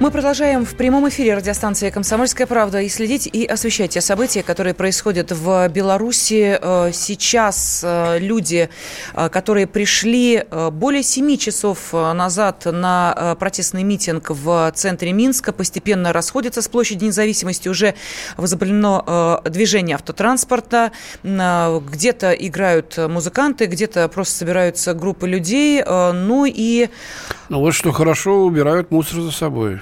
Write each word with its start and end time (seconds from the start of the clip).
Мы 0.00 0.10
продолжаем 0.10 0.64
в 0.64 0.76
прямом 0.76 1.10
эфире 1.10 1.34
радиостанции 1.34 1.90
«Комсомольская 1.90 2.46
правда» 2.46 2.80
и 2.80 2.88
следить 2.88 3.26
и 3.30 3.44
освещать 3.44 3.90
те 3.90 4.00
события, 4.00 4.42
которые 4.42 4.72
происходят 4.72 5.30
в 5.30 5.68
Беларуси. 5.68 6.58
Э, 6.58 6.90
сейчас 6.94 7.82
э, 7.84 8.18
люди, 8.18 8.70
э, 9.12 9.28
которые 9.28 9.66
пришли 9.66 10.46
более 10.72 11.02
семи 11.02 11.38
часов 11.38 11.92
назад 11.92 12.64
на 12.64 13.36
протестный 13.38 13.82
митинг 13.82 14.30
в 14.30 14.72
центре 14.74 15.12
Минска, 15.12 15.52
постепенно 15.52 16.14
расходятся 16.14 16.62
с 16.62 16.68
площади 16.68 17.04
независимости. 17.04 17.68
Уже 17.68 17.94
возобновлено 18.38 19.42
движение 19.44 19.96
автотранспорта. 19.96 20.92
Где-то 21.22 22.32
играют 22.32 22.96
музыканты, 22.96 23.66
где-то 23.66 24.08
просто 24.08 24.34
собираются 24.34 24.94
группы 24.94 25.28
людей. 25.28 25.84
Ну 25.84 26.46
и... 26.46 26.88
Ну 27.50 27.58
вот 27.58 27.74
что 27.74 27.90
хорошо 27.90 28.44
убирают 28.44 28.92
мусор 28.92 29.22
за 29.22 29.32
собой. 29.32 29.80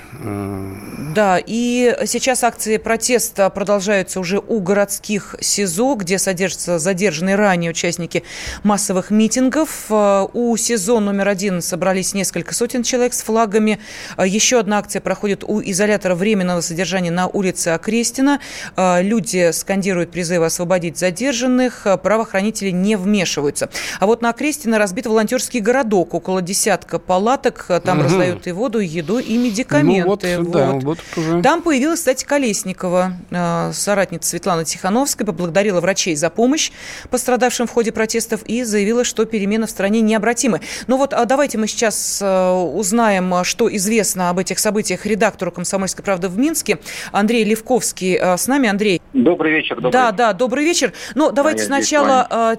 Да, 1.14 1.38
и 1.38 1.94
сейчас 2.06 2.42
акции 2.42 2.78
протеста 2.78 3.50
продолжаются 3.50 4.20
уже 4.20 4.38
у 4.38 4.60
городских 4.60 5.34
СИЗО, 5.38 5.96
где 5.96 6.18
содержатся 6.18 6.78
задержанные 6.78 7.36
ранее 7.36 7.72
участники 7.72 8.22
массовых 8.62 9.10
митингов. 9.10 9.86
Э, 9.90 10.26
у 10.32 10.56
СИЗО 10.56 11.00
номер 11.00 11.28
один 11.28 11.60
собрались 11.60 12.14
несколько 12.14 12.54
сотен 12.54 12.82
человек 12.82 13.12
с 13.12 13.20
флагами. 13.20 13.78
Э, 14.16 14.26
еще 14.26 14.60
одна 14.60 14.78
акция 14.78 15.02
проходит 15.02 15.44
у 15.44 15.60
изолятора 15.60 16.14
временного 16.14 16.62
содержания 16.62 17.10
на 17.10 17.26
улице 17.26 17.68
Окрестина. 17.68 18.40
Э, 18.76 19.02
люди 19.02 19.50
скандируют 19.52 20.10
призывы 20.10 20.46
освободить 20.46 20.96
задержанных, 20.96 21.86
правоохранители 22.02 22.70
не 22.70 22.96
вмешиваются. 22.96 23.68
А 24.00 24.06
вот 24.06 24.22
на 24.22 24.30
Окрестина 24.30 24.78
разбит 24.78 25.04
волонтерский 25.04 25.60
городок, 25.60 26.14
около 26.14 26.40
десятка 26.40 26.98
палаток, 26.98 27.57
там 27.66 27.98
угу. 27.98 28.04
раздают 28.04 28.46
и 28.46 28.52
воду, 28.52 28.80
и 28.80 28.86
еду, 28.86 29.18
и 29.18 29.36
медикаменты. 29.36 30.02
Ну, 30.02 30.08
вот, 30.08 30.24
вот. 30.24 30.50
Да, 30.50 30.72
вот 30.72 30.98
уже. 31.16 31.42
Там 31.42 31.62
появилась, 31.62 32.00
кстати, 32.00 32.24
Колесникова, 32.24 33.12
э, 33.30 33.70
соратница 33.72 34.30
Светланы 34.30 34.64
Тихановской, 34.64 35.26
поблагодарила 35.26 35.80
врачей 35.80 36.16
за 36.16 36.30
помощь 36.30 36.70
пострадавшим 37.10 37.66
в 37.66 37.70
ходе 37.70 37.92
протестов 37.92 38.42
и 38.44 38.64
заявила, 38.64 39.04
что 39.04 39.24
перемены 39.24 39.66
в 39.66 39.70
стране 39.70 40.00
необратимы. 40.00 40.60
Ну 40.86 40.96
вот 40.96 41.12
а 41.12 41.24
давайте 41.24 41.58
мы 41.58 41.66
сейчас 41.66 42.20
э, 42.22 42.50
узнаем, 42.52 43.44
что 43.44 43.74
известно 43.74 44.30
об 44.30 44.38
этих 44.38 44.58
событиях 44.58 45.06
редактору 45.06 45.52
«Комсомольской 45.52 46.04
правды» 46.04 46.28
в 46.28 46.38
Минске. 46.38 46.78
Андрей 47.12 47.44
Левковский 47.44 48.16
э, 48.16 48.36
с 48.36 48.46
нами. 48.46 48.68
Андрей. 48.68 49.00
Добрый 49.12 49.52
вечер. 49.52 49.76
Добрый 49.76 49.92
да, 49.92 50.06
вечер. 50.06 50.16
да, 50.16 50.32
добрый 50.32 50.64
вечер. 50.64 50.92
Ну, 51.14 51.32
давайте 51.32 51.60
да, 51.60 51.66
сначала 51.66 52.58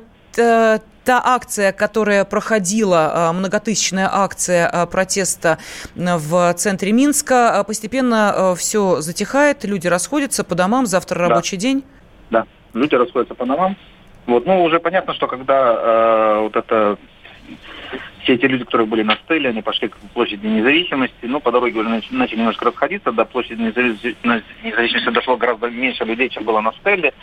та 1.05 1.21
акция, 1.23 1.71
которая 1.71 2.25
проходила, 2.25 3.11
а, 3.13 3.33
многотысячная 3.33 4.09
акция 4.11 4.67
а, 4.67 4.85
протеста 4.85 5.57
в 5.95 6.53
центре 6.53 6.91
Минска, 6.91 7.59
а, 7.59 7.63
постепенно 7.63 8.55
все 8.57 9.01
затихает, 9.01 9.63
люди 9.63 9.87
расходятся 9.87 10.43
по 10.43 10.55
домам, 10.55 10.85
завтра 10.85 11.19
да. 11.19 11.29
рабочий 11.29 11.57
день? 11.57 11.83
Да, 12.29 12.45
люди 12.73 12.95
расходятся 12.95 13.35
по 13.35 13.45
домам. 13.45 13.75
Вот, 14.25 14.45
ну, 14.45 14.63
уже 14.63 14.79
понятно, 14.79 15.13
что 15.15 15.27
когда 15.27 15.73
э, 15.73 16.39
вот 16.41 16.55
это 16.55 16.97
все 18.21 18.35
эти 18.35 18.45
люди, 18.45 18.63
которые 18.63 18.85
были 18.85 19.01
на 19.01 19.15
стеле, 19.15 19.49
они 19.49 19.63
пошли 19.63 19.87
к 19.87 19.97
площади 20.13 20.45
независимости, 20.45 21.15
ну, 21.23 21.39
по 21.39 21.51
дороге 21.51 21.79
уже 21.79 21.89
начали 22.11 22.37
немножко 22.37 22.65
расходиться, 22.65 23.11
до 23.11 23.25
площади 23.25 23.59
независимости 23.61 25.09
дошло 25.09 25.37
гораздо 25.37 25.69
меньше 25.71 26.03
людей, 26.03 26.29
чем 26.29 26.43
было 26.43 26.61
на 26.61 26.73
стеле 26.73 27.13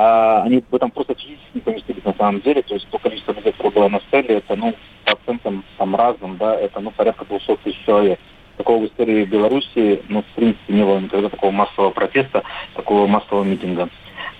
а 0.00 0.42
они 0.44 0.62
в 0.70 0.72
этом 0.72 0.92
просто 0.92 1.16
физически 1.16 1.50
не 1.54 1.60
поместились 1.60 2.04
на 2.04 2.14
самом 2.14 2.40
деле. 2.40 2.62
То 2.62 2.74
есть 2.74 2.86
то 2.88 2.98
количество 2.98 3.32
людей, 3.32 3.50
которое 3.50 3.70
было 3.70 3.88
на 3.88 4.00
стеле, 4.02 4.36
это, 4.36 4.54
ну, 4.54 4.72
по 5.04 5.12
оценкам 5.14 5.64
там 5.76 5.96
разным, 5.96 6.36
да, 6.36 6.54
это, 6.54 6.78
ну, 6.78 6.92
порядка 6.92 7.24
200 7.24 7.56
тысяч 7.64 7.84
человек. 7.84 8.20
Такого 8.56 8.82
в 8.82 8.86
истории 8.86 9.24
Беларуси, 9.24 10.00
ну, 10.08 10.22
в 10.22 10.36
принципе, 10.36 10.72
не 10.72 10.84
было 10.84 11.00
никогда 11.00 11.28
такого 11.28 11.50
массового 11.50 11.90
протеста, 11.90 12.44
такого 12.76 13.08
массового 13.08 13.42
митинга. 13.42 13.88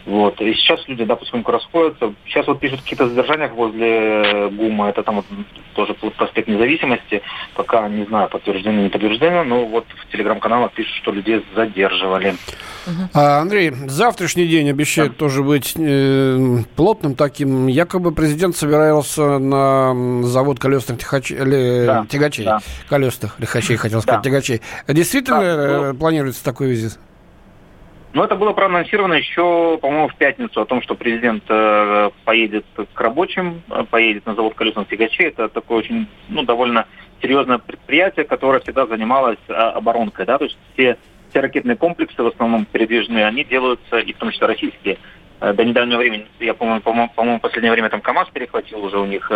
Вот. 0.08 0.40
И 0.40 0.54
сейчас 0.54 0.80
люди, 0.88 1.04
да, 1.04 1.16
потихоньку 1.16 1.52
расходятся. 1.52 2.14
Сейчас 2.24 2.46
вот 2.46 2.60
пишут 2.60 2.80
какие-то 2.80 3.10
задержания 3.10 3.48
возле 3.48 4.48
ГУМа, 4.50 4.88
это 4.88 5.02
там 5.02 5.16
вот 5.16 5.26
тоже 5.74 5.92
проспект 6.16 6.48
независимости. 6.48 7.20
Пока 7.54 7.86
не 7.90 8.06
знаю, 8.06 8.30
подтверждение, 8.30 8.84
не 8.84 8.88
подтверждение, 8.88 9.42
но 9.42 9.66
вот 9.66 9.84
в 9.86 10.10
телеграм-каналах 10.10 10.72
пишут, 10.72 10.94
что 11.02 11.12
людей 11.12 11.44
задерживали. 11.54 12.36
А, 13.12 13.40
Андрей, 13.40 13.70
завтрашний 13.86 14.46
день 14.46 14.70
обещает 14.70 15.10
да. 15.10 15.18
тоже 15.18 15.42
быть 15.42 15.74
э, 15.76 16.38
плотным 16.74 17.14
таким. 17.14 17.66
Якобы 17.66 18.12
президент 18.12 18.56
собирался 18.56 19.38
на 19.38 20.22
завод 20.22 20.58
колесных 20.58 21.00
тягачей, 21.00 21.36
да. 21.84 22.06
тягачей 22.08 22.44
да. 22.46 22.60
колесных 22.88 23.38
лихачей, 23.38 23.76
хотел 23.76 24.00
сказать, 24.00 24.22
да. 24.22 24.30
тягачей. 24.30 24.62
Действительно 24.88 25.40
да. 25.40 25.90
Э, 25.90 25.94
планируется 25.94 26.42
такой 26.42 26.68
визит? 26.70 26.98
Ну, 28.14 28.24
это 28.24 28.36
было 28.36 28.52
проанонсировано 28.52 29.14
еще, 29.14 29.78
по-моему, 29.78 30.08
в 30.08 30.16
пятницу 30.16 30.60
о 30.60 30.64
том, 30.64 30.80
что 30.80 30.94
президент 30.94 31.44
э, 31.48 32.10
поедет 32.24 32.64
к 32.94 33.00
рабочим, 33.00 33.62
э, 33.70 33.84
поедет 33.90 34.24
на 34.24 34.34
завод 34.34 34.54
колесных 34.54 34.88
тягачей. 34.88 35.26
Это 35.26 35.48
такое 35.48 35.78
очень, 35.78 36.08
ну, 36.28 36.42
довольно 36.42 36.86
серьезное 37.20 37.58
предприятие, 37.58 38.24
которое 38.24 38.60
всегда 38.60 38.86
занималось 38.86 39.38
э, 39.48 39.52
оборонкой, 39.52 40.24
да, 40.24 40.38
то 40.38 40.44
есть 40.44 40.56
все, 40.72 40.96
все 41.28 41.40
ракетные 41.40 41.76
комплексы, 41.76 42.22
в 42.22 42.26
основном 42.26 42.64
передвижные, 42.64 43.26
они 43.26 43.44
делаются, 43.44 43.98
и 43.98 44.12
в 44.14 44.16
том 44.16 44.30
числе 44.30 44.46
российские. 44.46 44.98
До 45.40 45.62
недавнего 45.64 45.98
времени, 45.98 46.26
я, 46.40 46.52
по-моему, 46.52 46.80
по-моему, 46.80 47.12
по-моему, 47.14 47.40
последнее 47.40 47.70
время 47.70 47.90
там 47.90 48.00
КАМАЗ 48.00 48.30
перехватил 48.32 48.84
уже 48.84 48.98
у 48.98 49.06
них 49.06 49.30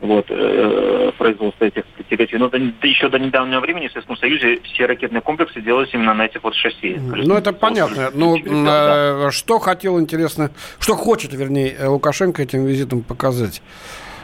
вот, 0.00 0.26
э, 0.28 1.10
производства 1.18 1.64
этих 1.64 1.84
тягачей. 2.08 2.38
Но 2.38 2.48
до, 2.48 2.58
еще 2.86 3.08
до 3.08 3.18
недавнего 3.18 3.60
времени 3.60 3.88
в 3.88 3.92
Советском 3.92 4.16
Союзе 4.16 4.60
все 4.62 4.86
ракетные 4.86 5.20
комплексы 5.20 5.60
делались 5.60 5.92
именно 5.92 6.14
на 6.14 6.26
этих 6.26 6.42
вот 6.42 6.54
шасси. 6.54 6.96
Ну, 6.98 7.34
это 7.34 7.52
понятно. 7.52 8.10
Ну, 8.14 8.36
э, 8.38 9.30
что 9.30 9.58
хотел, 9.58 10.00
интересно, 10.00 10.50
что 10.78 10.94
хочет, 10.94 11.32
вернее, 11.32 11.76
Лукашенко 11.88 12.42
этим 12.42 12.64
визитом 12.64 13.02
показать? 13.02 13.62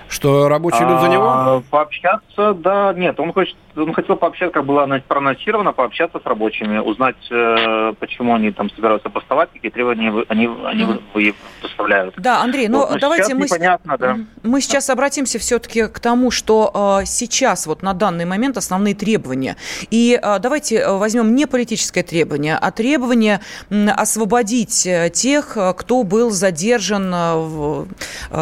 Что 0.09 0.49
рабочий 0.49 0.85
люд 0.85 1.01
за 1.01 1.09
него? 1.09 1.29
А, 1.29 1.63
пообщаться, 1.71 2.55
да, 2.55 2.93
нет, 2.93 3.19
он 3.19 3.33
хочет, 3.33 3.57
он 3.77 3.93
хотел 3.93 4.17
пообщаться, 4.17 4.53
как 4.53 4.65
было 4.65 4.87
проанонсировано, 5.07 5.73
пообщаться 5.73 6.21
с 6.21 6.27
рабочими, 6.27 6.79
узнать, 6.79 7.17
э, 7.31 7.95
почему 7.99 8.35
они 8.35 8.51
там 8.51 8.71
собираются 8.71 9.11
поставать, 9.11 9.51
какие 9.53 9.71
требования 9.71 10.25
они, 10.29 10.49
они 10.65 10.85
mm. 10.85 11.35
выставляют. 11.63 12.15
Да, 12.17 12.43
Андрей, 12.43 12.69
ну 12.69 12.87
вот, 12.87 13.01
давайте 13.01 13.35
мы, 13.35 13.45
непонятно, 13.45 13.97
да. 13.99 14.19
мы 14.43 14.61
сейчас 14.61 14.91
обратимся 14.91 15.39
все-таки 15.39 15.89
к 15.89 15.99
тому, 16.01 16.31
что 16.31 17.01
э, 17.03 17.07
сейчас 17.07 17.67
вот 17.67 17.83
на 17.83 17.95
данный 17.95 18.25
момент 18.25 18.57
основные 18.57 18.95
требования. 18.95 19.57
И 19.91 20.19
э, 20.21 20.39
давайте 20.39 20.89
возьмем 20.89 21.35
не 21.35 21.47
политическое 21.47 22.03
требование, 22.03 22.57
а 22.61 22.71
требование 22.71 23.41
э, 23.71 23.89
освободить 23.89 24.89
тех, 25.13 25.57
кто 25.77 26.03
был 26.03 26.31
задержан 26.31 27.13
э, 27.15 27.85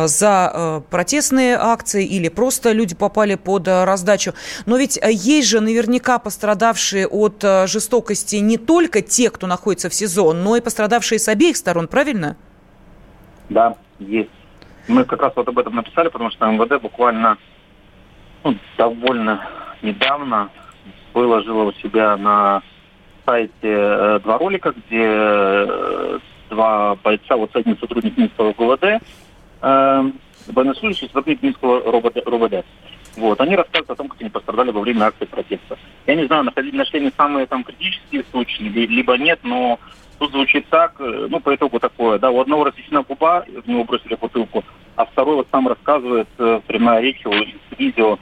за 0.06 0.52
э, 0.52 0.80
протестные 0.90 1.56
акции 1.56 2.04
или 2.04 2.28
просто 2.28 2.72
люди 2.72 2.94
попали 2.94 3.34
под 3.34 3.68
э, 3.68 3.84
раздачу. 3.84 4.34
Но 4.66 4.76
ведь 4.76 4.98
э, 5.00 5.12
есть 5.22 5.48
же 5.48 5.60
наверняка 5.60 6.18
пострадавшие 6.18 7.06
от 7.06 7.42
э, 7.44 7.66
жестокости 7.66 8.36
не 8.36 8.58
только 8.58 9.02
те, 9.02 9.30
кто 9.30 9.46
находится 9.46 9.88
в 9.88 9.94
СИЗО, 9.94 10.32
но 10.32 10.56
и 10.56 10.60
пострадавшие 10.60 11.18
с 11.18 11.28
обеих 11.28 11.56
сторон, 11.56 11.88
правильно? 11.88 12.36
Да, 13.48 13.76
есть. 13.98 14.30
Мы 14.88 15.04
как 15.04 15.22
раз 15.22 15.32
вот 15.36 15.48
об 15.48 15.58
этом 15.58 15.76
написали, 15.76 16.08
потому 16.08 16.30
что 16.30 16.46
МВД 16.46 16.82
буквально 16.82 17.38
ну, 18.44 18.56
довольно 18.76 19.48
недавно 19.82 20.50
выложила 21.14 21.64
у 21.64 21.72
себя 21.74 22.16
на 22.16 22.62
сайте 23.24 23.50
э, 23.62 24.20
два 24.22 24.38
ролика, 24.38 24.72
где 24.72 25.04
э, 25.04 26.18
два 26.50 26.96
бойца, 26.96 27.36
вот 27.36 27.54
один 27.54 27.78
сотрудник 27.78 28.16
Минского 28.16 28.52
ГУВД, 28.52 28.84
э, 28.84 30.10
военнослужащие 30.48 31.08
сотрудник 31.08 31.42
Минского 31.42 31.80
РОВД. 31.92 32.64
Вот, 33.16 33.40
они 33.40 33.56
рассказывают 33.56 33.90
о 33.90 33.94
том, 33.94 34.08
как 34.08 34.20
они 34.20 34.30
пострадали 34.30 34.70
во 34.70 34.80
время 34.80 35.04
акции 35.04 35.26
протеста. 35.26 35.78
Я 36.06 36.14
не 36.14 36.26
знаю, 36.26 36.44
нашли, 36.44 36.72
нашли 36.72 37.00
они 37.00 37.12
самые 37.16 37.46
там 37.46 37.62
критические 37.62 38.24
случаи, 38.30 38.62
либо 38.62 39.18
нет, 39.18 39.40
но 39.42 39.78
тут 40.18 40.32
звучит 40.32 40.66
так, 40.68 40.94
э, 40.98 41.26
ну, 41.28 41.40
по 41.40 41.54
итогу 41.54 41.78
такое, 41.78 42.18
да, 42.18 42.30
у 42.30 42.40
одного 42.40 42.64
рассечена 42.64 43.02
губа, 43.02 43.44
в 43.46 43.68
него 43.68 43.84
бросили 43.84 44.14
бутылку, 44.14 44.64
а 44.96 45.04
второй 45.04 45.36
вот 45.36 45.48
сам 45.50 45.68
рассказывает, 45.68 46.28
э, 46.38 46.60
прямая 46.66 47.02
речь 47.02 47.20
его 47.24 47.34
видео, 47.76 48.18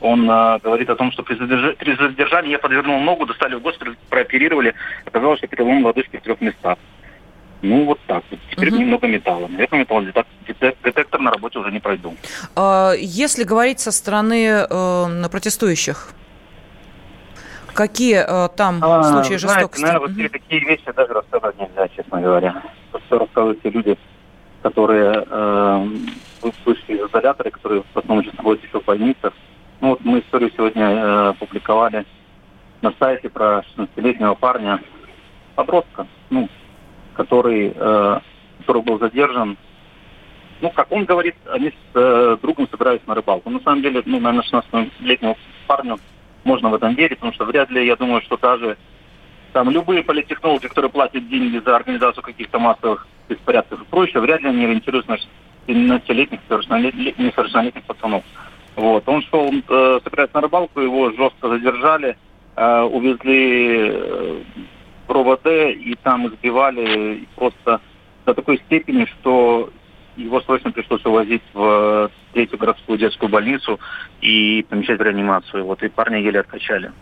он 0.00 0.28
э, 0.28 0.58
говорит 0.62 0.90
о 0.90 0.96
том, 0.96 1.10
что 1.12 1.22
при, 1.22 1.34
задерж... 1.36 1.76
при 1.78 1.94
задержании 1.94 2.50
я 2.50 2.58
подвернул 2.58 3.00
ногу, 3.00 3.24
достали 3.24 3.54
в 3.54 3.62
госпиталь, 3.62 3.96
прооперировали, 4.10 4.74
оказалось, 5.06 5.38
что 5.38 5.46
перелом 5.46 5.84
лодыжки 5.84 6.18
в 6.18 6.22
трех 6.22 6.40
местах. 6.42 6.76
Ну, 7.64 7.86
вот 7.86 7.98
так. 8.06 8.22
Вот. 8.30 8.38
Теперь 8.50 8.68
угу. 8.68 8.78
немного 8.78 9.06
металла. 9.06 9.48
Наверное, 9.48 9.80
металлодетектор 9.80 11.20
на 11.20 11.30
работе 11.30 11.58
уже 11.58 11.72
не 11.72 11.80
пройду. 11.80 12.14
А, 12.54 12.92
если 12.92 13.44
говорить 13.44 13.80
со 13.80 13.90
стороны 13.90 14.66
э, 14.68 15.28
протестующих, 15.30 16.10
какие 17.72 18.22
э, 18.26 18.48
там 18.54 18.80
а, 18.82 19.02
случаи 19.04 19.36
жестокости? 19.38 19.80
Знаете, 19.80 19.98
наверное, 19.98 20.26
угу. 20.26 20.32
такие 20.32 20.60
вещи 20.60 20.92
даже 20.94 21.14
рассказать 21.14 21.58
нельзя, 21.58 21.88
честно 21.96 22.20
говоря. 22.20 22.62
Все 23.06 23.18
рассказывают 23.18 23.62
те 23.62 23.70
люди, 23.70 23.96
которые 24.62 25.24
э, 25.26 25.88
вышли 26.66 26.96
из 26.96 27.08
изолятора, 27.08 27.50
которые 27.50 27.82
в 27.94 27.98
основном 27.98 28.24
сейчас 28.24 28.36
находятся 28.36 28.66
еще 28.66 28.80
в 28.80 28.84
больницах. 28.84 29.32
Ну 29.80 29.88
вот 29.90 30.04
мы 30.04 30.20
историю 30.20 30.50
сегодня 30.54 30.86
э, 30.86 31.32
публиковали 31.38 32.04
на 32.82 32.92
сайте 32.98 33.30
про 33.30 33.64
16-летнего 33.74 34.34
парня, 34.34 34.80
подростка, 35.54 36.06
ну, 36.28 36.48
который, 37.14 37.72
э, 37.74 38.20
который 38.60 38.82
был 38.82 38.98
задержан. 38.98 39.56
Ну, 40.60 40.70
как 40.70 40.90
он 40.92 41.04
говорит, 41.04 41.34
они 41.50 41.70
с 41.70 41.74
э, 41.94 42.36
другом 42.42 42.68
собираются 42.70 43.08
на 43.08 43.14
рыбалку. 43.14 43.50
На 43.50 43.60
самом 43.60 43.82
деле, 43.82 44.02
ну, 44.04 44.20
наверное, 44.20 44.44
16-летнему 44.50 45.36
парню 45.66 45.98
можно 46.44 46.68
в 46.68 46.74
этом 46.74 46.94
верить, 46.94 47.18
потому 47.18 47.32
что 47.32 47.44
вряд 47.44 47.70
ли, 47.70 47.86
я 47.86 47.96
думаю, 47.96 48.22
что 48.22 48.36
даже 48.36 48.76
там 49.52 49.70
любые 49.70 50.02
политтехнологи, 50.02 50.66
которые 50.66 50.90
платят 50.90 51.28
деньги 51.28 51.58
за 51.64 51.76
организацию 51.76 52.22
каких-то 52.22 52.58
массовых 52.58 53.06
беспорядков 53.28 53.82
и 53.82 53.84
прочее, 53.84 54.20
вряд 54.20 54.42
ли 54.42 54.48
они 54.48 54.64
ориентируются 54.64 55.12
на 55.12 55.18
17-летних, 55.72 56.40
несовершеннолетних 57.18 57.82
пацанов. 57.84 58.24
Вот. 58.76 59.08
Он 59.08 59.22
шел, 59.22 59.52
э, 59.52 60.00
собирается 60.02 60.36
на 60.36 60.42
рыбалку, 60.42 60.80
его 60.80 61.10
жестко 61.12 61.48
задержали, 61.48 62.16
э, 62.56 62.80
увезли 62.82 64.44
э, 65.08 65.12
РОВД, 65.12 65.46
и 65.46 65.96
там 66.02 66.28
избивали 66.28 67.26
просто 67.36 67.80
до 68.26 68.34
такой 68.34 68.58
степени, 68.58 69.04
что 69.06 69.70
его 70.16 70.40
срочно 70.42 70.70
пришлось 70.70 71.04
увозить 71.04 71.42
в 71.52 72.10
третью 72.32 72.58
городскую 72.58 72.98
детскую 72.98 73.28
больницу 73.28 73.80
и 74.20 74.64
помещать 74.68 74.98
в 74.98 75.02
реанимацию. 75.02 75.64
Вот, 75.64 75.82
и 75.82 75.88
парня 75.88 76.20
еле 76.20 76.40
откачали. 76.40 76.92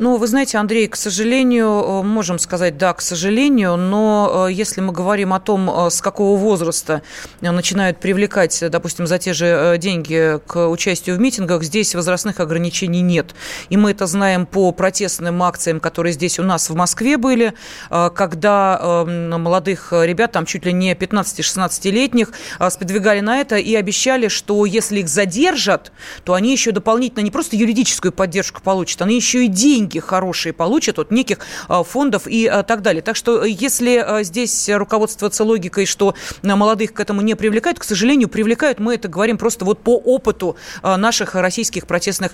Ну, 0.00 0.16
вы 0.16 0.28
знаете, 0.28 0.56
Андрей, 0.56 0.88
к 0.88 0.96
сожалению, 0.96 1.68
э, 1.68 2.02
можем 2.02 2.38
сказать, 2.38 2.78
да, 2.78 2.94
к 2.94 3.02
сожалению, 3.02 3.76
но 3.76 4.46
э, 4.48 4.52
если 4.52 4.80
мы 4.80 4.94
говорим 4.94 5.34
о 5.34 5.40
том, 5.40 5.68
э, 5.68 5.90
с 5.90 6.00
какого 6.00 6.38
возраста 6.38 7.02
начинают 7.42 8.00
привлекать, 8.00 8.64
допустим, 8.70 9.06
за 9.06 9.18
те 9.18 9.34
же 9.34 9.76
деньги 9.76 10.40
к 10.46 10.70
участию 10.70 11.16
в 11.16 11.20
митингах, 11.20 11.62
здесь 11.64 11.94
возрастных 11.94 12.40
ограничений 12.40 13.02
нет. 13.02 13.34
И 13.68 13.76
мы 13.76 13.90
это 13.90 14.06
знаем 14.06 14.46
по 14.46 14.72
протестным 14.72 15.42
акциям, 15.42 15.80
которые 15.80 16.14
здесь 16.14 16.38
у 16.38 16.44
нас 16.44 16.70
в 16.70 16.74
Москве 16.74 17.18
были, 17.18 17.52
когда 17.90 19.04
молодых 19.04 19.92
ребят, 19.92 20.32
там 20.32 20.46
чуть 20.46 20.64
ли 20.64 20.72
не 20.72 20.94
15-16-летних, 20.94 22.32
сподвигали 22.70 23.20
на 23.20 23.38
это 23.38 23.56
и 23.56 23.74
обещали, 23.74 24.28
что 24.28 24.64
если 24.64 25.00
их 25.00 25.08
задержат, 25.10 25.92
то 26.24 26.32
они 26.32 26.52
еще 26.52 26.72
дополнительно 26.72 27.22
не 27.22 27.30
просто 27.30 27.56
юридическую 27.56 28.12
поддержку 28.12 28.62
получат, 28.62 29.02
они 29.02 29.16
еще 29.16 29.44
и 29.44 29.48
деньги 29.48 29.89
деньги 29.90 29.98
хорошие 30.00 30.52
получат 30.52 30.98
от 30.98 31.10
неких 31.10 31.38
а, 31.68 31.82
фондов 31.82 32.26
и 32.26 32.46
а, 32.46 32.62
так 32.62 32.82
далее. 32.82 33.02
Так 33.02 33.16
что 33.16 33.44
если 33.44 33.96
а, 33.96 34.22
здесь 34.22 34.70
руководствоваться 34.72 35.44
логикой, 35.44 35.86
что 35.86 36.14
молодых 36.42 36.92
к 36.92 37.00
этому 37.00 37.20
не 37.20 37.34
привлекают, 37.34 37.78
к 37.78 37.84
сожалению, 37.84 38.28
привлекают, 38.28 38.78
мы 38.78 38.94
это 38.94 39.08
говорим 39.08 39.38
просто 39.38 39.64
вот 39.64 39.80
по 39.80 39.96
опыту 39.96 40.56
наших 40.82 41.34
российских 41.34 41.86
протестных 41.86 42.32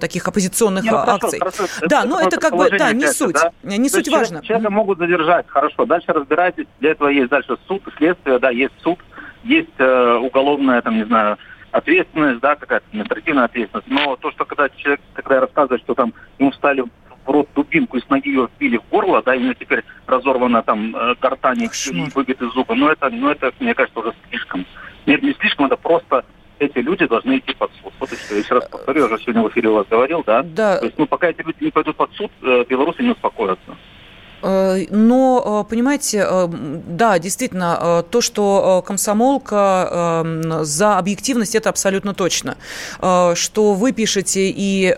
таких 0.00 0.26
оппозиционных 0.26 0.84
Нет, 0.84 0.92
ну, 0.92 0.98
акций. 0.98 1.38
Хорошо, 1.38 1.56
хорошо. 1.66 1.88
Да, 1.88 2.04
но 2.04 2.20
это 2.20 2.38
как 2.38 2.56
бы, 2.56 2.70
да, 2.70 2.92
не 2.92 3.06
суть, 3.06 3.34
да? 3.34 3.76
не 3.76 3.88
суть 3.88 4.08
важно. 4.08 4.42
Человека 4.42 4.70
могут 4.70 4.98
задержать, 4.98 5.46
хорошо, 5.48 5.86
дальше 5.86 6.12
разбирайтесь, 6.12 6.66
для 6.80 6.92
этого 6.92 7.08
есть 7.08 7.30
дальше 7.30 7.56
суд, 7.66 7.82
следствие, 7.96 8.38
да, 8.38 8.50
есть 8.50 8.74
суд, 8.82 8.98
есть 9.44 9.68
э, 9.78 10.14
уголовная, 10.16 10.82
там, 10.82 10.96
не 10.96 11.04
знаю, 11.04 11.38
ответственность, 11.72 12.40
да, 12.40 12.56
какая-то 12.56 12.86
административная 12.88 13.44
ответственность. 13.44 13.88
Но 13.88 14.16
то, 14.16 14.30
что 14.32 14.44
когда 14.44 14.68
человек, 14.70 15.00
когда 15.14 15.40
рассказывает, 15.40 15.82
что 15.82 15.94
там 15.94 16.12
ему 16.38 16.50
встали 16.50 16.82
в 16.82 17.30
рот 17.30 17.48
дубинку 17.54 17.96
и 17.96 17.99
с 17.99 17.99
ноги 18.10 18.28
ее 18.28 18.48
вбили 18.56 18.76
в 18.76 18.88
горло, 18.90 19.22
да, 19.22 19.34
и 19.34 19.38
у 19.38 19.42
него 19.42 19.54
теперь 19.54 19.84
разорвана 20.06 20.62
там 20.62 20.94
э, 20.94 21.14
гортань 21.20 21.62
и 21.62 21.70
выбиты 22.14 22.48
зубы, 22.50 22.74
ну 22.74 22.88
это, 22.88 23.08
ну 23.10 23.30
это, 23.30 23.52
мне 23.60 23.74
кажется, 23.74 23.98
уже 24.00 24.12
слишком. 24.28 24.66
Нет, 25.06 25.22
не 25.22 25.32
слишком, 25.34 25.66
это 25.66 25.76
просто 25.76 26.24
эти 26.58 26.78
люди 26.78 27.06
должны 27.06 27.38
идти 27.38 27.54
под 27.54 27.70
суд. 27.82 27.92
Вот 27.98 28.10
еще, 28.12 28.38
еще 28.38 28.54
раз 28.54 28.68
повторю, 28.68 29.00
я 29.00 29.06
уже 29.06 29.22
сегодня 29.22 29.42
в 29.42 29.48
эфире 29.48 29.70
у 29.70 29.74
вас 29.74 29.86
говорил, 29.88 30.22
да? 30.26 30.42
Да. 30.42 30.78
То 30.78 30.84
есть, 30.86 30.98
ну, 30.98 31.06
пока 31.06 31.28
эти 31.28 31.40
люди 31.40 31.64
не 31.64 31.70
пойдут 31.70 31.96
под 31.96 32.12
суд, 32.12 32.30
э, 32.42 32.64
белорусы 32.68 33.02
не 33.02 33.12
успокоятся. 33.12 33.76
Э, 34.42 34.76
но, 34.90 35.66
понимаете, 35.68 36.26
да, 36.50 37.18
действительно, 37.18 38.04
то, 38.10 38.20
что 38.20 38.82
комсомолка 38.86 40.24
за 40.62 40.98
объективность, 40.98 41.54
это 41.54 41.70
абсолютно 41.70 42.14
точно. 42.14 42.56
Что 42.98 43.72
вы 43.74 43.92
пишете 43.92 44.52
и 44.54 44.94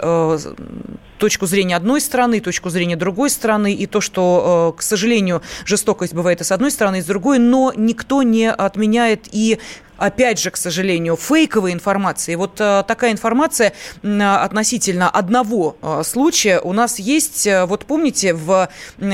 точку 1.22 1.46
зрения 1.46 1.76
одной 1.76 2.00
страны, 2.00 2.40
точку 2.40 2.68
зрения 2.68 2.96
другой 2.96 3.30
страны, 3.30 3.72
и 3.74 3.86
то, 3.86 4.00
что, 4.00 4.74
к 4.76 4.82
сожалению, 4.82 5.40
жестокость 5.64 6.14
бывает 6.14 6.40
и 6.40 6.44
с 6.44 6.50
одной 6.50 6.72
стороны, 6.72 6.98
и 6.98 7.00
с 7.00 7.04
другой, 7.04 7.38
но 7.38 7.72
никто 7.76 8.24
не 8.24 8.50
отменяет 8.50 9.28
и 9.30 9.60
опять 9.98 10.40
же, 10.40 10.50
к 10.50 10.56
сожалению, 10.56 11.16
фейковой 11.16 11.72
информации. 11.72 12.34
Вот 12.34 12.60
э, 12.60 12.82
такая 12.88 13.12
информация 13.12 13.72
э, 14.02 14.20
относительно 14.20 15.08
одного 15.08 15.76
э, 15.80 16.02
случая 16.04 16.58
у 16.58 16.72
нас 16.72 16.98
есть. 16.98 17.46
Э, 17.46 17.66
вот 17.66 17.84
помните, 17.84 18.34
в 18.34 18.68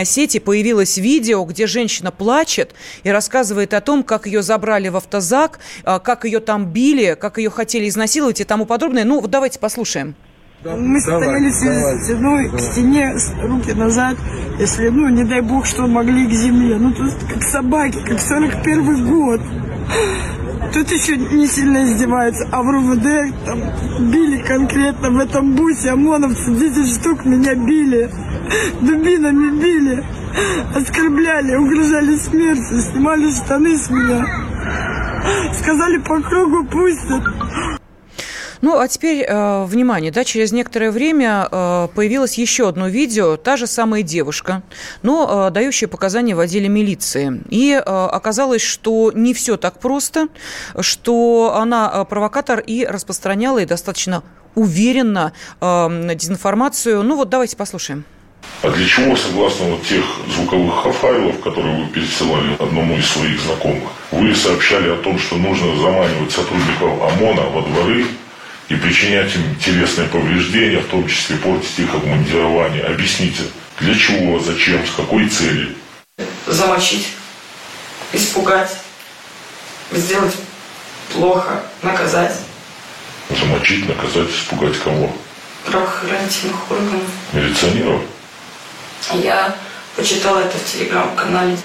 сети 0.04 0.38
появилось 0.38 0.96
видео, 0.96 1.44
где 1.44 1.66
женщина 1.66 2.11
плачет 2.11 2.75
и 3.02 3.11
рассказывает 3.11 3.75
о 3.75 3.82
том, 3.82 4.02
как 4.02 4.26
ее 4.26 4.43
забрали 4.43 4.88
в 4.88 4.96
автозак, 4.96 5.58
э, 5.84 5.99
как 6.02 6.25
ее 6.25 6.40
там 6.40 6.64
били, 6.64 7.19
как 7.20 7.37
ее 7.37 7.50
хотели 7.50 7.87
изнасиловать 7.87 8.40
и 8.40 8.44
тому 8.44 8.64
подобное. 8.64 9.04
Ну, 9.04 9.20
давайте 9.26 9.58
послушаем. 9.58 10.14
Мы 10.64 11.00
стояли 11.00 11.52
давай, 11.52 12.02
стеной, 12.02 12.50
к 12.50 12.58
стене, 12.58 13.14
руки 13.44 13.72
назад, 13.75 14.16
если, 14.58 14.88
ну, 14.88 15.08
не 15.08 15.22
дай 15.22 15.40
бог, 15.40 15.64
что 15.66 15.87
могли 15.87 16.26
к 16.26 16.32
земле. 16.32 16.78
Ну, 16.81 16.93
тут 16.93 17.12
как 17.32 17.44
собаки, 17.44 17.99
как 18.05 18.19
41 18.19 19.06
год. 19.06 19.40
Тут 20.75 20.90
еще 20.90 21.16
не 21.16 21.46
сильно 21.46 21.84
издеваются, 21.84 22.49
а 22.50 22.62
в 22.64 22.70
РУВД 22.70 23.34
там 23.46 24.10
били 24.10 24.43
конкретно 24.43 25.10
в 25.10 25.19
этом 25.19 25.55
бусе 25.55 25.90
ОМОНовцы, 25.90 26.52
10 26.52 27.00
штук 27.00 27.25
меня 27.25 27.54
били, 27.54 28.11
дубинами 28.81 29.61
били, 29.62 30.04
оскорбляли, 30.75 31.54
угрожали 31.54 32.16
смертью, 32.16 32.80
снимали 32.80 33.30
штаны 33.30 33.78
с 33.78 33.88
меня. 33.90 34.26
Сказали 35.54 35.99
по 35.99 36.21
кругу 36.21 36.64
пустят. 36.64 37.23
Ну, 38.60 38.78
а 38.78 38.88
теперь, 38.88 39.24
э, 39.26 39.64
внимание, 39.64 40.10
да, 40.10 40.24
через 40.24 40.52
некоторое 40.52 40.90
время 40.90 41.48
э, 41.50 41.88
появилось 41.94 42.38
еще 42.38 42.68
одно 42.68 42.88
видео, 42.88 43.36
та 43.36 43.56
же 43.56 43.66
самая 43.66 44.02
девушка, 44.02 44.62
но 45.02 45.48
э, 45.48 45.50
дающая 45.50 45.88
показания 45.88 46.34
в 46.34 46.40
отделе 46.40 46.68
милиции. 46.68 47.40
И 47.50 47.72
э, 47.72 47.80
оказалось, 47.80 48.62
что 48.62 49.12
не 49.14 49.32
все 49.34 49.56
так 49.56 49.78
просто, 49.78 50.28
что 50.80 51.54
она 51.56 51.90
э, 51.92 52.04
провокатор 52.04 52.58
и 52.60 52.84
распространяла 52.84 53.58
и 53.58 53.66
достаточно 53.66 54.22
уверенно 54.54 55.32
э, 55.60 56.14
дезинформацию. 56.14 57.02
Ну 57.02 57.16
вот 57.16 57.28
давайте 57.28 57.56
послушаем. 57.56 58.04
А 58.62 58.70
для 58.70 58.86
чего, 58.86 59.14
согласно 59.14 59.66
вот 59.66 59.82
тех 59.82 60.04
звуковых 60.34 60.92
файлов, 60.94 61.40
которые 61.40 61.84
вы 61.84 61.86
пересылали 61.90 62.54
одному 62.58 62.96
из 62.96 63.06
своих 63.06 63.40
знакомых, 63.40 63.90
вы 64.10 64.34
сообщали 64.34 64.90
о 64.90 64.96
том, 64.96 65.18
что 65.18 65.36
нужно 65.36 65.76
заманивать 65.76 66.32
сотрудников 66.32 67.02
ОМОНа 67.02 67.42
во 67.50 67.62
дворы 67.62 68.06
и 68.68 68.76
причинять 68.76 69.34
им 69.34 69.56
телесные 69.56 70.08
повреждения, 70.08 70.78
в 70.78 70.88
том 70.88 71.08
числе 71.08 71.37
портить 71.37 71.78
их 71.78 71.94
обмундирование. 71.94 72.84
Объясните, 72.84 73.44
для 73.80 73.94
чего, 73.94 74.38
зачем, 74.38 74.87
с 74.87 74.90
какой 74.90 75.28
целью? 75.28 75.75
Замочить, 76.46 77.08
испугать, 78.12 78.76
сделать 79.92 80.34
плохо, 81.12 81.62
наказать. 81.82 82.37
Замочить, 83.30 83.88
наказать, 83.88 84.30
испугать 84.30 84.78
кого? 84.78 85.14
Правоохранительных 85.64 86.70
органов. 86.70 87.02
Милиционеров? 87.32 88.02
Я 89.12 89.54
почитала 89.96 90.40
это 90.40 90.56
в 90.58 90.64
телеграм-канале. 90.64 91.56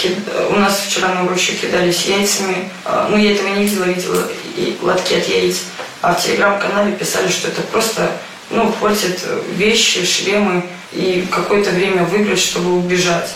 У 0.50 0.56
нас 0.56 0.86
вчера 0.88 1.14
на 1.14 1.26
уроке 1.26 1.54
кидались 1.54 2.06
яйцами. 2.06 2.70
А, 2.86 3.08
ну, 3.10 3.18
я 3.18 3.34
этого 3.34 3.48
не 3.50 3.66
видела, 3.66 3.86
видела 3.86 4.28
и 4.56 4.78
лотки 4.82 5.14
от 5.14 5.26
яиц. 5.26 5.66
А 6.02 6.14
в 6.14 6.22
телеграм-канале 6.22 6.94
писали, 6.94 7.28
что 7.28 7.48
это 7.48 7.62
просто, 7.62 8.12
ну, 8.50 8.72
портит 8.80 9.26
вещи, 9.56 10.06
шлемы 10.06 10.64
и 10.92 11.26
какое-то 11.32 11.72
время 11.72 12.04
выбрать, 12.04 12.40
чтобы 12.40 12.78
убежать. 12.78 13.36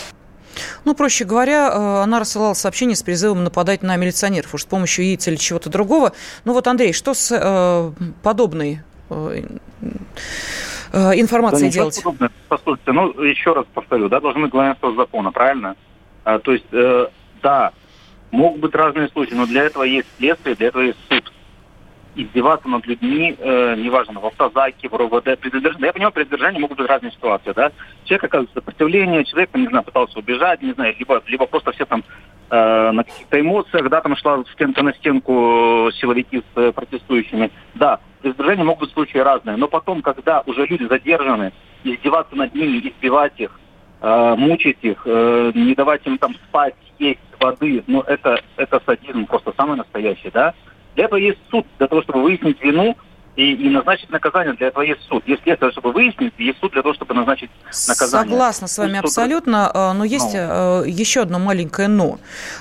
Ну, 0.84 0.94
проще 0.94 1.24
говоря, 1.24 1.68
э, 1.68 2.02
она 2.02 2.18
рассылала 2.18 2.54
сообщение 2.54 2.96
с 2.96 3.02
призывом 3.02 3.44
нападать 3.44 3.82
на 3.82 3.96
милиционеров 3.96 4.54
уж 4.54 4.62
с 4.62 4.64
помощью 4.64 5.04
яиц 5.04 5.26
или 5.28 5.36
чего-то 5.36 5.70
другого. 5.70 6.12
Ну 6.44 6.52
вот, 6.52 6.66
Андрей, 6.66 6.92
что 6.92 7.14
с 7.14 7.30
э, 7.30 7.92
подобной 8.22 8.80
э, 9.10 9.42
э 10.92 11.20
информацией 11.20 11.70
да, 11.70 11.74
делать? 11.74 12.02
Подобное. 12.02 12.30
Послушайте, 12.48 12.92
ну, 12.92 13.22
еще 13.22 13.52
раз 13.52 13.66
повторю, 13.74 14.08
да, 14.08 14.20
должны 14.20 14.48
главенство 14.48 14.94
закона, 14.94 15.30
правильно? 15.30 15.76
А, 16.24 16.38
то 16.38 16.52
есть 16.52 16.66
э, 16.72 17.06
да, 17.42 17.72
могут 18.30 18.60
быть 18.60 18.74
разные 18.74 19.08
случаи, 19.08 19.34
но 19.34 19.46
для 19.46 19.64
этого 19.64 19.84
есть 19.84 20.08
следствие, 20.18 20.54
для 20.56 20.68
этого 20.68 20.82
есть 20.82 20.98
суд 21.08 21.32
издеваться 22.14 22.68
над 22.68 22.86
людьми, 22.86 23.36
э, 23.38 23.74
неважно, 23.76 24.20
в 24.20 24.26
автозаке, 24.26 24.88
в 24.88 24.94
РОВД, 24.94 25.38
при 25.38 25.50
задержании. 25.50 25.86
Я 25.86 25.92
понимаю, 25.92 26.12
при 26.12 26.24
задержании 26.24 26.58
могут 26.58 26.78
быть 26.78 26.88
разные 26.88 27.12
ситуации, 27.12 27.52
да. 27.52 27.70
Человек 28.04 28.24
оказывает 28.24 28.54
сопротивление, 28.54 29.24
человек, 29.24 29.50
не 29.54 29.68
знаю, 29.68 29.84
пытался 29.84 30.18
убежать, 30.18 30.60
не 30.62 30.72
знаю, 30.72 30.94
либо, 30.98 31.22
либо 31.26 31.46
просто 31.46 31.72
все 31.72 31.84
там 31.84 32.02
э, 32.50 32.90
на 32.90 33.04
каких-то 33.04 33.40
эмоциях, 33.40 33.88
да, 33.88 34.00
там 34.00 34.16
шла 34.16 34.42
стенка 34.52 34.82
на 34.82 34.92
стенку 34.94 35.90
силовики 36.00 36.38
с 36.38 36.58
э, 36.58 36.72
протестующими. 36.72 37.50
Да, 37.74 38.00
при 38.22 38.64
могут 38.64 38.88
быть 38.88 38.92
случаи 38.92 39.18
разные, 39.18 39.56
но 39.56 39.68
потом, 39.68 40.02
когда 40.02 40.42
уже 40.46 40.66
люди 40.66 40.84
задержаны, 40.84 41.52
издеваться 41.84 42.34
над 42.34 42.54
ними, 42.54 42.78
избивать 42.78 43.38
их, 43.38 43.52
э, 43.52 43.67
мучить 44.00 44.78
их, 44.82 45.02
э, 45.04 45.52
не 45.54 45.74
давать 45.74 46.06
им 46.06 46.18
там 46.18 46.34
спать, 46.34 46.74
есть 46.98 47.20
воды, 47.40 47.82
ну 47.86 48.00
это, 48.02 48.40
это 48.56 48.80
садизм 48.84 49.26
просто 49.26 49.52
самый 49.56 49.76
настоящий, 49.76 50.30
да. 50.30 50.54
Для 50.94 51.04
этого 51.04 51.18
есть 51.18 51.38
суд, 51.50 51.66
для 51.78 51.86
того, 51.86 52.02
чтобы 52.02 52.22
выяснить 52.22 52.62
вину 52.62 52.96
и, 53.38 53.52
и 53.52 53.68
назначить 53.70 54.10
наказание. 54.10 54.52
Для 54.54 54.66
этого 54.66 54.82
есть 54.82 55.00
суд. 55.08 55.22
Есть 55.28 55.44
следствие, 55.44 55.70
чтобы 55.70 55.92
выяснить, 55.92 56.34
есть 56.38 56.58
суд 56.58 56.72
для 56.72 56.82
того, 56.82 56.92
чтобы 56.94 57.14
назначить 57.14 57.50
наказание. 57.86 58.30
Согласна 58.30 58.66
с 58.66 58.76
вами 58.76 58.98
абсолютно, 58.98 59.70
а, 59.72 59.94
но 59.94 60.04
есть 60.04 60.34
но. 60.34 60.82
Э, 60.84 60.88
еще 60.88 61.22
одно 61.22 61.38
маленькое 61.38 61.86
«но». 61.86 62.18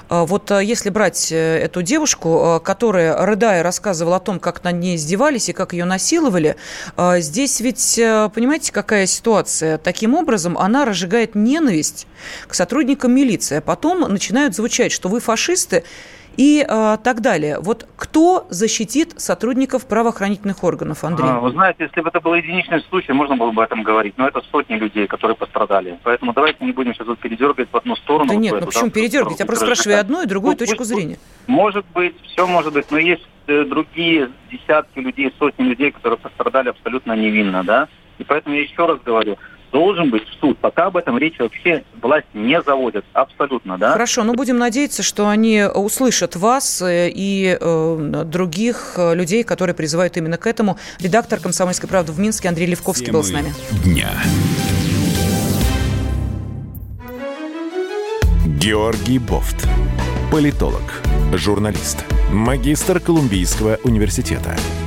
А, 0.08 0.26
вот 0.26 0.52
э, 0.52 0.64
если 0.64 0.92
брать 0.92 1.32
э, 1.32 1.36
эту 1.36 1.82
девушку, 1.82 2.62
которая, 2.64 3.26
рыдая, 3.26 3.64
рассказывала 3.64 4.18
о 4.18 4.20
том, 4.20 4.40
как 4.40 4.64
над 4.64 4.76
ней 4.76 4.98
издевались 4.98 5.50
и 5.50 5.54
как 5.54 5.74
ее 5.74 5.86
насиловали, 5.86 6.58
здесь 6.96 7.60
ведь, 7.60 7.96
понимаете, 7.96 8.72
какая 8.72 9.08
ситуация? 9.08 9.80
Таким 9.80 10.14
образом, 10.14 10.60
она 10.60 10.86
разжигает 10.86 11.34
ненависть 11.34 12.06
к 12.48 12.54
сотрудникам 12.54 13.16
милиции, 13.16 13.58
а 13.58 13.62
потом 13.62 14.02
начинают 14.02 14.56
звучать, 14.56 14.92
что 14.92 15.10
вы 15.10 15.20
фашисты, 15.22 15.84
и 16.38 16.66
э, 16.68 16.98
так 17.04 17.22
далее. 17.22 17.58
Вот 17.60 17.88
кто 17.96 18.46
защитит 18.50 19.20
сотрудников 19.20 19.88
правоохранительных 19.88 20.64
органов, 20.64 21.04
Андрей? 21.04 21.28
А, 21.28 21.40
вы 21.40 21.52
знаете, 21.52 21.86
если 21.86 22.02
бы 22.02 22.10
это 22.10 22.22
был 22.22 22.36
единичный 22.36 22.82
случай, 22.90 23.12
можно 23.12 23.36
было 23.36 23.52
бы 23.52 23.64
об 23.64 23.68
этом 23.68 23.84
говорить, 23.84 24.14
но 24.18 24.28
это 24.28 24.42
сотни 24.52 24.76
людей, 24.76 25.08
которые 25.08 25.36
пострадали. 25.36 26.00
Поэтому 26.04 26.34
давайте 26.34 26.64
не 26.64 26.72
будем 26.72 26.94
сейчас 26.94 27.08
вот 27.08 27.20
передергивать 27.20 27.70
в 27.72 27.76
одну 27.76 27.96
сторону. 27.96 28.28
Да 28.28 28.36
вот 28.36 28.42
нет, 28.42 28.56
ну 28.60 28.66
почему 28.68 28.92
передергивать? 28.92 29.40
Я 29.40 29.46
просто 29.46 29.66
спрашиваю 29.66 30.00
одну 30.00 30.22
и 30.22 30.28
другую 30.28 30.54
ну, 30.54 30.58
точку 30.58 30.78
пусть, 30.78 30.90
зрения. 30.90 31.18
Может 31.48 31.86
быть, 31.94 32.16
все 32.22 32.46
может 32.46 32.72
быть, 32.72 32.86
но 32.92 33.00
есть 33.00 33.28
э, 33.48 33.64
другие 33.64 34.30
десятки 34.52 35.00
людей, 35.00 35.34
сотни 35.40 35.64
людей, 35.64 35.92
которые 35.92 36.20
пострадали 36.20 36.70
абсолютно 36.70 37.14
невинно, 37.14 37.64
да? 37.64 37.88
И 38.20 38.24
поэтому 38.24 38.56
я 38.56 38.62
еще 38.62 38.86
раз 38.86 39.00
говорю, 39.04 39.38
должен 39.72 40.10
быть 40.10 40.24
суд. 40.40 40.58
Пока 40.60 40.86
об 40.86 40.98
этом 40.98 41.18
речь 41.18 41.38
вообще 41.40 41.84
власть 42.02 42.28
не 42.34 42.62
заводит. 42.62 43.06
Абсолютно, 43.14 43.78
да? 43.78 43.92
Хорошо, 43.92 44.24
ну 44.24 44.34
будем 44.34 44.58
надеяться, 44.58 45.04
что 45.04 45.28
они 45.28 45.64
услышат 45.64 46.36
вас 46.36 46.82
э, 46.82 47.10
и 47.14 47.58
э, 47.60 48.24
других 48.26 48.94
э, 48.98 49.16
людей, 49.16 49.44
которые 49.44 49.76
призывают 49.76 50.18
именно 50.18 50.38
к 50.38 50.48
этому. 50.48 50.78
Редактор 51.00 51.40
«Комсомольской 51.40 51.90
правды» 51.90 52.12
в 52.12 52.20
Минске 52.20 52.50
Андрей 52.50 52.68
Левковский 52.68 53.08
Темы 53.08 53.20
был 53.20 53.24
с 53.24 53.32
нами. 53.32 53.54
Дня. 53.84 54.10
Георгий 58.60 59.20
Бофт. 59.20 59.68
Политолог, 60.32 61.02
журналист, 61.34 62.04
магистр 62.32 63.00
Колумбийского 63.00 63.80
университета– 63.84 64.58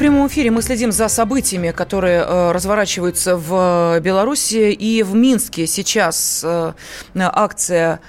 прямом 0.00 0.28
эфире 0.28 0.50
мы 0.50 0.62
следим 0.62 0.92
за 0.92 1.08
событиями, 1.08 1.72
которые 1.72 2.24
э, 2.26 2.52
разворачиваются 2.52 3.36
в 3.36 4.00
Беларуси 4.00 4.72
и 4.72 5.02
в 5.02 5.14
Минске. 5.14 5.66
Сейчас 5.66 6.40
э, 6.42 6.72
акция 7.14 8.00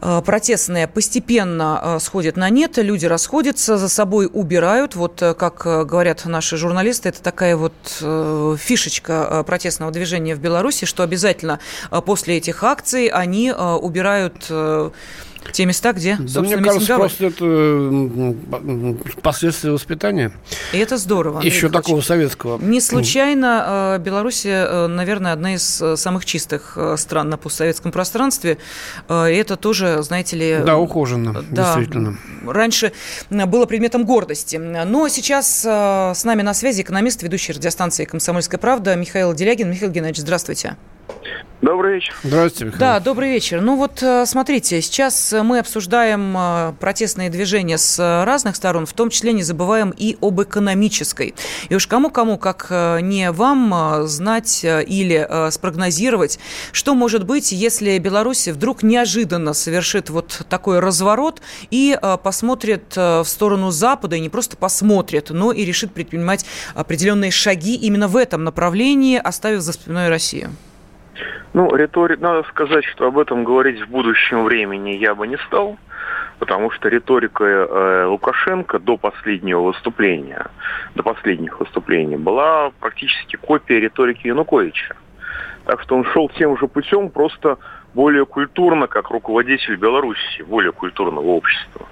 э, 0.00 0.22
протестная 0.24 0.86
постепенно 0.86 1.80
э, 1.82 1.98
сходит 1.98 2.36
на 2.36 2.48
нет, 2.48 2.78
люди 2.78 3.06
расходятся, 3.06 3.76
за 3.76 3.88
собой 3.88 4.30
убирают. 4.32 4.94
Вот 4.94 5.20
э, 5.20 5.34
как 5.34 5.64
говорят 5.64 6.24
наши 6.26 6.56
журналисты, 6.56 7.08
это 7.08 7.20
такая 7.20 7.56
вот 7.56 7.74
фишечка 8.60 9.42
протестного 9.44 9.90
движения 9.90 10.36
в 10.36 10.38
Беларуси, 10.38 10.84
что 10.84 11.02
обязательно 11.02 11.58
после 12.06 12.36
этих 12.36 12.62
акций 12.62 13.08
они 13.08 13.50
убирают 13.50 14.48
те 15.50 15.66
места, 15.66 15.92
где, 15.92 16.16
да, 16.18 16.40
мне 16.40 16.56
кажется, 16.58 16.96
просто 16.96 17.26
это 17.26 18.36
последствия 19.22 19.70
воспитания. 19.72 20.32
И 20.72 20.78
это 20.78 20.96
здорово. 20.96 21.36
Андрей 21.36 21.50
Еще 21.50 21.66
Михайлович. 21.66 21.84
такого 21.84 22.00
советского. 22.00 22.58
Не 22.58 22.80
случайно 22.80 23.96
э, 23.96 24.02
Беларусь, 24.02 24.46
э, 24.46 24.86
наверное, 24.86 25.32
одна 25.32 25.54
из 25.54 25.82
э, 25.82 25.96
самых 25.96 26.24
чистых 26.24 26.78
стран 26.96 27.28
на 27.28 27.36
постсоветском 27.36 27.92
пространстве. 27.92 28.58
И 29.08 29.12
это 29.12 29.56
тоже, 29.56 30.02
знаете 30.02 30.36
ли... 30.36 30.58
Да, 30.64 30.78
ухоженно, 30.78 31.44
да, 31.50 31.74
действительно. 31.74 32.18
Раньше 32.46 32.92
было 33.30 33.66
предметом 33.66 34.04
гордости. 34.04 34.56
Но 34.56 35.08
сейчас 35.08 35.64
с 35.64 36.24
нами 36.24 36.42
на 36.42 36.54
связи 36.54 36.82
экономист, 36.82 37.22
ведущий 37.22 37.52
радиостанции 37.52 38.04
«Комсомольская 38.04 38.58
правда» 38.58 38.94
Михаил 38.96 39.34
Делягин. 39.34 39.70
Михаил 39.70 39.90
Геннадьевич, 39.90 40.20
здравствуйте. 40.22 40.76
Добрый 41.62 41.94
вечер. 41.94 42.12
Здравствуйте, 42.24 42.64
Михаил. 42.64 42.80
Да, 42.80 42.98
добрый 42.98 43.30
вечер. 43.30 43.60
Ну 43.60 43.76
вот, 43.76 44.02
э, 44.02 44.26
смотрите, 44.26 44.82
сейчас 44.82 45.32
мы 45.44 45.60
обсуждаем 45.60 46.36
э, 46.36 46.72
протестные 46.80 47.30
движения 47.30 47.78
с 47.78 48.24
разных 48.24 48.56
сторон, 48.56 48.84
в 48.84 48.92
том 48.92 49.10
числе 49.10 49.32
не 49.32 49.44
забываем 49.44 49.94
и 49.96 50.16
об 50.20 50.42
экономической. 50.42 51.36
И 51.68 51.76
уж 51.76 51.86
кому-кому, 51.86 52.36
как 52.36 52.66
э, 52.70 52.98
не 53.02 53.30
вам, 53.30 54.08
знать 54.08 54.64
или 54.64 55.50
спрогнозировать, 55.52 56.40
что 56.72 56.96
может 56.96 57.24
быть, 57.24 57.52
если 57.52 57.96
Беларусь 57.98 58.48
вдруг 58.48 58.82
неожиданно 58.82 59.52
совершит 59.52 60.10
вот 60.10 60.44
такой 60.48 60.80
разворот 60.80 61.42
и 61.70 61.96
посмотрит 62.24 62.96
в 62.96 63.24
сторону 63.24 63.70
Запада, 63.70 64.16
и 64.16 64.20
не 64.20 64.28
просто 64.28 64.56
посмотрит, 64.56 65.30
но 65.30 65.52
и 65.52 65.64
решит 65.64 65.94
предпринимать 65.94 66.44
определенные 66.74 67.30
шаги 67.30 67.76
именно 67.76 68.08
в 68.08 68.16
этом 68.16 68.42
направлении, 68.42 69.16
оставив 69.16 69.60
за 69.60 69.72
спиной 69.72 70.08
Россию. 70.08 70.50
Ну, 71.52 71.74
риторик, 71.74 72.20
надо 72.20 72.42
сказать, 72.48 72.84
что 72.84 73.06
об 73.06 73.18
этом 73.18 73.44
говорить 73.44 73.80
в 73.80 73.90
будущем 73.90 74.44
времени 74.44 74.90
я 74.90 75.14
бы 75.14 75.26
не 75.26 75.36
стал, 75.46 75.76
потому 76.38 76.70
что 76.70 76.88
риторика 76.88 77.44
э, 77.44 78.04
Лукашенко 78.06 78.78
до 78.78 78.96
последнего 78.96 79.60
выступления, 79.60 80.46
до 80.94 81.02
последних 81.02 81.60
выступлений, 81.60 82.16
была 82.16 82.70
практически 82.80 83.36
копия 83.36 83.80
риторики 83.80 84.26
Януковича. 84.26 84.96
Так 85.64 85.82
что 85.82 85.96
он 85.96 86.04
шел 86.06 86.28
тем 86.30 86.58
же 86.58 86.66
путем, 86.66 87.10
просто 87.10 87.58
более 87.94 88.26
культурно, 88.26 88.86
как 88.86 89.10
руководитель 89.10 89.76
Беларуси, 89.76 90.42
более 90.42 90.72
культурного 90.72 91.26
общества. 91.26 91.86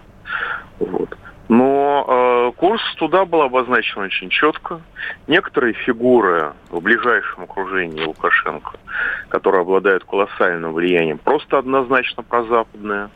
Вот. 0.79 1.17
Но 1.51 2.05
э, 2.07 2.53
курс 2.57 2.81
туда 2.95 3.25
был 3.25 3.43
обозначен 3.43 4.03
очень 4.03 4.29
четко. 4.29 4.83
Некоторые 5.27 5.73
фигуры 5.73 6.53
в 6.71 6.81
ближайшем 6.81 7.43
окружении 7.43 8.05
Лукашенко, 8.05 8.79
которые 9.29 9.63
обладают 9.63 10.05
колоссальным 10.05 10.73
влиянием, 10.73 11.19
просто 11.19 11.59
однозначно 11.59 12.23
прозападные 12.23 13.11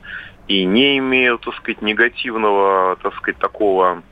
и 0.49 0.65
не 0.65 0.99
имеют, 0.99 1.43
так 1.43 1.55
сказать, 1.55 1.81
негативного, 1.81 2.97
так 3.01 3.15
сказать, 3.15 3.39
такого 3.39 4.03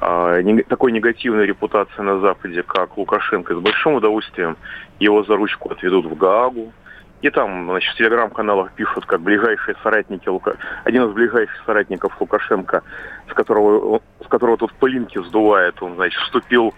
э, 0.00 0.62
такой 0.68 0.92
негативной 0.92 1.44
репутации 1.44 2.02
на 2.02 2.20
Западе, 2.20 2.62
как 2.62 2.96
Лукашенко, 2.96 3.56
с 3.56 3.58
большим 3.58 3.94
удовольствием 3.94 4.58
его 5.00 5.24
за 5.24 5.34
ручку 5.34 5.72
отведут 5.72 6.06
в 6.06 6.16
Гаагу, 6.16 6.72
и 7.22 7.30
там, 7.30 7.66
значит, 7.66 7.94
в 7.94 7.98
телеграм-каналах 7.98 8.72
пишут, 8.72 9.04
как 9.04 9.20
ближайшие 9.20 9.76
соратники, 9.82 10.28
Лука... 10.28 10.56
один 10.84 11.04
из 11.04 11.12
ближайших 11.12 11.62
соратников 11.66 12.18
Лукашенко, 12.18 12.82
с 13.30 13.34
которого, 13.34 14.00
с 14.24 14.28
которого 14.28 14.56
тут 14.56 14.72
пылинки 14.74 15.22
сдувает, 15.24 15.82
он, 15.82 15.96
значит, 15.96 16.18
вступил 16.22 16.74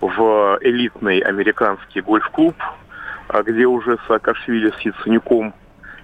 в 0.00 0.58
элитный 0.62 1.20
американский 1.20 2.00
гольф-клуб, 2.00 2.56
а 3.28 3.42
где 3.42 3.66
уже 3.66 3.98
Саакашвили 4.08 4.70
с 4.70 4.80
Яценюком, 4.80 5.54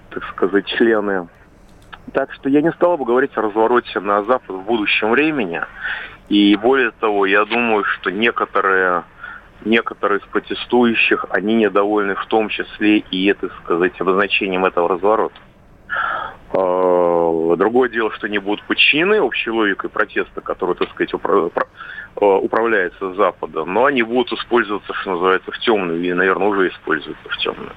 так 0.09 0.23
сказать, 0.29 0.65
члены. 0.67 1.27
Так 2.13 2.31
что 2.33 2.49
я 2.49 2.61
не 2.61 2.71
стал 2.71 2.97
бы 2.97 3.05
говорить 3.05 3.31
о 3.35 3.41
развороте 3.41 3.99
на 3.99 4.23
Запад 4.23 4.55
в 4.55 4.61
будущем 4.61 5.11
времени. 5.11 5.61
И 6.29 6.55
более 6.55 6.91
того, 6.91 7.25
я 7.25 7.43
думаю, 7.45 7.83
что 7.83 8.09
некоторые 8.09 9.03
некоторые 9.65 10.19
из 10.19 10.25
протестующих, 10.25 11.25
они 11.29 11.55
недовольны 11.55 12.15
в 12.15 12.25
том 12.25 12.49
числе 12.49 12.99
и, 12.99 13.25
это 13.27 13.49
сказать, 13.63 13.99
обозначением 13.99 14.65
этого 14.65 14.89
разворота. 14.89 15.35
А. 16.53 17.55
Другое 17.57 17.89
дело, 17.89 18.11
что 18.11 18.27
они 18.27 18.39
будут 18.39 18.63
подчинены 18.65 19.21
общей 19.21 19.51
логикой 19.51 19.89
протеста, 19.89 20.41
который, 20.41 20.75
так 20.75 20.89
сказать, 20.89 21.13
Э, 22.19 22.25
управляется 22.25 23.13
с 23.13 23.15
Запада, 23.15 23.63
но 23.63 23.85
они 23.85 24.03
будут 24.03 24.37
использоваться, 24.37 24.93
что 24.93 25.11
называется, 25.11 25.51
в 25.51 25.57
темную, 25.59 26.03
и, 26.03 26.13
наверное, 26.13 26.47
уже 26.47 26.67
используются 26.67 27.29
в 27.29 27.37
темную. 27.37 27.71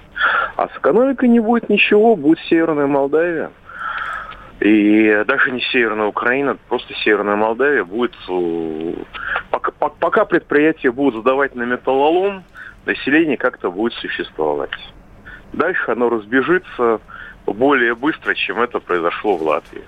А 0.57 0.69
с 0.69 0.77
экономикой 0.77 1.29
не 1.29 1.39
будет 1.39 1.69
ничего, 1.69 2.17
будет 2.17 2.41
Северная 2.51 2.87
Молдавия. 2.87 3.53
И 4.61 5.25
даже 5.27 5.51
не 5.51 5.61
Северная 5.61 6.07
Украина, 6.07 6.57
просто 6.69 6.95
Северная 7.05 7.37
Молдавия 7.37 7.85
будет... 7.85 8.15
Э, 8.29 8.95
пока, 9.51 9.73
пока 9.73 10.25
предприятия 10.25 10.91
будут 10.91 11.23
сдавать 11.23 11.55
на 11.55 11.65
металлолом, 11.65 12.45
население 12.87 13.37
как-то 13.37 13.71
будет 13.71 13.93
существовать. 13.95 14.71
Дальше 15.53 15.91
оно 15.91 16.09
разбежится 16.09 17.01
более 17.47 17.95
быстро, 17.95 18.35
чем 18.35 18.61
это 18.61 18.81
произошло 18.81 19.37
в 19.37 19.43
Латвии, 19.43 19.85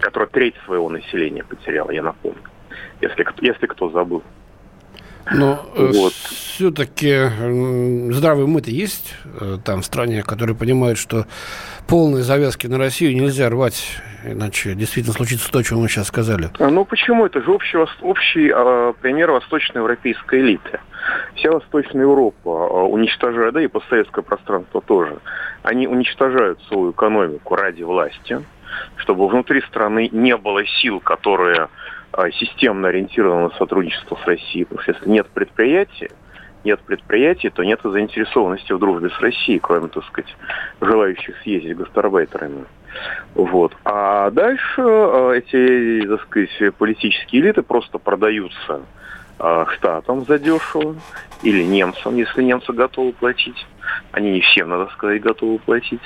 которая 0.00 0.28
треть 0.28 0.56
своего 0.64 0.88
населения 0.88 1.44
потеряла, 1.44 1.90
я 1.90 2.02
напомню 2.02 2.42
если, 3.00 3.26
если 3.40 3.66
кто 3.66 3.90
забыл. 3.90 4.22
Но 5.32 5.66
э, 5.74 5.90
вот. 5.94 6.12
все-таки 6.12 7.30
здравый 8.12 8.44
умы 8.44 8.62
есть 8.66 9.14
э, 9.40 9.58
там 9.64 9.80
в 9.80 9.84
стране, 9.84 10.22
которые 10.22 10.54
понимают, 10.54 10.98
что 10.98 11.26
полные 11.86 12.22
завязки 12.22 12.66
на 12.66 12.78
Россию 12.78 13.16
нельзя 13.16 13.48
рвать, 13.48 13.98
иначе 14.24 14.74
действительно 14.74 15.14
случится 15.14 15.50
то, 15.50 15.62
что 15.62 15.76
мы 15.76 15.88
сейчас 15.88 16.08
сказали. 16.08 16.50
А, 16.58 16.68
ну 16.68 16.84
почему? 16.84 17.24
Это 17.24 17.40
же 17.40 17.50
общий, 17.50 17.78
общий 18.02 18.52
э, 18.54 18.92
пример 19.00 19.30
восточноевропейской 19.30 20.40
элиты. 20.40 20.80
Вся 21.36 21.50
Восточная 21.50 22.02
Европа 22.02 22.48
э, 22.48 22.82
уничтожает, 22.88 23.54
да 23.54 23.62
и 23.62 23.66
постсоветское 23.66 24.22
пространство 24.22 24.80
тоже, 24.82 25.18
они 25.62 25.86
уничтожают 25.86 26.60
свою 26.68 26.92
экономику 26.92 27.56
ради 27.56 27.82
власти, 27.82 28.40
чтобы 28.96 29.28
внутри 29.28 29.62
страны 29.62 30.08
не 30.12 30.36
было 30.36 30.64
сил, 30.66 31.00
которые 31.00 31.62
а, 31.62 31.68
системно 32.32 32.88
ориентировано 32.88 33.48
на 33.48 33.54
сотрудничество 33.56 34.16
с 34.16 34.26
Россией. 34.26 34.64
Потому 34.64 34.82
что 34.82 34.92
если 34.92 35.08
нет 35.08 35.26
предприятия, 35.28 36.10
нет 36.64 36.80
предприятий, 36.80 37.50
то 37.50 37.62
нет 37.62 37.84
и 37.84 37.90
заинтересованности 37.90 38.72
в 38.72 38.78
дружбе 38.78 39.10
с 39.10 39.20
Россией, 39.20 39.58
кроме, 39.58 39.88
так 39.88 40.04
сказать, 40.04 40.34
желающих 40.80 41.36
съездить 41.42 41.76
гастарбайтерами. 41.76 42.64
Вот. 43.34 43.76
А 43.84 44.30
дальше 44.30 44.80
а, 44.80 45.32
эти, 45.32 46.06
так 46.06 46.22
сказать, 46.22 46.74
политические 46.76 47.42
элиты 47.42 47.62
просто 47.62 47.98
продаются 47.98 48.58
а, 48.68 48.82
штатам 49.38 50.24
задешево 50.24 50.96
или 51.42 51.62
немцам, 51.62 52.16
если 52.16 52.42
немцы 52.42 52.72
готовы 52.72 53.12
платить. 53.12 53.66
Они 54.12 54.32
не 54.32 54.40
всем, 54.40 54.68
надо 54.68 54.90
сказать, 54.92 55.20
готовы 55.20 55.58
платить. 55.58 56.00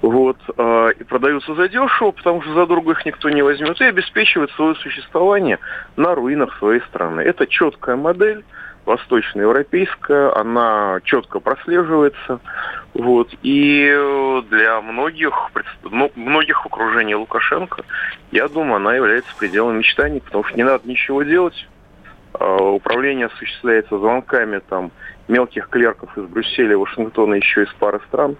Вот. 0.00 0.36
А, 0.56 0.88
и 0.88 1.04
продаются 1.04 1.54
задешево, 1.54 2.12
потому 2.12 2.42
что 2.42 2.54
за 2.54 2.66
дорого 2.66 2.92
их 2.92 3.04
никто 3.06 3.28
не 3.30 3.42
возьмет, 3.42 3.80
и 3.80 3.84
обеспечивают 3.84 4.50
свое 4.52 4.74
существование 4.76 5.58
на 5.96 6.14
руинах 6.14 6.56
своей 6.58 6.80
страны. 6.82 7.20
Это 7.22 7.46
четкая 7.46 7.96
модель, 7.96 8.44
восточноевропейская, 8.84 10.36
она 10.36 11.00
четко 11.04 11.40
прослеживается. 11.40 12.40
Вот. 12.94 13.28
И 13.42 14.42
для 14.50 14.80
многих, 14.80 15.50
ну, 15.82 16.10
многих 16.14 16.64
в 16.64 16.68
Лукашенко, 17.16 17.84
я 18.30 18.48
думаю, 18.48 18.76
она 18.76 18.94
является 18.94 19.34
пределом 19.36 19.78
мечтаний, 19.78 20.20
потому 20.20 20.44
что 20.44 20.56
не 20.56 20.64
надо 20.64 20.88
ничего 20.88 21.22
делать. 21.22 21.66
А, 22.42 22.56
управление 22.56 23.26
осуществляется 23.26 23.98
звонками 23.98 24.60
там, 24.68 24.90
мелких 25.28 25.68
клерков 25.68 26.16
из 26.18 26.24
Брюсселя, 26.24 26.76
Вашингтона, 26.76 27.34
еще 27.34 27.62
из 27.62 27.72
пары 27.74 28.00
стран. 28.08 28.36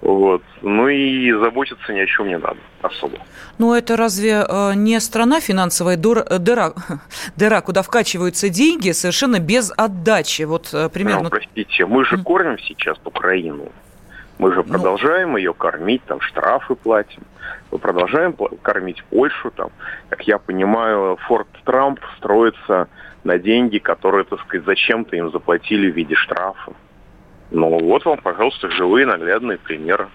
Вот. 0.00 0.42
Ну 0.62 0.88
и 0.88 1.30
заботиться 1.32 1.92
ни 1.92 2.00
о 2.00 2.06
чем 2.06 2.26
не 2.26 2.36
надо 2.38 2.58
особо. 2.82 3.18
Ну 3.58 3.72
это 3.72 3.96
разве 3.96 4.44
э, 4.46 4.72
не 4.74 4.98
страна 4.98 5.40
финансовая 5.40 5.96
дыра, 5.96 6.24
э, 6.28 6.38
дыра, 6.38 6.72
дыра, 7.36 7.60
куда 7.60 7.82
вкачиваются 7.82 8.48
деньги 8.48 8.90
совершенно 8.90 9.38
без 9.38 9.72
отдачи? 9.76 10.42
Вот 10.42 10.74
э, 10.74 10.88
примерно... 10.88 11.24
Ну, 11.24 11.30
простите, 11.30 11.86
мы 11.86 12.04
же 12.04 12.18
кормим 12.18 12.58
сейчас 12.58 12.98
Украину. 13.04 13.68
Мы 14.38 14.52
же 14.52 14.64
ну. 14.64 14.64
продолжаем 14.64 15.36
ее 15.36 15.54
кормить, 15.54 16.02
там 16.04 16.20
штрафы 16.20 16.74
платим. 16.74 17.22
Мы 17.70 17.78
продолжаем 17.78 18.34
кормить 18.62 19.04
Польшу. 19.04 19.52
Там, 19.52 19.70
как 20.08 20.22
я 20.22 20.38
понимаю, 20.38 21.16
Форт 21.28 21.48
Трамп 21.64 22.00
строится 22.18 22.88
на 23.24 23.38
деньги, 23.38 23.78
которые, 23.78 24.24
так 24.24 24.40
сказать, 24.40 24.66
зачем-то 24.66 25.16
им 25.16 25.30
заплатили 25.30 25.90
в 25.90 25.94
виде 25.94 26.14
штрафа. 26.14 26.72
Ну 27.50 27.68
вот 27.68 28.04
вам, 28.04 28.18
пожалуйста, 28.18 28.70
живые 28.70 29.06
наглядные 29.06 29.58
примеры. 29.58 30.08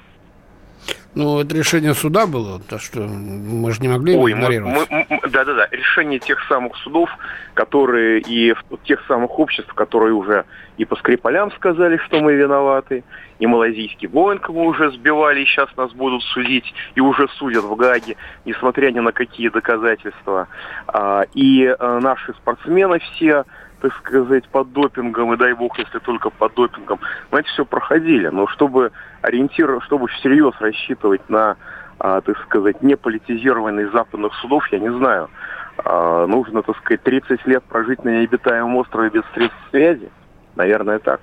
Ну, 1.16 1.40
это 1.40 1.56
решение 1.56 1.94
суда 1.94 2.28
было, 2.28 2.60
то 2.60 2.78
что 2.78 3.00
мы 3.00 3.72
же 3.72 3.82
не 3.82 3.88
могли 3.88 4.18
Ой, 4.18 4.34
игнорировать. 4.34 4.90
Да-да-да, 5.32 5.68
решение 5.72 6.20
тех 6.20 6.44
самых 6.48 6.76
судов, 6.78 7.10
которые 7.54 8.20
и 8.20 8.54
тех 8.84 9.02
самых 9.08 9.40
обществ, 9.40 9.74
которые 9.74 10.14
уже 10.14 10.44
и 10.78 10.84
по 10.84 10.98
Скрипалям 10.98 11.52
сказали, 11.54 11.98
что 12.06 12.20
мы 12.20 12.34
виноваты, 12.34 13.06
и 13.40 13.48
малазийский 13.48 14.08
Боинг 14.08 14.50
мы 14.50 14.66
уже 14.66 14.92
сбивали, 14.92 15.42
и 15.42 15.46
сейчас 15.46 15.70
нас 15.78 15.92
будут 15.94 16.22
судить, 16.24 16.74
и 16.96 17.00
уже 17.00 17.28
судят 17.38 17.64
в 17.64 17.76
Гаге, 17.76 18.18
несмотря 18.44 18.92
ни 18.92 19.00
на 19.00 19.14
какие 19.14 19.48
доказательства. 19.50 20.48
А, 20.88 21.24
и 21.34 21.64
э, 21.64 22.00
наши 22.02 22.34
спортсмены 22.34 23.00
все 23.00 23.46
так 23.82 23.94
сказать, 23.98 24.48
под 24.48 24.72
допингом, 24.72 25.34
и 25.34 25.38
дай 25.38 25.54
бог, 25.54 25.78
если 25.78 26.00
только 26.00 26.32
под 26.32 26.56
допингом, 26.56 27.00
мы 27.30 27.40
это 27.40 27.50
все 27.50 27.66
проходили. 27.66 28.30
Но 28.30 28.48
чтобы 28.48 28.92
ориентир, 29.26 29.82
чтобы 29.84 30.08
всерьез 30.08 30.54
рассчитывать 30.60 31.28
на, 31.30 31.58
а, 32.00 32.22
так 32.22 32.38
сказать, 32.44 32.82
неполитизированный 32.82 33.86
западных 33.86 34.34
судов, 34.36 34.68
я 34.72 34.80
не 34.80 34.90
знаю. 34.90 35.30
А, 35.78 36.26
нужно, 36.26 36.62
так 36.62 36.78
сказать, 36.78 37.04
30 37.04 37.46
лет 37.46 37.64
прожить 37.64 38.04
на 38.04 38.10
необитаемом 38.10 38.78
острове 38.78 39.10
без 39.10 39.24
средств 39.34 39.58
связи. 39.72 40.10
Наверное, 40.56 41.00
так. 41.00 41.22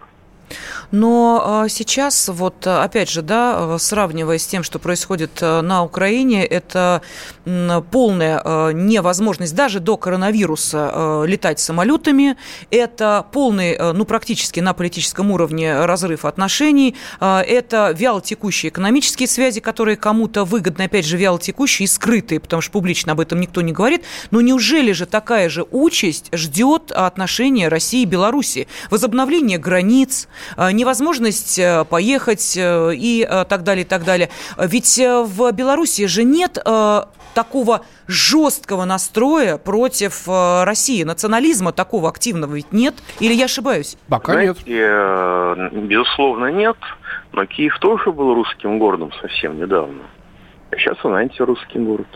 Но 0.91 1.43
а, 1.45 1.69
сейчас, 1.69 2.29
вот 2.29 2.67
опять 2.67 3.11
же, 3.11 3.23
да, 3.23 3.79
сравнивая 3.79 4.39
с 4.39 4.47
тем, 4.47 4.63
что 4.63 4.79
происходит 4.79 5.39
э, 5.41 5.63
на 5.63 5.85
Украине, 5.85 6.45
это 6.45 7.01
полная 7.91 8.41
э, 8.45 8.73
невозможность 8.73 9.55
даже 9.55 9.81
до 9.81 9.97
коронавируса 9.97 10.91
э, 10.93 11.25
летать 11.27 11.59
самолетами, 11.59 12.37
это 12.71 13.27
полный, 13.33 13.77
ну, 13.93 14.05
практически 14.05 14.61
на 14.61 14.75
политическом 14.75 15.31
уровне 15.31 15.85
разрыв 15.87 16.25
отношений, 16.25 16.95
это 17.21 17.95
вялотекущие 17.97 18.71
экономические 18.71 19.27
связи, 19.27 19.61
которые 19.61 19.97
кому-то 19.97 20.45
выгодны, 20.45 20.83
опять 20.83 21.07
же, 21.07 21.17
вялотекущие 21.17 21.85
и 21.85 21.89
скрытые, 21.89 22.41
потому 22.41 22.61
что 22.61 22.73
публично 22.73 23.13
об 23.13 23.21
этом 23.21 23.41
никто 23.41 23.61
не 23.61 23.73
говорит. 23.73 24.05
Но 24.31 24.41
неужели 24.41 24.93
же 24.93 25.07
такая 25.07 25.49
же 25.49 25.67
участь 25.71 26.29
ждет 26.33 26.93
отношения 26.93 27.69
России 27.69 28.03
и 28.03 28.07
Беларуси? 28.07 28.69
Возобновление 28.91 29.59
границ, 29.59 30.29
Э, 30.32 30.32
невозможность 30.57 31.59
э, 31.59 31.85
поехать 31.85 32.57
э, 32.57 32.93
и 32.95 33.27
так 33.49 33.63
далее, 33.63 33.85
и 33.85 33.89
так 33.89 34.05
далее. 34.05 34.29
Ведь 34.59 34.99
в 34.99 35.53
Беларуси 35.53 36.07
же 36.07 36.25
нет 36.25 36.59
такого 37.35 37.81
жесткого 38.07 38.85
настроя 38.85 39.57
против 39.57 40.29
России. 40.29 41.03
Национализма 41.03 41.73
такого 41.73 42.09
активного 42.09 42.55
ведь 42.55 42.73
нет? 42.73 42.95
Или 43.21 43.33
я 43.33 43.47
ошибаюсь? 43.47 43.97
Пока 44.09 44.33
Знаете, 44.33 44.61
нет. 44.67 45.73
Безусловно, 45.89 46.47
нет. 46.47 46.77
Но 47.33 47.47
Киев 47.47 47.79
тоже 47.81 48.13
был 48.13 48.35
русским 48.35 48.79
городом 48.79 49.13
совсем 49.21 49.59
недавно. 49.59 50.03
А 50.71 50.77
сейчас 50.77 50.97
он 51.05 51.15
антирусский 51.15 51.81
город 51.81 52.09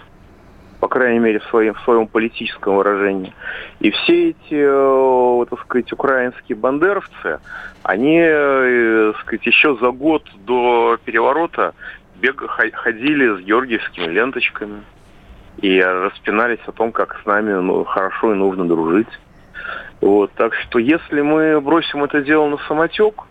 по 0.87 0.88
крайней 0.88 1.18
мере, 1.18 1.40
в 1.40 1.44
своем, 1.46 1.75
в 1.75 1.81
своем 1.81 2.07
политическом 2.07 2.77
выражении. 2.77 3.33
И 3.81 3.90
все 3.90 4.31
эти, 4.31 4.37
э, 4.53 5.46
так 5.51 5.61
сказать, 5.62 5.92
украинские 5.92 6.57
бандеровцы, 6.57 7.40
они, 7.83 8.20
э, 8.20 9.12
так 9.12 9.20
сказать, 9.22 9.46
еще 9.46 9.77
за 9.81 9.90
год 9.90 10.22
до 10.46 10.96
переворота 11.05 11.75
бег, 12.20 12.40
ходили 12.49 13.37
с 13.37 13.40
георгиевскими 13.40 14.07
ленточками 14.12 14.85
и 15.61 15.81
распинались 15.83 16.61
о 16.66 16.72
том, 16.72 16.92
как 16.92 17.18
с 17.20 17.27
нами 17.27 17.55
ну, 17.55 17.83
хорошо 17.83 18.33
и 18.33 18.37
нужно 18.37 18.68
дружить. 18.68 19.18
Вот, 20.01 20.31
так 20.35 20.55
что 20.55 20.79
если 20.79 21.20
мы 21.20 21.61
бросим 21.61 22.05
это 22.05 22.22
дело 22.22 22.49
на 22.49 22.59
самотек, 22.68 23.25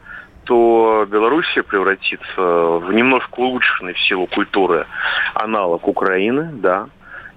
то 0.43 1.07
Белоруссия 1.09 1.63
превратится 1.63 2.41
в 2.41 2.91
немножко 2.91 3.39
улучшенный 3.39 3.93
в 3.93 3.99
силу 4.01 4.27
культуры 4.27 4.87
аналог 5.33 5.87
Украины, 5.87 6.49
да, 6.51 6.89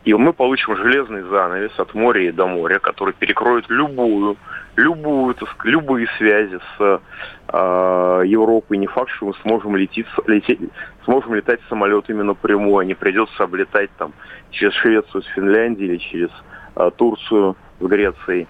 и 0.04 0.14
мы 0.14 0.32
получим 0.32 0.76
железный 0.76 1.22
занавес 1.22 1.72
от 1.78 1.94
моря 1.94 2.28
и 2.28 2.32
до 2.32 2.46
моря, 2.46 2.78
который 2.78 3.12
перекроет 3.14 3.64
любую, 3.68 4.36
любую, 4.76 5.34
так 5.34 5.48
сказать, 5.50 5.72
любые 5.72 6.06
связи 6.16 6.58
с 6.58 7.00
э, 7.48 8.22
Европой. 8.26 8.78
Не 8.78 8.86
факт, 8.86 9.10
что 9.10 9.26
мы 9.26 9.34
сможем 9.42 9.76
лететь, 9.76 10.06
лететь, 10.26 10.60
сможем 11.04 11.34
летать 11.34 11.60
самолетами 11.68 12.22
напрямую, 12.22 12.78
а 12.78 12.84
не 12.84 12.94
придется 12.94 13.44
облетать 13.44 13.90
там 13.98 14.12
через 14.50 14.72
Швецию 14.74 15.22
с 15.22 15.26
Финляндией 15.34 15.90
или 15.90 15.98
через 15.98 16.30
э, 16.76 16.90
Турцию 16.96 17.56
с 17.80 17.84
Грецией. 17.84 18.46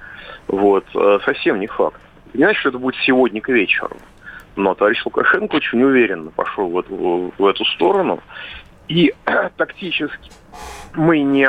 Вот. 0.48 0.84
Э, 0.94 1.18
совсем 1.24 1.60
не 1.60 1.66
факт. 1.66 2.00
Значит, 2.34 2.60
что 2.60 2.68
это 2.68 2.78
будет 2.78 2.96
сегодня 3.04 3.40
к 3.40 3.48
вечеру. 3.48 3.96
Но 4.54 4.74
товарищ 4.74 5.02
Лукашенко 5.04 5.56
очень 5.56 5.82
уверенно 5.82 6.30
пошел 6.30 6.68
в 6.68 6.78
эту, 6.78 7.32
в 7.38 7.46
эту 7.46 7.64
сторону. 7.64 8.20
И 8.88 9.14
тактически 9.56 10.30
мы 10.98 11.20
не 11.20 11.48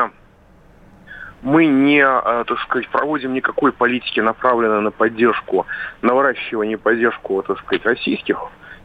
мы 1.41 1.67
не, 1.67 2.01
э, 2.01 2.43
так 2.45 2.59
сказать, 2.59 2.89
проводим 2.89 3.33
никакой 3.33 3.71
политики, 3.71 4.19
направленной 4.19 4.81
на 4.81 4.91
поддержку, 4.91 5.65
на 6.01 6.13
выращивание 6.13 6.77
поддержку, 6.77 7.41
так 7.43 7.59
сказать, 7.59 7.85
российских 7.85 8.38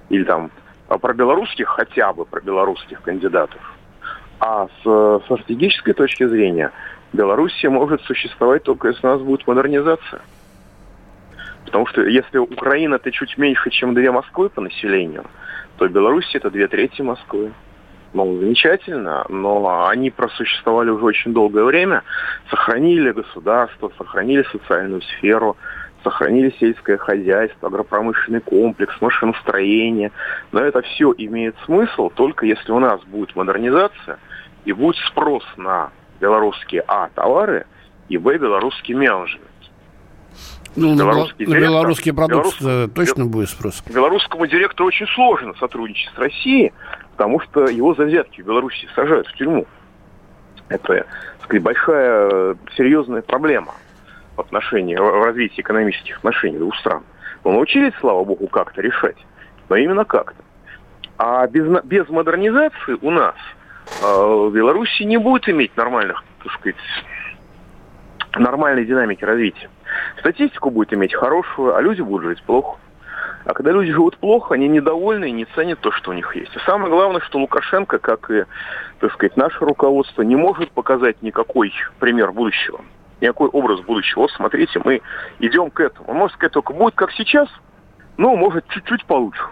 или 0.08 0.22
там 0.22 0.50
про 0.86 1.14
белорусских, 1.14 1.68
хотя 1.68 2.12
бы 2.12 2.24
про 2.24 2.40
белорусских 2.40 3.02
кандидатов. 3.02 3.60
А 4.38 4.66
с, 4.66 4.82
со 4.84 5.36
стратегической 5.36 5.94
точки 5.94 6.26
зрения 6.26 6.70
Белоруссия 7.12 7.70
может 7.70 8.02
существовать 8.02 8.62
только 8.62 8.88
если 8.88 9.06
у 9.06 9.10
нас 9.10 9.20
будет 9.20 9.46
модернизация. 9.46 10.20
Потому 11.64 11.86
что 11.86 12.02
если 12.02 12.38
Украина 12.38 12.96
это 12.96 13.10
чуть 13.10 13.36
меньше, 13.36 13.70
чем 13.70 13.94
две 13.94 14.12
Москвы 14.12 14.48
по 14.48 14.60
населению, 14.60 15.24
то 15.76 15.88
Беларусь 15.88 16.34
это 16.34 16.50
две 16.50 16.68
трети 16.68 17.02
Москвы. 17.02 17.52
Ну, 18.14 18.38
замечательно, 18.38 19.26
но 19.28 19.88
они 19.88 20.10
просуществовали 20.10 20.90
уже 20.90 21.04
очень 21.04 21.32
долгое 21.32 21.64
время, 21.64 22.04
сохранили 22.48 23.10
государство, 23.10 23.90
сохранили 23.98 24.44
социальную 24.52 25.02
сферу, 25.02 25.56
сохранили 26.04 26.54
сельское 26.60 26.96
хозяйство, 26.96 27.68
агропромышленный 27.68 28.40
комплекс, 28.40 28.94
машиностроение. 29.00 30.12
Но 30.52 30.60
это 30.60 30.82
все 30.82 31.12
имеет 31.18 31.56
смысл 31.64 32.08
только 32.08 32.46
если 32.46 32.70
у 32.70 32.78
нас 32.78 33.02
будет 33.02 33.34
модернизация 33.34 34.18
и 34.64 34.72
будет 34.72 34.96
спрос 35.08 35.42
на 35.56 35.90
белорусские 36.20 36.84
А 36.86 37.08
товары 37.16 37.66
и 38.08 38.16
Б 38.16 38.38
белорусский 38.38 38.94
менеджмент. 38.94 39.42
Ну, 40.76 40.96
белорусский 40.96 41.46
на, 41.46 41.50
директор, 41.50 41.70
белорусский 41.70 42.12
продукт 42.12 42.60
белорус... 42.60 42.90
точно 42.94 43.26
будет 43.26 43.48
спрос. 43.48 43.82
Белорусскому 43.92 44.46
директору 44.46 44.88
очень 44.88 45.06
сложно 45.08 45.54
сотрудничать 45.58 46.12
с 46.14 46.18
Россией, 46.18 46.72
потому 47.14 47.38
что 47.38 47.68
его 47.68 47.94
за 47.94 48.06
взятки 48.06 48.42
в 48.42 48.46
Беларуси 48.46 48.88
сажают 48.96 49.28
в 49.28 49.34
тюрьму. 49.34 49.66
Это, 50.68 50.94
так 50.94 51.44
сказать, 51.44 51.62
большая 51.62 52.56
серьезная 52.76 53.22
проблема 53.22 53.74
в 54.34 54.40
отношении, 54.40 54.96
в 54.96 55.24
развитии 55.24 55.60
экономических 55.60 56.16
отношений 56.16 56.58
двух 56.58 56.76
стран. 56.76 57.04
Но 57.44 57.52
научились, 57.52 57.92
слава 58.00 58.24
богу, 58.24 58.48
как-то 58.48 58.80
решать, 58.80 59.16
но 59.68 59.76
именно 59.76 60.04
как-то. 60.04 60.42
А 61.16 61.46
без, 61.46 61.84
без 61.84 62.08
модернизации 62.08 62.98
у 63.00 63.10
нас 63.12 63.36
э, 64.02 64.04
в 64.04 64.50
Беларуси 64.52 65.04
не 65.04 65.18
будет 65.18 65.48
иметь 65.48 65.76
нормальных, 65.76 66.24
так 66.42 66.52
сказать, 66.54 66.76
нормальной 68.34 68.84
динамики 68.84 69.24
развития. 69.24 69.70
Статистику 70.18 70.70
будет 70.70 70.92
иметь 70.92 71.14
хорошую, 71.14 71.76
а 71.76 71.80
люди 71.80 72.00
будут 72.00 72.26
жить 72.26 72.42
плохо. 72.42 72.76
А 73.44 73.52
когда 73.52 73.72
люди 73.72 73.92
живут 73.92 74.16
плохо, 74.16 74.54
они 74.54 74.68
недовольны 74.68 75.28
и 75.28 75.32
не 75.32 75.44
ценят 75.54 75.78
то, 75.80 75.90
что 75.90 76.12
у 76.12 76.14
них 76.14 76.34
есть. 76.34 76.54
И 76.56 76.58
самое 76.60 76.90
главное, 76.90 77.20
что 77.20 77.38
Лукашенко, 77.38 77.98
как 77.98 78.30
и, 78.30 78.44
так 79.00 79.12
сказать, 79.12 79.36
наше 79.36 79.58
руководство, 79.64 80.22
не 80.22 80.34
может 80.34 80.70
показать 80.70 81.20
никакой 81.22 81.72
пример 81.98 82.32
будущего, 82.32 82.80
никакой 83.20 83.48
образ 83.48 83.80
будущего. 83.80 84.20
Вот 84.20 84.30
смотрите, 84.30 84.80
мы 84.82 85.02
идем 85.40 85.70
к 85.70 85.80
этому. 85.80 86.14
Может 86.14 86.36
сказать 86.36 86.52
только, 86.52 86.72
будет 86.72 86.94
как 86.94 87.12
сейчас, 87.12 87.48
но 88.16 88.34
может 88.34 88.66
чуть-чуть 88.68 89.04
получше. 89.04 89.44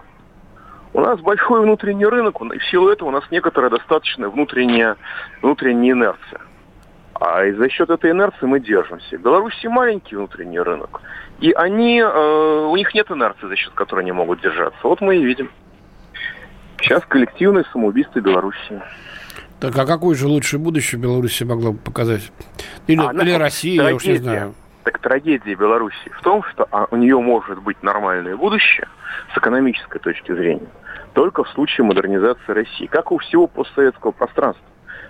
У 0.93 1.01
нас 1.01 1.19
большой 1.19 1.61
внутренний 1.61 2.05
рынок, 2.05 2.41
и 2.41 2.57
в 2.57 2.65
силу 2.65 2.89
этого 2.89 3.09
у 3.09 3.11
нас 3.11 3.23
некоторая 3.29 3.69
достаточная 3.69 4.29
внутренняя, 4.29 4.95
внутренняя 5.41 5.93
инерция. 5.93 6.41
А 7.15 7.45
и 7.45 7.51
за 7.53 7.69
счет 7.69 7.89
этой 7.89 8.11
инерции 8.11 8.45
мы 8.45 8.59
держимся. 8.59 9.17
Беларуси 9.17 9.67
маленький 9.67 10.15
внутренний 10.15 10.59
рынок. 10.59 11.01
И 11.39 11.51
они, 11.51 11.99
э, 11.99 12.67
у 12.69 12.75
них 12.75 12.93
нет 12.93 13.09
инерции, 13.11 13.47
за 13.47 13.55
счет 13.55 13.73
которой 13.73 14.01
они 14.01 14.11
могут 14.11 14.41
держаться. 14.41 14.79
Вот 14.83 15.01
мы 15.01 15.17
и 15.17 15.23
видим. 15.23 15.51
Сейчас 16.81 17.03
коллективное 17.05 17.65
самоубийство 17.71 18.19
Беларуси. 18.19 18.81
Так 19.59 19.77
а 19.77 19.85
какое 19.85 20.15
же 20.15 20.27
лучшее 20.27 20.59
будущее 20.59 20.99
Беларуси 20.99 21.43
могла 21.43 21.71
бы 21.71 21.77
показать? 21.77 22.31
Или, 22.87 22.99
а, 22.99 23.13
или 23.13 23.31
Россия, 23.31 23.77
трагедия, 23.77 23.89
я 23.89 23.95
уж 23.95 24.05
не 24.05 24.17
знаю. 24.17 24.55
Так 24.83 24.99
трагедия 24.99 25.55
Беларуси 25.55 26.11
в 26.17 26.21
том, 26.21 26.43
что 26.43 26.67
а, 26.71 26.87
у 26.91 26.97
нее 26.97 27.17
может 27.19 27.61
быть 27.61 27.81
нормальное 27.81 28.35
будущее 28.35 28.87
с 29.33 29.37
экономической 29.37 29.99
точки 29.99 30.33
зрения 30.33 30.67
только 31.13 31.43
в 31.43 31.49
случае 31.49 31.85
модернизации 31.85 32.51
России, 32.51 32.85
как 32.87 33.11
у 33.11 33.17
всего 33.19 33.47
постсоветского 33.47 34.11
пространства. 34.11 34.65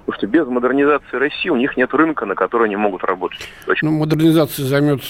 Потому 0.05 0.17
что 0.17 0.27
без 0.27 0.47
модернизации 0.47 1.17
России 1.17 1.49
у 1.49 1.55
них 1.55 1.77
нет 1.77 1.93
рынка, 1.93 2.25
на 2.25 2.35
который 2.35 2.67
они 2.67 2.75
могут 2.75 3.03
работать. 3.03 3.39
Точка. 3.65 3.85
Ну, 3.85 3.91
модернизация 3.93 4.65
займет 4.65 5.01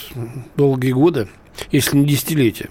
долгие 0.55 0.91
годы, 0.91 1.27
если 1.71 1.97
не 1.97 2.05
десятилетия. 2.05 2.69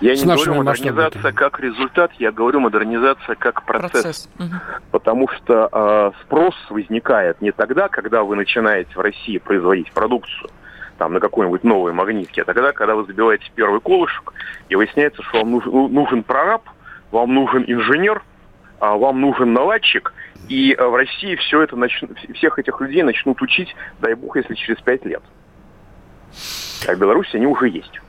Я 0.00 0.14
С 0.14 0.24
не 0.24 0.32
говорю 0.32 0.62
модернизация 0.62 1.32
как 1.32 1.58
результат, 1.58 2.12
я 2.18 2.30
говорю 2.30 2.60
модернизация 2.60 3.34
как 3.34 3.64
процесс. 3.64 3.90
процесс. 3.90 4.28
Угу. 4.38 4.54
Потому 4.92 5.28
что 5.28 5.68
э, 5.72 6.22
спрос 6.22 6.54
возникает 6.70 7.40
не 7.42 7.50
тогда, 7.50 7.88
когда 7.88 8.22
вы 8.22 8.36
начинаете 8.36 8.90
в 8.94 9.00
России 9.00 9.38
производить 9.38 9.90
продукцию, 9.92 10.50
там, 10.98 11.14
на 11.14 11.20
какой-нибудь 11.20 11.64
новой 11.64 11.92
магнитке, 11.92 12.42
а 12.42 12.44
тогда, 12.44 12.72
когда 12.72 12.94
вы 12.94 13.06
забиваете 13.06 13.50
первый 13.54 13.80
колышек, 13.80 14.32
и 14.68 14.76
выясняется, 14.76 15.22
что 15.22 15.38
вам 15.38 15.52
нужен, 15.52 15.92
нужен 15.92 16.22
прораб, 16.22 16.62
вам 17.10 17.34
нужен 17.34 17.64
инженер, 17.66 18.22
вам 18.80 19.20
нужен 19.20 19.52
наладчик, 19.52 20.12
и 20.48 20.72
э, 20.72 20.84
в 20.84 20.94
России 20.94 21.36
все 21.36 21.62
это 21.62 21.76
нач... 21.76 22.02
всех 22.34 22.58
этих 22.58 22.80
людей 22.80 23.02
начнут 23.02 23.40
учить, 23.42 23.74
дай 24.00 24.14
бог, 24.14 24.36
если 24.36 24.54
через 24.54 24.80
пять 24.80 25.04
лет. 25.04 25.22
А 26.86 26.94
в 26.94 26.98
Беларуси 26.98 27.36
они 27.36 27.46
уже 27.46 27.68
есть. 27.68 28.00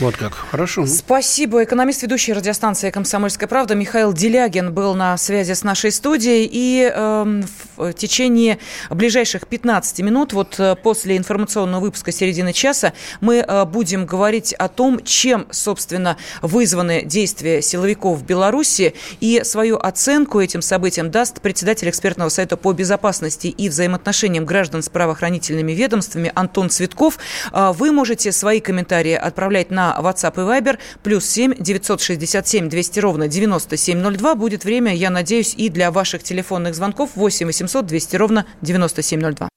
Вот 0.00 0.16
как. 0.16 0.34
Хорошо. 0.34 0.84
Спасибо. 0.86 1.64
Экономист, 1.64 2.02
ведущий 2.02 2.34
радиостанции 2.34 2.90
«Комсомольская 2.90 3.48
правда» 3.48 3.74
Михаил 3.74 4.12
Делягин 4.12 4.74
был 4.74 4.94
на 4.94 5.16
связи 5.16 5.52
с 5.52 5.64
нашей 5.64 5.90
студией. 5.90 6.48
И 6.50 6.90
э, 6.94 7.42
в 7.76 7.92
течение 7.92 8.58
ближайших 8.90 9.46
15 9.46 10.00
минут, 10.00 10.32
вот 10.32 10.58
э, 10.58 10.76
после 10.82 11.16
информационного 11.16 11.80
выпуска 11.82 12.12
середины 12.12 12.52
часа, 12.52 12.92
мы 13.20 13.36
э, 13.36 13.64
будем 13.64 14.06
говорить 14.06 14.54
о 14.54 14.68
том, 14.68 15.02
чем, 15.04 15.46
собственно, 15.50 16.16
вызваны 16.42 17.02
действия 17.04 17.62
силовиков 17.62 18.18
в 18.18 18.24
Беларуси. 18.24 18.94
И 19.20 19.42
свою 19.44 19.76
оценку 19.76 20.40
этим 20.40 20.62
событиям 20.62 21.10
даст 21.10 21.40
председатель 21.40 21.88
экспертного 21.88 22.28
совета 22.28 22.56
по 22.56 22.72
безопасности 22.72 23.48
и 23.48 23.68
взаимоотношениям 23.68 24.44
граждан 24.44 24.82
с 24.82 24.88
правоохранительными 24.88 25.72
ведомствами 25.72 26.32
Антон 26.34 26.70
Цветков. 26.70 27.18
Э, 27.52 27.72
вы 27.76 27.92
можете 27.92 28.32
свои 28.32 28.60
комментарии 28.60 29.14
отправлять 29.14 29.70
на 29.70 29.96
WhatsApp 30.00 30.34
и 30.36 30.60
Viber. 30.60 30.78
Плюс 31.02 31.26
7 31.26 31.54
967 31.58 32.68
200 32.68 33.00
ровно 33.00 33.28
9702. 33.28 34.34
Будет 34.34 34.64
время, 34.64 34.94
я 34.94 35.10
надеюсь, 35.10 35.54
и 35.56 35.68
для 35.68 35.90
ваших 35.90 36.22
телефонных 36.22 36.74
звонков 36.74 37.10
8 37.14 37.46
800 37.46 37.65
200 37.66 38.16
ровно 38.16 38.46
9702. 38.62 39.48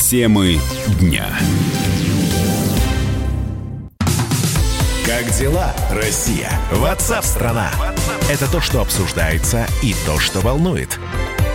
Темы 0.00 0.58
дня. 1.00 1.26
Как 5.06 5.30
дела, 5.38 5.74
Россия? 5.90 6.50
Ватсап-страна! 6.72 7.70
Это 8.30 8.50
то, 8.50 8.60
что 8.60 8.80
обсуждается 8.80 9.66
и 9.82 9.94
то, 10.06 10.18
что 10.18 10.40
волнует. 10.40 10.98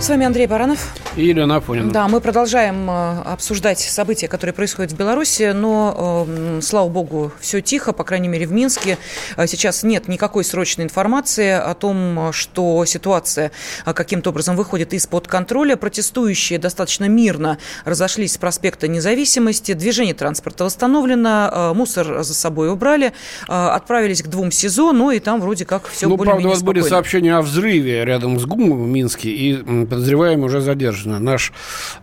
С 0.00 0.08
вами 0.08 0.24
Андрей 0.24 0.46
Баранов. 0.46 0.94
И 1.16 1.26
Елена 1.26 1.56
Афонина. 1.56 1.90
Да, 1.90 2.06
мы 2.06 2.20
продолжаем 2.20 2.88
э, 2.88 3.22
обсуждать 3.22 3.80
события, 3.80 4.28
которые 4.28 4.54
происходят 4.54 4.92
в 4.92 4.96
Беларуси, 4.96 5.50
но, 5.52 6.24
э, 6.28 6.60
слава 6.62 6.88
богу, 6.88 7.32
все 7.40 7.60
тихо, 7.60 7.92
по 7.92 8.04
крайней 8.04 8.28
мере, 8.28 8.46
в 8.46 8.52
Минске. 8.52 8.96
Э, 9.36 9.48
сейчас 9.48 9.82
нет 9.82 10.06
никакой 10.06 10.44
срочной 10.44 10.84
информации 10.84 11.50
о 11.50 11.74
том, 11.74 12.32
что 12.32 12.84
ситуация 12.84 13.50
каким-то 13.84 14.30
образом 14.30 14.54
выходит 14.54 14.94
из-под 14.94 15.26
контроля. 15.26 15.74
Протестующие 15.74 16.60
достаточно 16.60 17.06
мирно 17.06 17.58
разошлись 17.84 18.34
с 18.34 18.38
проспекта 18.38 18.86
Независимости, 18.86 19.72
движение 19.72 20.14
транспорта 20.14 20.62
восстановлено, 20.62 21.72
мусор 21.74 22.22
за 22.22 22.34
собой 22.34 22.70
убрали, 22.70 23.12
отправились 23.48 24.22
к 24.22 24.28
двум 24.28 24.52
СИЗО, 24.52 24.92
ну 24.92 25.10
и 25.10 25.18
там 25.18 25.40
вроде 25.40 25.64
как 25.64 25.88
все 25.88 26.08
ну, 26.08 26.16
более-менее 26.16 26.42
правда, 26.42 26.48
у 26.48 26.52
вас 26.52 26.62
были 26.62 26.88
сообщения 26.88 27.34
о 27.34 27.42
взрыве 27.42 28.04
рядом 28.04 28.38
с 28.38 28.44
ГУМом 28.44 28.84
в 28.84 28.86
Минске, 28.86 29.30
и 29.30 29.86
подозреваемая 29.88 30.46
уже 30.46 30.60
задержана. 30.60 31.18
Наш 31.18 31.52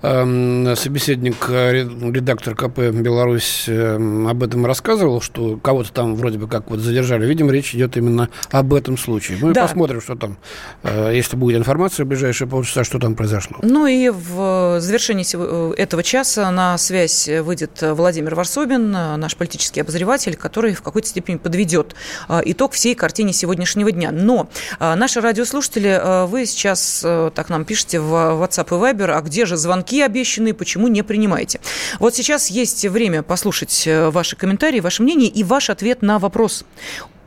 э, 0.01 0.75
собеседник, 0.75 1.49
редактор 1.49 2.55
КП 2.55 2.79
«Беларусь» 2.79 3.65
э, 3.67 3.95
об 3.95 4.43
этом 4.43 4.65
рассказывал, 4.65 5.21
что 5.21 5.57
кого-то 5.57 5.91
там 5.91 6.15
вроде 6.15 6.37
бы 6.37 6.47
как 6.47 6.69
вот 6.69 6.79
задержали. 6.79 7.25
Видимо, 7.25 7.51
речь 7.51 7.73
идет 7.75 7.97
именно 7.97 8.29
об 8.51 8.73
этом 8.73 8.97
случае. 8.97 9.37
Ну 9.41 9.51
и 9.51 9.53
да. 9.53 9.63
посмотрим, 9.63 10.01
что 10.01 10.15
там, 10.15 10.37
э, 10.83 11.11
если 11.13 11.37
будет 11.37 11.57
информация 11.57 12.05
в 12.05 12.09
ближайшие 12.09 12.47
полчаса, 12.47 12.83
что 12.83 12.99
там 12.99 13.15
произошло. 13.15 13.57
Ну 13.61 13.87
и 13.87 14.09
в 14.09 14.79
завершении 14.79 15.25
э, 15.33 15.73
этого 15.77 16.03
часа 16.03 16.49
на 16.51 16.77
связь 16.77 17.27
выйдет 17.27 17.81
Владимир 17.81 18.35
Варсобин, 18.35 18.91
наш 18.91 19.35
политический 19.35 19.81
обозреватель, 19.81 20.35
который 20.35 20.73
в 20.73 20.81
какой-то 20.81 21.07
степени 21.07 21.37
подведет 21.37 21.95
итог 22.29 22.73
всей 22.73 22.95
картине 22.95 23.33
сегодняшнего 23.33 23.91
дня. 23.91 24.11
Но 24.11 24.49
наши 24.79 25.21
радиослушатели, 25.21 26.25
вы 26.27 26.45
сейчас 26.45 27.01
так 27.35 27.49
нам 27.49 27.65
пишете 27.65 27.74
в 27.95 28.41
WhatsApp 28.41 28.67
и 28.67 28.93
Viber, 28.93 29.11
а 29.11 29.21
где 29.21 29.45
же 29.45 29.57
звонки 29.57 30.01
обещанные, 30.01 30.53
почему 30.53 30.87
не 30.87 31.01
принимаете? 31.01 31.59
Вот 31.99 32.15
сейчас 32.15 32.49
есть 32.49 32.85
время 32.85 33.23
послушать 33.23 33.87
ваши 33.87 34.37
комментарии, 34.37 34.79
ваше 34.79 35.03
мнение 35.03 35.29
и 35.29 35.43
ваш 35.43 35.69
ответ 35.69 36.01
на 36.01 36.19
вопрос. 36.19 36.65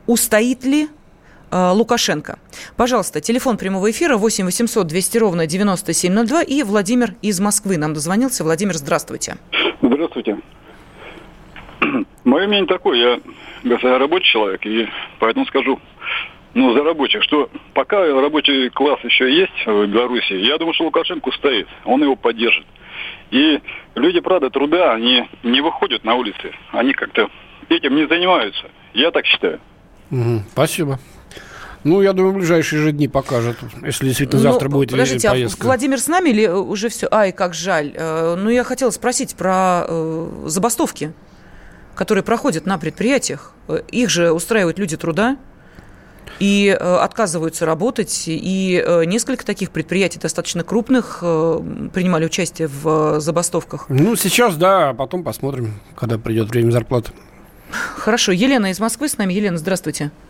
Устоит 0.07 0.63
ли 0.63 0.87
э, 1.51 1.69
Лукашенко. 1.71 2.39
Пожалуйста, 2.75 3.21
телефон 3.21 3.57
прямого 3.57 3.91
эфира 3.91 4.17
8 4.17 4.45
800 4.45 4.87
200 4.87 5.17
ровно 5.19 5.45
9702 5.45 6.41
и 6.41 6.63
Владимир 6.63 7.13
из 7.21 7.39
Москвы 7.39 7.77
нам 7.77 7.93
дозвонился. 7.93 8.43
Владимир, 8.43 8.75
здравствуйте. 8.75 9.37
Здравствуйте. 9.81 10.37
Мое 12.23 12.47
мнение 12.47 12.67
такое, 12.67 13.21
я 13.63 13.97
рабочий 13.97 14.31
человек, 14.31 14.65
и 14.65 14.87
поэтому 15.19 15.45
скажу, 15.45 15.79
ну, 16.53 16.73
за 16.73 16.83
рабочих, 16.83 17.23
что 17.23 17.49
пока 17.79 17.99
рабочий 17.99 18.69
класс 18.71 18.99
еще 19.05 19.33
есть 19.33 19.65
в 19.65 19.87
Беларуси, 19.87 20.33
я 20.33 20.57
думаю, 20.57 20.73
что 20.73 20.83
Лукашенко 20.83 21.31
стоит, 21.31 21.65
он 21.85 22.03
его 22.03 22.17
поддержит. 22.17 22.65
И 23.31 23.61
люди, 23.95 24.19
правда, 24.19 24.49
труда, 24.49 24.91
они 24.91 25.29
не 25.43 25.61
выходят 25.61 26.03
на 26.03 26.15
улицы, 26.15 26.51
они 26.73 26.91
как-то 26.91 27.29
этим 27.69 27.95
не 27.95 28.05
занимаются. 28.05 28.65
Я 28.93 29.11
так 29.11 29.25
считаю. 29.25 29.61
Угу, 30.11 30.43
спасибо. 30.51 30.99
Ну, 31.85 32.01
я 32.01 32.11
думаю, 32.11 32.33
в 32.33 32.37
ближайшие 32.39 32.81
же 32.81 32.91
дни 32.91 33.07
покажет, 33.07 33.55
если 33.81 34.07
действительно 34.07 34.43
ну, 34.43 34.49
завтра 34.49 34.67
будет 34.67 34.91
подождите, 34.91 35.29
поездка. 35.29 35.63
А 35.63 35.65
Владимир 35.67 35.99
с 36.01 36.07
нами 36.09 36.31
или 36.31 36.47
уже 36.47 36.89
все? 36.89 37.07
Ай, 37.09 37.31
как 37.31 37.53
жаль. 37.53 37.93
Э, 37.95 38.35
ну, 38.35 38.49
я 38.49 38.65
хотела 38.65 38.89
спросить 38.89 39.37
про 39.37 39.85
э, 39.87 40.43
забастовки, 40.47 41.13
которые 41.95 42.25
проходят 42.25 42.65
на 42.65 42.77
предприятиях. 42.77 43.53
Э, 43.69 43.79
их 43.89 44.09
же 44.09 44.33
устраивают 44.33 44.79
люди 44.79 44.97
труда 44.97 45.37
и 46.39 46.67
э, 46.67 46.95
отказываются 46.97 47.65
работать. 47.65 48.23
И 48.27 48.83
э, 48.85 49.05
несколько 49.05 49.45
таких 49.45 49.71
предприятий 49.71 50.19
достаточно 50.19 50.63
крупных 50.63 51.19
э, 51.21 51.59
принимали 51.93 52.25
участие 52.25 52.67
в 52.67 53.19
забастовках. 53.19 53.85
Ну, 53.89 54.15
сейчас, 54.15 54.55
да, 54.55 54.89
а 54.89 54.93
потом 54.93 55.23
посмотрим, 55.23 55.73
когда 55.95 56.17
придет 56.17 56.49
время 56.49 56.71
зарплаты. 56.71 57.11
Хорошо. 57.71 58.31
Елена 58.31 58.71
из 58.71 58.79
Москвы 58.79 59.09
с 59.09 59.17
нами. 59.17 59.33
Елена, 59.33 59.57
здравствуйте. 59.57 59.79
Здравствуйте. 59.89 60.28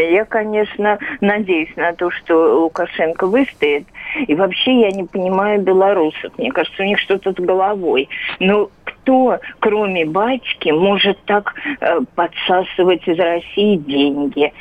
Я, 0.00 0.24
конечно, 0.24 0.98
надеюсь 1.20 1.74
на 1.76 1.92
то, 1.92 2.10
что 2.10 2.62
Лукашенко 2.62 3.26
выстоит. 3.26 3.86
И 4.26 4.34
вообще 4.34 4.80
я 4.80 4.90
не 4.90 5.04
понимаю 5.04 5.60
белорусов. 5.62 6.32
Мне 6.38 6.50
кажется, 6.50 6.82
у 6.82 6.86
них 6.86 6.98
что-то 6.98 7.32
с 7.32 7.36
головой. 7.36 8.08
Но 8.40 8.70
кто, 8.84 9.38
кроме 9.58 10.04
батьки, 10.04 10.70
может 10.70 11.18
так 11.24 11.54
э, 11.80 12.00
подсасывать 12.14 13.06
из 13.06 13.18
России 13.18 13.76
деньги? 13.76 14.52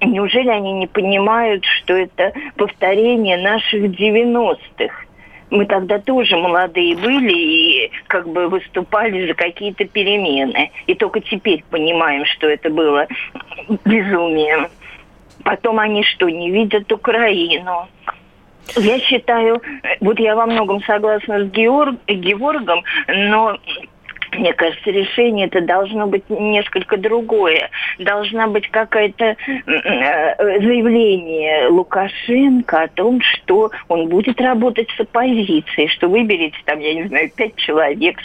Неужели 0.00 0.48
они 0.48 0.72
не 0.72 0.86
понимают, 0.86 1.64
что 1.64 1.94
это 1.94 2.32
повторение 2.56 3.36
наших 3.36 3.84
90-х? 3.84 5.09
Мы 5.50 5.66
тогда 5.66 5.98
тоже 5.98 6.36
молодые 6.36 6.96
были 6.96 7.32
и 7.32 7.90
как 8.06 8.28
бы 8.28 8.48
выступали 8.48 9.26
за 9.26 9.34
какие-то 9.34 9.84
перемены. 9.84 10.70
И 10.86 10.94
только 10.94 11.20
теперь 11.20 11.64
понимаем, 11.70 12.24
что 12.24 12.48
это 12.48 12.70
было 12.70 13.06
безумием. 13.84 14.68
Потом 15.44 15.78
они 15.78 16.04
что, 16.04 16.28
не 16.28 16.50
видят 16.50 16.90
Украину? 16.92 17.88
Я 18.76 19.00
считаю, 19.00 19.60
вот 20.00 20.20
я 20.20 20.36
во 20.36 20.46
многом 20.46 20.82
согласна 20.82 21.40
с 21.40 21.50
Георг, 21.50 21.96
Георгом, 22.06 22.84
но 23.08 23.58
мне 24.32 24.52
кажется, 24.52 24.90
решение 24.90 25.46
это 25.46 25.60
должно 25.60 26.06
быть 26.06 26.28
несколько 26.28 26.96
другое. 26.96 27.70
Должна 27.98 28.46
быть 28.46 28.68
какая-то 28.68 29.24
э, 29.24 29.36
заявление 30.60 31.68
Лукашенко 31.68 32.82
о 32.82 32.88
том, 32.88 33.20
что 33.50 33.70
он 33.88 34.08
будет 34.08 34.40
работать 34.40 34.88
с 34.96 35.00
оппозицией, 35.00 35.88
что 35.88 36.08
выберите 36.08 36.56
там, 36.64 36.78
я 36.78 36.94
не 36.94 37.08
знаю, 37.08 37.30
пять 37.34 37.56
человек, 37.56 38.16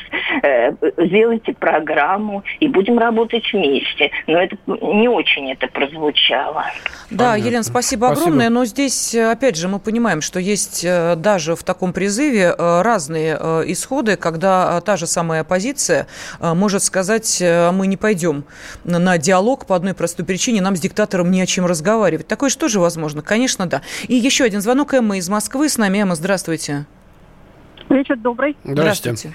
э, 0.43 0.71
сделайте 0.97 1.53
программу 1.53 2.43
и 2.59 2.67
будем 2.67 2.99
работать 2.99 3.43
вместе. 3.51 4.11
Но 4.27 4.39
это 4.39 4.55
не 4.67 5.07
очень 5.07 5.51
это 5.51 5.67
прозвучало. 5.67 6.65
Да, 7.09 7.31
Понятно. 7.31 7.47
Елена, 7.47 7.63
спасибо, 7.63 8.05
спасибо 8.05 8.09
огромное. 8.11 8.49
Но 8.49 8.65
здесь, 8.65 9.15
опять 9.15 9.55
же, 9.55 9.67
мы 9.67 9.79
понимаем, 9.79 10.21
что 10.21 10.39
есть 10.39 10.85
э, 10.85 11.15
даже 11.15 11.55
в 11.55 11.63
таком 11.63 11.91
призыве 11.91 12.53
разные 12.57 13.35
исходы, 13.65 14.17
когда 14.17 14.79
та 14.81 14.97
же 14.97 15.07
самая 15.07 15.41
оппозиция 15.41 16.07
может 16.39 16.83
сказать, 16.83 17.41
э, 17.41 17.71
мы 17.71 17.87
не 17.87 17.97
пойдем 17.97 18.43
на 18.83 19.17
диалог 19.17 19.65
по 19.65 19.75
одной 19.75 19.93
простой 19.93 20.25
причине, 20.25 20.61
нам 20.61 20.75
с 20.75 20.79
диктатором 20.79 21.31
не 21.31 21.41
о 21.41 21.45
чем 21.45 21.65
разговаривать. 21.65 22.27
Такое 22.27 22.49
же 22.49 22.57
тоже 22.57 22.79
возможно? 22.79 23.21
Конечно, 23.21 23.65
да. 23.65 23.81
И 24.07 24.15
еще 24.15 24.43
один 24.43 24.61
звонок. 24.61 24.93
Эмма 24.93 25.14
из 25.17 25.29
Москвы 25.29 25.69
с 25.69 25.77
нами. 25.77 25.99
Эмма, 25.99 26.15
здравствуйте. 26.15 26.85
Вечер 27.89 28.17
добрый. 28.17 28.55
Здравствуйте. 28.63 29.33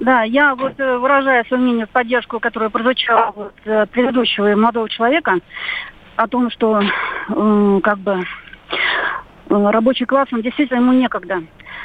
Да, 0.00 0.22
я 0.22 0.54
вот 0.54 0.78
э, 0.78 0.98
выражаю 0.98 1.44
свое 1.46 1.62
мнение 1.62 1.86
в 1.86 1.90
поддержку, 1.90 2.38
которое 2.38 2.68
прозвучало 2.68 3.28
от 3.28 3.54
э, 3.64 3.86
предыдущего 3.86 4.54
молодого 4.54 4.88
человека, 4.88 5.38
о 6.16 6.28
том, 6.28 6.50
что 6.50 6.82
как 7.28 7.98
бы 7.98 8.24
рабочий 9.48 10.06
класс, 10.06 10.28
он 10.32 10.42
действительно 10.42 10.78
ему 10.78 10.92
некогда. 10.92 11.42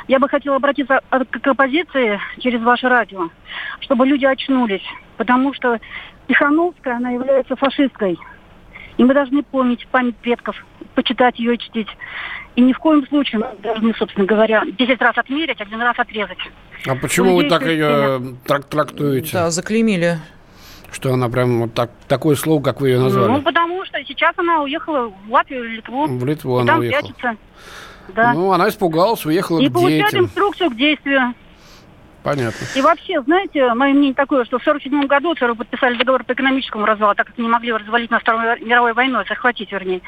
Я 0.08 0.20
бы 0.20 0.28
хотела 0.30 0.56
обратиться 0.56 1.02
к 1.10 1.48
оппозиции 1.48 2.20
через 2.39 2.62
ваше 2.62 2.89
радио, 2.89 3.30
чтобы 3.82 4.06
люди 4.06 4.26
очнулись, 4.26 4.86
потому 5.17 5.54
что 5.54 5.80
Тихановская, 6.28 6.98
она 6.98 7.12
является 7.12 7.56
фашисткой. 7.56 8.17
И 8.97 9.04
мы 9.04 9.13
должны 9.13 9.43
помнить 9.43 9.88
память 9.88 10.15
предков, 10.17 10.56
почитать 10.95 11.39
ее 11.39 11.56
и 11.56 11.58
чтить. 11.60 11.88
И 12.56 12.62
ни 12.62 12.73
в 12.73 12.80
коем 12.80 13.08
случае 13.08 13.39
мы 13.39 13.47
должны, 13.63 13.93
собственно 13.95 14.25
говоря, 14.25 14.63
10 14.65 15.01
раз 15.01 15.17
отмерить, 15.17 15.62
один 15.62 15.82
раз 15.82 15.97
отрезать. 15.97 16.38
А 16.86 16.95
почему 16.95 17.36
вы 17.36 17.49
так 17.49 17.65
ее 17.65 18.21
трак 18.45 18.65
трактуете? 18.65 19.32
Да, 19.34 19.49
заклеймили. 19.49 20.17
Что 20.91 21.13
она 21.13 21.30
прям 21.30 21.62
вот 21.62 21.73
так, 21.73 21.91
такое 22.10 22.36
слово, 22.36 22.62
как 22.62 22.82
вы 22.82 22.89
ее 22.89 22.99
назвали? 22.99 23.32
Ну, 23.32 23.41
потому 23.41 23.86
что 23.86 24.04
сейчас 24.04 24.34
она 24.38 24.62
уехала 24.62 25.08
в 25.25 25.32
Латвию 25.32 25.63
или 25.63 25.75
Литву. 25.77 26.06
В 26.06 26.25
Литву 26.25 26.58
она 26.58 26.73
там 26.73 26.80
уехала. 26.82 27.01
Прячется. 27.01 27.38
Да. 28.13 28.34
Ну, 28.34 28.51
она 28.51 28.67
испугалась, 28.67 29.25
уехала 29.25 29.62
и 29.62 29.69
к 29.69 29.73
детям. 29.73 29.88
И 29.88 29.99
получает 30.01 30.13
инструкцию 30.15 30.69
к 30.71 30.75
действию. 30.75 31.34
Понятно. 32.24 32.66
И 32.76 32.82
вообще, 32.82 33.22
знаете, 33.22 33.74
мое 33.74 33.94
мнение 33.94 34.14
такое, 34.14 34.46
что 34.46 34.60
в 34.60 34.62
1947 34.62 35.08
году 35.08 35.34
ЦРУ 35.34 35.56
подписали 35.56 35.98
договор 35.98 36.24
по 36.24 36.34
экономическому 36.34 36.86
развалу, 36.86 37.16
так 37.16 37.28
как 37.28 37.38
не 37.38 37.48
могли 37.48 37.72
развалить 37.72 38.12
на 38.12 38.20
Второй 38.20 38.60
мировой 38.62 38.94
войной, 38.94 39.26
захватить, 39.28 39.72
вернее. 39.72 40.02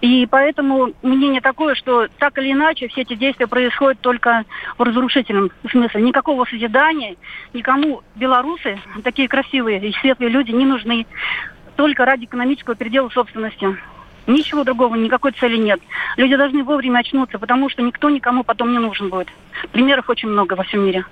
И 0.00 0.26
поэтому 0.26 0.92
мнение 1.02 1.40
такое, 1.40 1.74
что 1.74 2.08
так 2.18 2.36
или 2.38 2.52
иначе 2.52 2.88
все 2.88 3.02
эти 3.02 3.14
действия 3.14 3.46
происходят 3.46 4.00
только 4.00 4.44
в 4.76 4.82
разрушительном 4.82 5.50
смысле. 5.70 6.02
Никакого 6.02 6.44
созидания, 6.44 7.16
никому 7.54 8.02
белорусы, 8.16 8.78
такие 9.04 9.28
красивые 9.28 9.80
и 9.80 9.92
светлые 10.00 10.30
люди, 10.30 10.50
не 10.50 10.66
нужны 10.66 11.06
только 11.76 12.04
ради 12.04 12.24
экономического 12.24 12.74
передела 12.74 13.08
собственности. 13.10 13.76
Ничего 14.26 14.64
другого, 14.64 14.96
никакой 14.96 15.32
цели 15.32 15.56
нет. 15.56 15.80
Люди 16.16 16.36
должны 16.36 16.64
вовремя 16.64 16.98
очнуться, 16.98 17.38
потому 17.38 17.68
что 17.68 17.82
никто 17.82 18.10
никому 18.10 18.42
потом 18.42 18.72
не 18.72 18.78
нужен 18.78 19.08
будет. 19.08 19.28
Примеров 19.72 20.08
очень 20.10 20.28
много 20.28 20.54
во 20.54 20.64
всем 20.64 20.84
мире. 20.84 21.04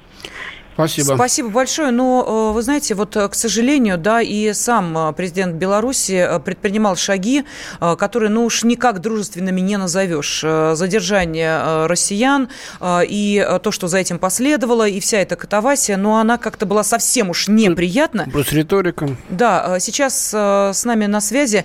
Спасибо. 0.74 1.14
Спасибо 1.14 1.48
большое. 1.50 1.90
Но, 1.92 2.50
э, 2.50 2.54
вы 2.54 2.62
знаете, 2.62 2.94
вот, 2.94 3.16
э, 3.16 3.28
к 3.28 3.34
сожалению, 3.34 3.96
да, 3.96 4.20
и 4.20 4.52
сам 4.52 4.96
э, 4.98 5.12
президент 5.12 5.54
Беларуси 5.54 6.28
предпринимал 6.44 6.96
шаги, 6.96 7.44
которые, 7.80 8.30
ну 8.30 8.44
уж 8.44 8.64
никак 8.64 9.00
дружественными 9.00 9.60
не 9.60 9.76
назовешь. 9.76 10.40
Задержание 10.40 11.87
россиян 11.87 12.48
и 12.82 13.46
то, 13.62 13.70
что 13.70 13.88
за 13.88 13.98
этим 13.98 14.18
последовало, 14.18 14.88
и 14.88 15.00
вся 15.00 15.18
эта 15.18 15.37
катавасия, 15.37 15.96
но 15.96 16.18
она 16.18 16.38
как-то 16.38 16.66
была 16.66 16.82
совсем 16.82 17.30
уж 17.30 17.48
неприятна. 17.48 18.28
Плюс 18.32 18.52
риторика. 18.52 19.08
Да, 19.28 19.78
сейчас 19.80 20.34
с 20.34 20.84
нами 20.84 21.06
на 21.06 21.20
связи, 21.20 21.64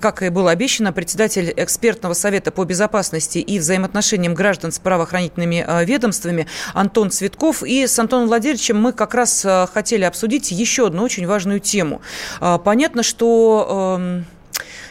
как 0.00 0.22
и 0.22 0.28
было 0.28 0.50
обещано, 0.50 0.92
председатель 0.92 1.52
экспертного 1.56 2.14
совета 2.14 2.50
по 2.50 2.64
безопасности 2.64 3.38
и 3.38 3.58
взаимоотношениям 3.58 4.34
граждан 4.34 4.72
с 4.72 4.78
правоохранительными 4.78 5.84
ведомствами 5.84 6.46
Антон 6.72 7.10
Цветков. 7.10 7.62
И 7.62 7.86
с 7.86 7.98
Антоном 7.98 8.28
Владимировичем 8.28 8.43
Владимировичем 8.44 8.78
мы 8.78 8.92
как 8.92 9.14
раз 9.14 9.42
э, 9.42 9.66
хотели 9.72 10.04
обсудить 10.04 10.50
еще 10.50 10.88
одну 10.88 11.02
очень 11.02 11.26
важную 11.26 11.60
тему. 11.60 12.02
А, 12.40 12.58
понятно, 12.58 13.02
что 13.02 13.96
эм, 13.98 14.26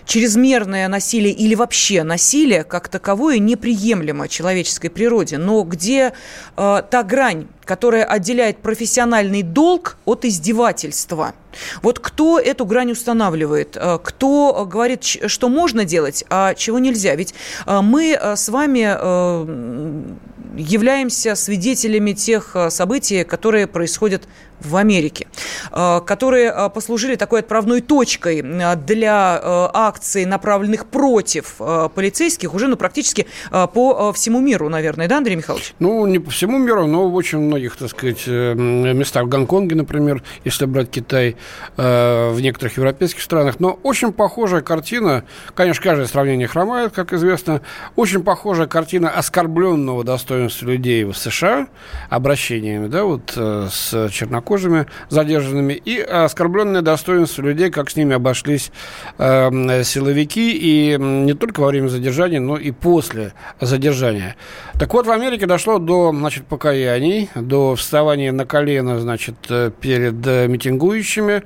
чрезмерное 0.06 0.88
насилие 0.88 1.32
или 1.32 1.54
вообще 1.54 2.02
насилие 2.02 2.64
как 2.64 2.88
таковое 2.88 3.38
неприемлемо 3.38 4.28
человеческой 4.28 4.90
природе, 4.90 5.38
но 5.38 5.62
где 5.62 6.14
э, 6.58 6.82
та 6.90 7.04
грань, 7.04 7.46
которая 7.64 8.06
отделяет 8.06 8.58
профессиональный 8.58 9.44
долг 9.44 9.98
от 10.06 10.26
издевательства. 10.26 11.34
Вот 11.82 12.00
кто 12.00 12.40
эту 12.40 12.66
грань 12.66 12.92
устанавливает? 12.92 13.78
Э, 13.80 14.00
кто 14.02 14.66
говорит, 14.70 15.04
что 15.04 15.50
можно 15.50 15.86
делать, 15.86 16.26
а 16.30 16.56
чего 16.56 16.80
нельзя? 16.80 17.16
Ведь 17.16 17.36
э, 17.66 17.82
мы 17.82 18.18
э, 18.20 18.36
с 18.36 18.50
вами 18.50 20.23
являемся 20.56 21.36
свидетелями 21.36 22.14
тех 22.14 22.56
событий, 22.70 23.24
которые 23.24 23.68
происходят 23.68 24.28
в 24.64 24.76
Америке, 24.76 25.28
э, 25.72 26.02
которые 26.06 26.54
э, 26.56 26.70
послужили 26.70 27.16
такой 27.16 27.42
отправной 27.42 27.82
точкой 27.82 28.42
э, 28.42 28.76
для 28.76 29.40
акций, 29.74 30.26
направленных 30.26 30.86
против 30.86 31.56
полицейских, 31.96 32.54
уже 32.54 32.68
ну, 32.68 32.76
практически 32.76 33.28
по 33.52 34.14
всему 34.14 34.40
миру, 34.40 34.70
наверное, 34.70 35.08
да, 35.08 35.18
Андрей 35.18 35.36
Михайлович? 35.36 35.74
Ну, 35.80 36.06
не 36.06 36.20
по 36.20 36.32
всему 36.32 36.58
миру, 36.58 36.88
но 36.88 37.10
в 37.10 37.16
очень 37.16 37.40
многих, 37.40 37.76
так 37.76 37.90
сказать, 37.90 38.26
местах. 38.28 39.24
В 39.24 39.30
Гонконге, 39.30 39.76
например, 39.76 40.24
если 40.44 40.66
брать 40.66 40.90
Китай, 40.90 41.36
в 41.78 42.38
некоторых 42.40 42.78
европейских 42.78 43.22
странах. 43.22 43.60
Но 43.60 43.80
очень 43.84 44.14
похожая 44.14 44.62
картина, 44.62 45.24
конечно, 45.56 45.84
каждое 45.84 46.08
сравнение 46.08 46.48
хромает, 46.48 46.94
как 46.94 47.14
известно, 47.14 47.62
очень 47.96 48.24
похожая 48.24 48.68
картина 48.68 49.10
оскорбленного 49.10 50.04
достоинства 50.04 50.43
людей 50.62 51.04
в 51.04 51.14
США 51.14 51.68
обращениями, 52.10 52.88
да, 52.88 53.04
вот 53.04 53.32
с 53.36 54.10
чернокожими 54.12 54.44
чернокожими 54.44 54.88
задержанными 55.10 55.74
и 55.74 56.00
оскорбленное 56.00 56.82
достоинство 56.82 57.42
людей, 57.42 57.70
как 57.70 57.90
с 57.90 57.96
ними 57.96 58.16
обошлись 58.16 58.72
э, 59.18 59.84
силовики, 59.84 60.52
и 60.54 60.98
не 61.00 61.34
только 61.34 61.62
во 61.62 61.68
время 61.68 61.88
задержания, 61.88 62.40
но 62.40 62.58
и 62.58 62.72
после 62.72 63.34
задержания. 63.62 64.36
Так 64.80 64.94
вот, 64.94 65.08
в 65.08 65.12
Америке 65.12 65.46
дошло 65.46 65.80
до, 65.80 66.12
значит, 66.12 66.46
покаяний, 66.46 67.30
до 67.36 67.76
вставания 67.76 68.32
на 68.32 68.46
колено, 68.46 69.00
значит, 69.00 69.36
э, 69.50 69.72
перед 69.80 70.26
э, 70.26 70.48
митингующими. 70.48 71.44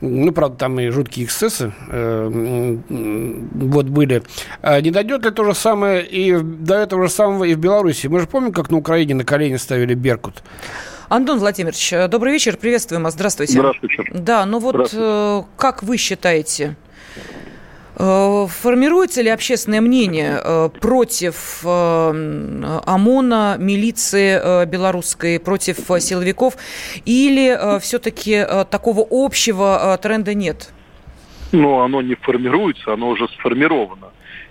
Ну, 0.00 0.32
правда, 0.32 0.56
там 0.56 0.80
и 0.80 0.88
жуткие 0.88 1.26
эксцессы 1.26 1.72
э, 1.88 2.78
вот 3.54 3.86
были. 3.86 4.22
А 4.62 4.80
не 4.80 4.90
дойдет 4.90 5.24
ли 5.24 5.30
то 5.30 5.44
же 5.44 5.54
самое 5.54 6.04
и 6.04 6.36
до 6.38 6.74
этого 6.74 7.04
же 7.04 7.08
самого 7.08 7.44
и 7.44 7.54
в 7.54 7.58
Беларуси? 7.58 8.06
Мы 8.08 8.20
же 8.20 8.26
помним, 8.36 8.52
как 8.52 8.70
на 8.70 8.76
Украине 8.76 9.14
на 9.14 9.24
колени 9.24 9.56
ставили 9.56 9.94
Беркут. 9.94 10.42
Антон 11.08 11.38
Владимирович, 11.38 11.90
добрый 12.10 12.34
вечер, 12.34 12.58
приветствуем 12.58 13.04
вас, 13.04 13.14
здравствуйте. 13.14 13.54
Здравствуйте. 13.54 14.04
Да, 14.12 14.44
ну 14.44 14.58
вот 14.58 14.90
э, 14.92 15.42
как 15.56 15.82
вы 15.82 15.96
считаете, 15.96 16.76
э, 17.94 18.46
формируется 18.60 19.22
ли 19.22 19.30
общественное 19.30 19.80
мнение 19.80 20.38
э, 20.38 20.68
против 20.82 21.64
ОМОНа, 21.64 23.56
милиции 23.58 24.66
белорусской, 24.66 25.40
против 25.40 25.78
силовиков, 25.98 26.58
или 27.06 27.80
все-таки 27.80 28.46
такого 28.70 29.06
общего 29.10 29.98
тренда 30.02 30.34
нет? 30.34 30.74
Ну, 31.56 31.80
оно 31.80 32.02
не 32.02 32.16
формируется, 32.16 32.92
оно 32.92 33.08
уже 33.08 33.28
сформировано. 33.28 34.08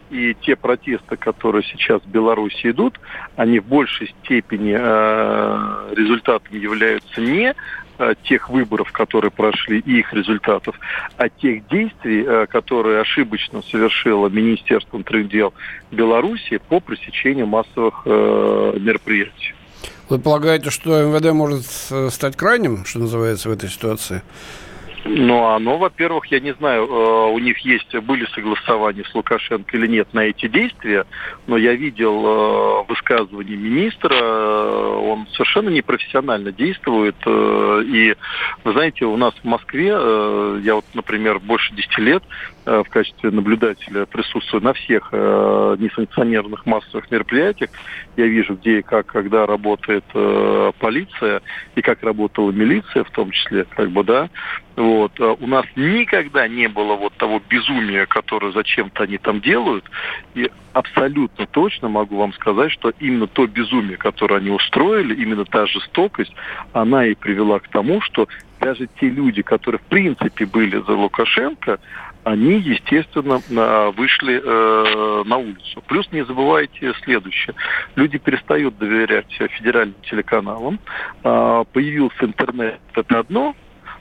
И 0.09 0.35
те 0.41 0.55
протесты, 0.55 1.17
которые 1.17 1.63
сейчас 1.63 2.01
в 2.01 2.07
Беларуси 2.07 2.71
идут, 2.71 2.99
они 3.35 3.59
в 3.59 3.65
большей 3.65 4.13
степени 4.23 4.75
э, 4.75 5.93
результатом 5.95 6.57
являются 6.57 7.21
не 7.21 7.53
э, 7.99 8.13
тех 8.23 8.49
выборов, 8.49 8.91
которые 8.91 9.29
прошли, 9.29 9.79
и 9.79 9.99
их 9.99 10.13
результатов, 10.13 10.79
а 11.17 11.29
тех 11.29 11.67
действий, 11.67 12.23
э, 12.25 12.47
которые 12.47 13.01
ошибочно 13.01 13.61
совершило 13.61 14.27
Министерство 14.27 14.97
внутренних 14.97 15.29
дел 15.29 15.53
Беларуси 15.91 16.59
по 16.69 16.79
пресечению 16.79 17.45
массовых 17.45 18.01
э, 18.05 18.77
мероприятий. 18.79 19.53
Вы 20.09 20.17
полагаете, 20.17 20.71
что 20.71 21.03
МВД 21.03 21.33
может 21.33 21.65
э, 21.91 22.09
стать 22.11 22.35
крайним, 22.35 22.83
что 22.85 22.97
называется, 22.97 23.49
в 23.49 23.51
этой 23.51 23.69
ситуации? 23.69 24.23
Ну, 25.07 25.45
оно, 25.45 25.77
во-первых, 25.77 26.25
я 26.31 26.39
не 26.39 26.55
знаю, 26.55 26.87
э, 26.87 27.31
у 27.31 27.37
них 27.37 27.59
есть, 27.59 27.95
были 27.95 28.25
согласования 28.33 29.03
с 29.03 29.13
Лукашенко 29.13 29.77
или 29.77 29.85
нет 29.85 30.11
на 30.13 30.21
эти 30.21 30.47
действия, 30.47 31.05
но 31.45 31.57
я 31.57 31.75
видел 31.75 32.25
э, 32.25 32.85
высказывание 32.87 33.55
министра, 33.55 34.15
э, 34.15 34.99
он 35.03 35.27
совершенно 35.33 35.69
непрофессионально 35.69 36.51
действует. 36.51 37.15
И, 37.27 38.15
вы 38.63 38.71
знаете, 38.71 39.05
у 39.05 39.15
нас 39.15 39.35
в 39.35 39.43
Москве, 39.43 39.89
я 39.89 40.75
вот, 40.75 40.85
например, 40.95 41.39
больше 41.39 41.75
10 41.75 41.97
лет 41.99 42.23
в 42.65 42.85
качестве 42.89 43.31
наблюдателя 43.31 44.05
присутствую 44.05 44.63
на 44.63 44.73
всех 44.73 45.11
несанкционированных 45.13 46.65
массовых 46.65 47.11
мероприятиях. 47.11 47.69
Я 48.17 48.25
вижу, 48.25 48.55
где 48.55 48.79
и 48.79 48.81
как, 48.81 49.05
когда 49.05 49.45
работает 49.45 50.03
полиция 50.79 51.41
и 51.75 51.81
как 51.81 52.03
работала 52.03 52.51
милиция 52.51 53.03
в 53.03 53.11
том 53.11 53.31
числе, 53.31 53.65
как 53.65 53.91
бы, 53.91 54.03
да, 54.03 54.29
вот. 54.75 55.13
А 55.19 55.33
у 55.33 55.47
нас 55.47 55.65
никогда 55.75 56.47
не 56.47 56.67
было 56.67 56.95
вот 56.95 57.13
того 57.13 57.41
безумия, 57.49 58.05
которое 58.05 58.51
зачем-то 58.51 59.03
они 59.03 59.17
там 59.17 59.41
делают. 59.41 59.85
И 60.33 60.49
абсолютно 60.73 61.45
точно 61.45 61.87
могу 61.87 62.17
вам 62.17 62.33
сказать, 62.33 62.71
что 62.71 62.91
именно 62.99 63.27
то 63.27 63.47
безумие, 63.47 63.97
которое 63.97 64.37
они 64.37 64.49
устроили, 64.49 65.13
именно 65.13 65.45
та 65.45 65.65
жестокость, 65.67 66.33
она 66.73 67.05
и 67.05 67.13
привела 67.13 67.59
к 67.59 67.67
тому, 67.69 68.01
что 68.01 68.27
даже 68.59 68.87
те 68.99 69.09
люди, 69.09 69.41
которые 69.41 69.79
в 69.79 69.83
принципе 69.83 70.45
были 70.45 70.77
за 70.77 70.93
Лукашенко, 70.93 71.79
они, 72.25 72.55
естественно, 72.59 73.39
вышли 73.91 74.41
э, 74.43 75.23
на 75.25 75.37
улицу. 75.37 75.81
Плюс 75.87 76.11
не 76.11 76.25
забывайте 76.25 76.91
следующее. 77.03 77.55
Люди 77.95 78.17
перестают 78.17 78.77
доверять 78.79 79.31
федеральным 79.31 79.95
телеканалам. 80.01 80.79
Э, 81.23 81.63
появился 81.71 82.25
интернет, 82.25 82.79
это 82.95 83.19
одно, 83.19 83.55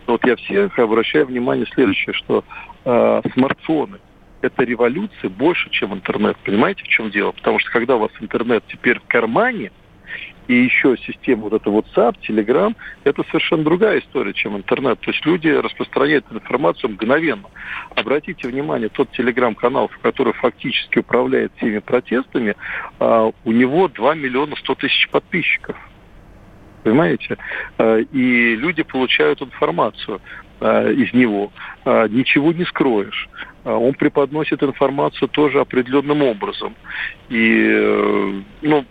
вот 0.07 0.25
я 0.27 0.37
всех 0.37 0.79
обращаю 0.79 1.27
внимание 1.27 1.67
следующее, 1.75 2.15
что 2.15 2.45
э, 2.85 3.23
смартфоны 3.35 3.99
это 4.41 4.63
революция 4.63 5.29
больше, 5.31 5.69
чем 5.71 5.93
интернет. 5.95 6.37
Понимаете, 6.45 6.83
в 6.85 6.89
чем 6.89 7.11
дело? 7.11 7.33
Потому 7.33 7.59
что 7.59 7.71
когда 7.71 7.97
у 7.97 8.01
вас 8.01 8.11
интернет 8.21 8.65
теперь 8.69 9.01
в 9.01 9.07
кармане, 9.07 9.71
и 10.49 10.55
еще 10.55 10.97
система 10.99 11.45
вот 11.45 11.55
это 11.55 11.71
WhatsApp, 11.71 12.17
Telegram, 12.29 12.75
это 13.05 13.23
совершенно 13.25 13.65
другая 13.65 14.01
история, 14.01 14.33
чем 14.33 14.57
интернет. 14.57 15.01
То 15.01 15.11
есть 15.11 15.25
люди 15.25 15.49
распространяют 15.49 16.27
информацию 16.31 16.91
мгновенно. 16.91 17.49
Обратите 17.97 18.49
внимание, 18.49 18.89
тот 18.89 19.11
телеграм-канал, 19.13 19.91
который 20.03 20.33
фактически 20.35 20.99
управляет 20.99 21.53
всеми 21.57 21.79
протестами, 21.79 22.57
э, 23.01 23.33
у 23.45 23.53
него 23.53 23.89
2 23.89 24.15
миллиона 24.15 24.57
100 24.57 24.75
тысяч 24.75 25.09
подписчиков 25.11 25.77
понимаете? 26.85 27.37
Э, 27.79 28.03
и 28.13 28.55
люди 28.55 28.83
получают 28.83 29.43
информацию 29.43 30.21
э, 30.61 30.93
из 30.93 31.13
него. 31.13 31.51
Э, 31.85 32.07
ничего 32.09 32.53
не 32.53 32.65
скроешь. 32.65 33.29
Он 33.65 33.95
преподносит 33.95 34.63
информацию 34.63 35.27
тоже 35.29 35.59
определенным 35.59 36.21
образом. 36.23 36.75
И, 37.31 38.43
ну, 38.61 38.85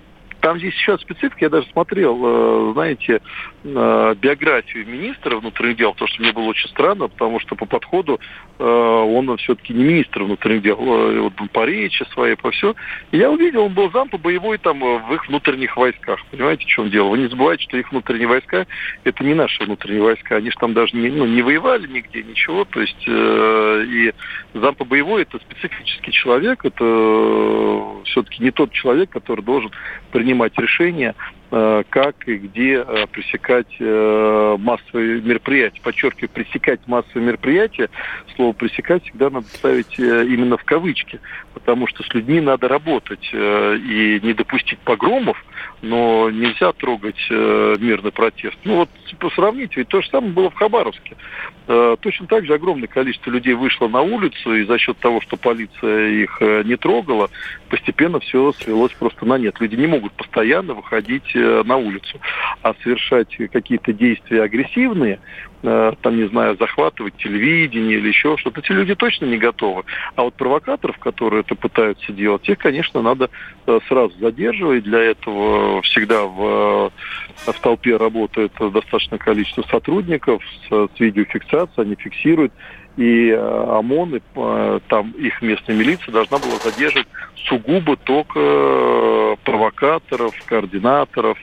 там 0.44 0.60
здесь 0.60 0.74
еще 0.74 0.98
специфика, 0.98 1.38
я 1.40 1.50
даже 1.50 1.66
смотрел, 1.72 2.20
э, 2.22 2.74
знаете, 2.74 3.22
биографию 3.64 4.86
министра 4.86 5.38
внутренних 5.38 5.78
дел, 5.78 5.94
потому 5.94 6.10
что 6.10 6.22
мне 6.22 6.34
было 6.34 6.44
очень 6.44 6.68
странно, 6.68 7.08
потому 7.08 7.40
что 7.40 7.56
по 7.56 7.66
подходу 7.66 8.20
э, 8.60 8.64
он 8.64 9.38
все-таки 9.38 9.74
не 9.74 9.86
министр 9.86 10.24
внутренних 10.24 10.64
дел, 10.64 10.78
э, 10.82 11.20
вот 11.22 11.34
по 11.54 11.64
речи 11.64 12.04
своей, 12.12 12.36
по 12.36 12.52
все. 12.52 12.76
И 13.12 13.18
я 13.20 13.32
увидел, 13.32 13.64
он 13.64 13.74
был 13.74 13.90
зам 13.92 14.10
по 14.10 14.18
боевой 14.18 14.58
там 14.58 14.82
в 14.82 15.14
их 15.14 15.30
внутренних 15.30 15.78
войсках. 15.78 16.20
Понимаете, 16.30 16.66
в 16.66 16.68
чем 16.68 16.90
дело? 16.90 17.08
Вы 17.08 17.20
не 17.20 17.28
забывайте, 17.28 17.64
что 17.64 17.78
их 17.78 17.90
внутренние 17.90 18.28
войска 18.28 18.68
это 19.06 19.24
не 19.24 19.36
наши 19.36 19.64
внутренние 19.64 20.04
войска. 20.04 20.36
Они 20.36 20.52
же 20.52 20.58
там 20.58 20.74
даже 20.74 20.98
не, 20.98 21.08
ну, 21.10 21.26
не 21.26 21.42
воевали 21.42 21.88
нигде, 21.88 22.22
ничего. 22.22 22.66
То 22.66 22.82
есть 22.82 23.08
и 23.08 24.14
зам 24.54 24.76
по 24.76 24.84
боевой 24.84 25.22
это 25.22 25.40
специфический 25.40 26.12
человек, 26.12 26.66
это 26.66 26.84
все-таки 28.04 28.44
не 28.44 28.52
тот 28.52 28.74
человек, 28.74 29.10
который 29.10 29.42
должен 29.42 29.72
принимать 30.12 30.33
принимать 30.34 30.58
решения, 30.58 31.16
как 31.90 32.28
и 32.28 32.38
где 32.38 32.84
э, 32.86 33.06
пресекать 33.12 33.68
э, 33.80 34.58
массовые 34.60 35.22
мероприятия. 35.22 35.80
Подчеркиваю, 35.84 36.30
пресекать 36.30 36.80
массовые 36.88 37.28
мероприятия, 37.28 37.90
слово 38.36 38.54
пресекать 38.54 39.04
всегда 39.04 39.30
надо 39.30 39.46
ставить 39.48 40.00
именно 40.00 40.58
в 40.58 40.64
кавычки, 40.64 41.20
потому 41.54 41.86
что 41.86 42.02
с 42.04 42.14
людьми 42.14 42.42
надо 42.42 42.68
работать 42.68 43.30
и 43.32 44.20
не 44.24 44.34
допустить 44.34 44.80
погромов, 44.80 45.38
но 45.84 46.30
нельзя 46.30 46.72
трогать 46.72 47.28
э, 47.30 47.76
мирный 47.78 48.12
протест. 48.12 48.58
Ну 48.64 48.78
вот 48.78 48.90
типа, 49.06 49.30
сравнить, 49.36 49.76
ведь 49.76 49.90
то 49.90 50.02
же 50.02 50.10
самое 50.10 50.32
было 50.32 50.50
в 50.50 50.56
Хабаровске. 50.56 51.18
Э, 51.68 51.98
точно 52.00 52.26
так 52.28 52.46
же 52.46 52.54
огромное 52.54 52.88
количество 52.88 53.30
людей 53.30 53.54
вышло 53.54 53.90
на 53.90 54.02
улицу, 54.02 54.56
и 54.56 54.64
за 54.64 54.78
счет 54.78 54.98
того, 55.00 55.20
что 55.20 55.36
полиция 55.36 56.10
их 56.10 56.38
э, 56.40 56.64
не 56.64 56.78
трогала, 56.78 57.30
постепенно 57.70 58.22
все 58.22 58.54
свелось 58.54 58.94
просто 58.94 59.26
на 59.26 59.38
нет. 59.38 59.60
Люди 59.60 59.76
не 59.76 59.88
могут 59.88 60.14
постоянно 60.14 60.74
выходить 60.74 61.36
э, 61.36 61.40
на 61.44 61.78
улицу, 61.78 62.20
а 62.62 62.74
совершать 62.84 63.36
какие-то 63.52 63.94
действия 63.94 64.44
агрессивные, 64.44 65.20
Э, 65.66 65.94
там, 66.02 66.18
не 66.18 66.28
знаю, 66.28 66.58
захватывать 66.60 67.16
телевидение 67.16 67.98
или 67.98 68.10
еще 68.10 68.36
что-то. 68.36 68.60
Эти 68.60 68.74
люди 68.74 68.96
точно 68.96 69.26
не 69.26 69.38
готовы. 69.38 69.84
А 70.16 70.24
вот 70.24 70.34
провокаторов, 70.34 70.98
которые 70.98 71.40
это 71.40 71.56
пытаются 71.56 72.12
делать, 72.12 72.42
тех, 72.42 72.58
конечно, 72.58 73.02
надо 73.02 73.30
э, 73.66 73.80
сразу 73.88 74.14
задерживать. 74.20 74.84
Для 74.84 75.00
этого 75.00 75.82
всегда 75.84 76.24
в, 76.26 76.92
э, 77.48 77.52
в 77.52 77.60
толпе 77.62 77.96
работает 77.96 78.52
достаточное 78.60 79.20
количество 79.20 79.62
сотрудников 79.64 80.44
с, 80.68 80.70
с 80.70 81.00
видеофиксацией, 81.00 81.86
они 81.86 81.96
фиксируют. 81.96 82.52
И 82.98 83.32
ОМОН, 83.32 84.16
и 84.18 84.22
там 84.88 85.12
их 85.12 85.42
местная 85.42 85.76
милиция 85.76 86.12
должна 86.12 86.38
была 86.38 86.58
задерживать 86.64 87.08
сугубо 87.48 87.98
только 87.98 89.36
провокаторов, 89.44 90.36
координаторов, 90.46 91.38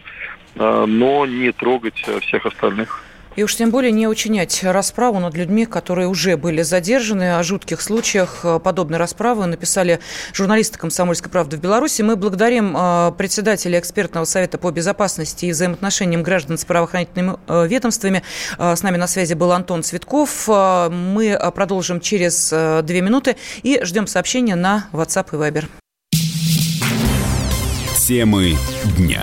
но 0.54 1.26
не 1.26 1.50
трогать 1.52 2.06
всех 2.22 2.46
остальных. 2.46 3.02
И 3.40 3.42
уж 3.42 3.56
тем 3.56 3.70
более 3.70 3.90
не 3.90 4.06
учинять 4.06 4.62
расправу 4.62 5.18
над 5.18 5.34
людьми, 5.34 5.64
которые 5.64 6.08
уже 6.08 6.36
были 6.36 6.60
задержаны. 6.60 7.38
О 7.38 7.42
жутких 7.42 7.80
случаях 7.80 8.40
э, 8.42 8.60
подобной 8.62 8.98
расправы 8.98 9.46
написали 9.46 9.98
журналисты 10.34 10.78
«Комсомольской 10.78 11.30
правды» 11.30 11.56
в 11.56 11.60
Беларуси. 11.60 12.02
Мы 12.02 12.16
благодарим 12.16 12.76
э, 12.76 13.12
председателя 13.16 13.78
экспертного 13.78 14.26
совета 14.26 14.58
по 14.58 14.70
безопасности 14.70 15.46
и 15.46 15.52
взаимоотношениям 15.52 16.22
граждан 16.22 16.58
с 16.58 16.66
правоохранительными 16.66 17.38
э, 17.48 17.66
ведомствами. 17.66 18.22
С 18.58 18.82
нами 18.82 18.98
на 18.98 19.06
связи 19.06 19.32
был 19.32 19.52
Антон 19.52 19.82
Цветков. 19.84 20.46
Мы 20.46 21.38
продолжим 21.54 22.00
через 22.00 22.50
две 22.84 23.00
минуты 23.00 23.36
и 23.62 23.80
ждем 23.82 24.06
сообщения 24.06 24.54
на 24.54 24.88
WhatsApp 24.92 25.28
и 25.32 25.36
Viber. 25.36 25.64
Темы 28.06 28.54
дня. 28.98 29.22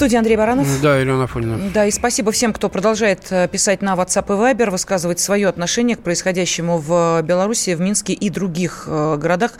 Студии 0.00 0.16
Андрей 0.16 0.36
Баранов. 0.38 0.66
Да, 0.80 0.96
Елена 0.96 1.24
Афонина. 1.24 1.60
Да, 1.74 1.84
и 1.84 1.90
спасибо 1.90 2.32
всем, 2.32 2.54
кто 2.54 2.70
продолжает 2.70 3.20
э, 3.28 3.46
писать 3.48 3.82
на 3.82 3.92
WhatsApp 3.96 4.24
и 4.28 4.54
Viber, 4.54 4.70
высказывать 4.70 5.20
свое 5.20 5.46
отношение 5.46 5.94
к 5.94 6.00
происходящему 6.00 6.78
в 6.78 7.20
Беларуси, 7.20 7.74
в 7.74 7.82
Минске 7.82 8.14
и 8.14 8.30
других 8.30 8.84
э, 8.86 9.18
городах 9.18 9.58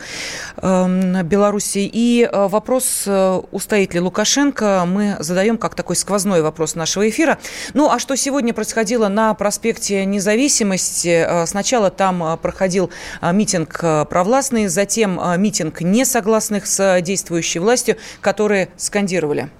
эм, 0.57 1.21
Беларуси. 1.27 1.87
И 1.93 2.23
э, 2.23 2.47
вопрос, 2.47 3.07
устоит 3.51 3.93
ли 3.93 3.99
Лукашенко, 3.99 4.85
мы 4.87 5.17
задаем 5.19 5.59
как 5.59 5.75
такой 5.75 5.95
сквозной 5.95 6.41
вопрос 6.41 6.73
нашего 6.73 7.07
эфира. 7.07 7.37
Ну, 7.75 7.91
а 7.91 7.99
что 7.99 8.15
сегодня 8.15 8.51
происходило 8.51 9.09
на 9.09 9.35
проспекте 9.35 10.05
Независимости? 10.05 11.45
Сначала 11.45 11.91
там 11.91 12.39
проходил 12.41 12.89
митинг 13.21 13.79
провластный, 14.09 14.65
затем 14.65 15.21
митинг 15.37 15.81
несогласных 15.81 16.65
с 16.65 16.99
действующей 17.01 17.59
властью, 17.59 17.97
которые 18.21 18.69
скандировали. 18.75 19.51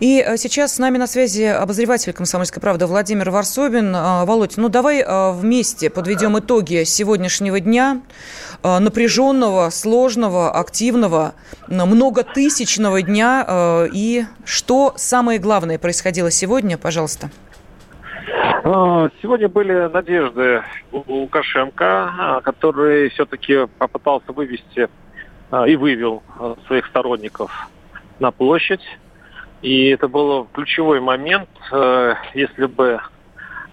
И 0.00 0.20
э, 0.20 0.36
сейчас 0.36 0.74
с 0.74 0.78
нами 0.78 0.98
на 0.98 1.06
связи 1.06 1.44
обозреватель 1.44 2.12
«Комсомольской 2.12 2.60
правды» 2.60 2.86
Владимир 2.86 3.30
Варсобин. 3.30 3.94
Э, 3.94 4.24
Володь, 4.24 4.56
ну 4.58 4.68
давай 4.68 5.00
э, 5.00 5.32
вместе 5.32 5.88
подведем 5.88 6.38
итоги 6.38 6.84
сегодняшнего 6.84 7.60
дня, 7.60 8.02
напряженного, 8.62 9.70
сложного, 9.70 10.50
активного, 10.50 11.34
многотысячного 11.68 13.02
дня. 13.02 13.86
И 13.92 14.24
что 14.44 14.92
самое 14.96 15.38
главное 15.38 15.78
происходило 15.78 16.30
сегодня, 16.30 16.76
пожалуйста. 16.76 17.30
Сегодня 18.62 19.48
были 19.48 19.88
надежды 19.88 20.62
у 20.90 21.02
Лукашенко, 21.06 22.40
который 22.44 23.10
все-таки 23.10 23.66
попытался 23.78 24.32
вывести 24.32 24.88
и 25.66 25.76
вывел 25.76 26.22
своих 26.66 26.86
сторонников 26.86 27.68
на 28.18 28.30
площадь. 28.32 28.82
И 29.66 29.88
это 29.88 30.06
был 30.06 30.44
ключевой 30.52 31.00
момент, 31.00 31.48
э, 31.72 32.14
если 32.34 32.66
бы 32.66 33.00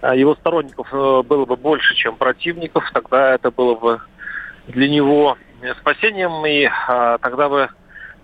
э, 0.02 0.18
его 0.18 0.34
сторонников 0.34 0.88
э, 0.92 1.22
было 1.22 1.44
бы 1.44 1.54
больше, 1.54 1.94
чем 1.94 2.16
противников, 2.16 2.90
тогда 2.92 3.34
это 3.34 3.52
было 3.52 3.76
бы 3.76 4.00
для 4.66 4.88
него 4.88 5.38
спасением, 5.78 6.44
и 6.46 6.68
тогда 7.20 7.48
бы 7.48 7.68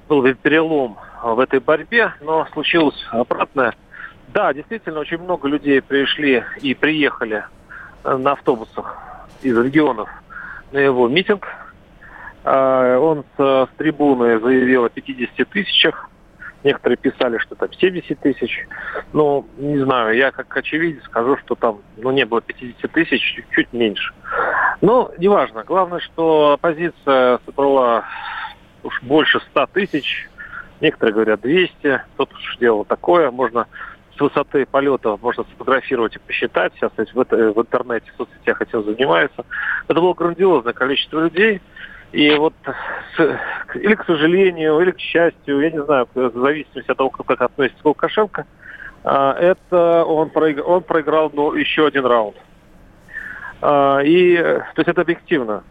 был 0.09 0.21
бы 0.21 0.35
перелом 0.35 0.99
в 1.23 1.39
этой 1.39 1.61
борьбе, 1.61 2.13
но 2.21 2.45
случилось 2.53 3.01
обратное. 3.13 3.73
Да, 4.35 4.53
действительно, 4.53 4.99
очень 4.99 5.19
много 5.19 5.47
людей 5.47 5.81
пришли 5.81 6.43
и 6.61 6.75
приехали 6.75 7.45
на 8.03 8.33
автобусах 8.33 8.99
из 9.43 9.57
регионов 9.57 10.09
на 10.73 10.79
его 10.79 11.07
митинг. 11.07 11.47
Он 12.43 13.25
с, 13.37 13.41
с 13.41 13.69
трибуны 13.77 14.41
заявил 14.41 14.87
о 14.87 14.89
50 14.89 15.49
тысячах. 15.49 16.11
Некоторые 16.63 16.99
писали, 16.99 17.39
что 17.39 17.55
там 17.55 17.73
70 17.73 18.19
тысяч. 18.21 18.67
Ну, 19.13 19.47
не 19.57 19.79
знаю, 19.79 20.17
я 20.17 20.31
как 20.31 20.55
очевидец 20.57 21.03
скажу, 21.05 21.37
что 21.39 21.55
там 21.55 21.81
ну, 21.97 22.11
не 22.11 22.27
было 22.27 22.43
50 22.43 22.91
тысяч, 22.93 23.43
чуть 23.51 23.73
меньше. 23.73 24.13
Но 24.81 25.11
неважно. 25.19 25.65
Главное, 25.65 26.01
что 26.01 26.53
оппозиция 26.53 27.39
собрала 27.47 28.05
уж 28.83 29.03
больше 29.03 29.41
100 29.51 29.67
тысяч. 29.73 30.29
Некоторые 30.81 31.15
говорят 31.15 31.41
200. 31.41 32.03
Тут 32.17 32.33
уж 32.33 32.57
дело 32.59 32.85
такое. 32.85 33.31
Можно 33.31 33.67
с 34.17 34.21
высоты 34.21 34.67
полета 34.67 35.17
можно 35.23 35.45
сфотографировать 35.45 36.17
и 36.17 36.19
посчитать. 36.19 36.75
Сейчас 36.75 36.93
в, 36.93 37.15
в 37.15 37.61
интернете, 37.61 38.11
в 38.13 38.17
соцсетях 38.19 38.61
этим 38.61 38.85
занимаются. 38.85 39.47
Это 39.89 40.01
было 40.01 40.13
грандиозное 40.13 40.75
количество 40.75 41.21
людей. 41.21 41.63
И 42.13 42.35
вот 42.35 42.55
или 43.75 43.95
к 43.95 44.05
сожалению, 44.05 44.81
или 44.81 44.91
к 44.91 44.99
счастью, 44.99 45.61
я 45.61 45.71
не 45.71 45.83
знаю, 45.83 46.09
в 46.15 46.33
зависимости 46.33 46.91
от 46.91 46.97
того, 46.97 47.11
как 47.11 47.41
относится 47.41 47.81
Лукашенко, 47.85 48.47
а, 49.05 49.35
это 49.35 50.05
он, 50.05 50.31
проиграл, 50.31 50.71
он 50.71 50.83
проиграл 50.83 51.31
ну, 51.33 51.55
еще 51.55 51.87
один 51.87 52.05
раунд. 52.07 52.37
А, 53.63 54.01
и, 54.01 54.37
то 54.37 54.79
есть 54.79 54.89
это 54.89 55.03
объективно. 55.03 55.63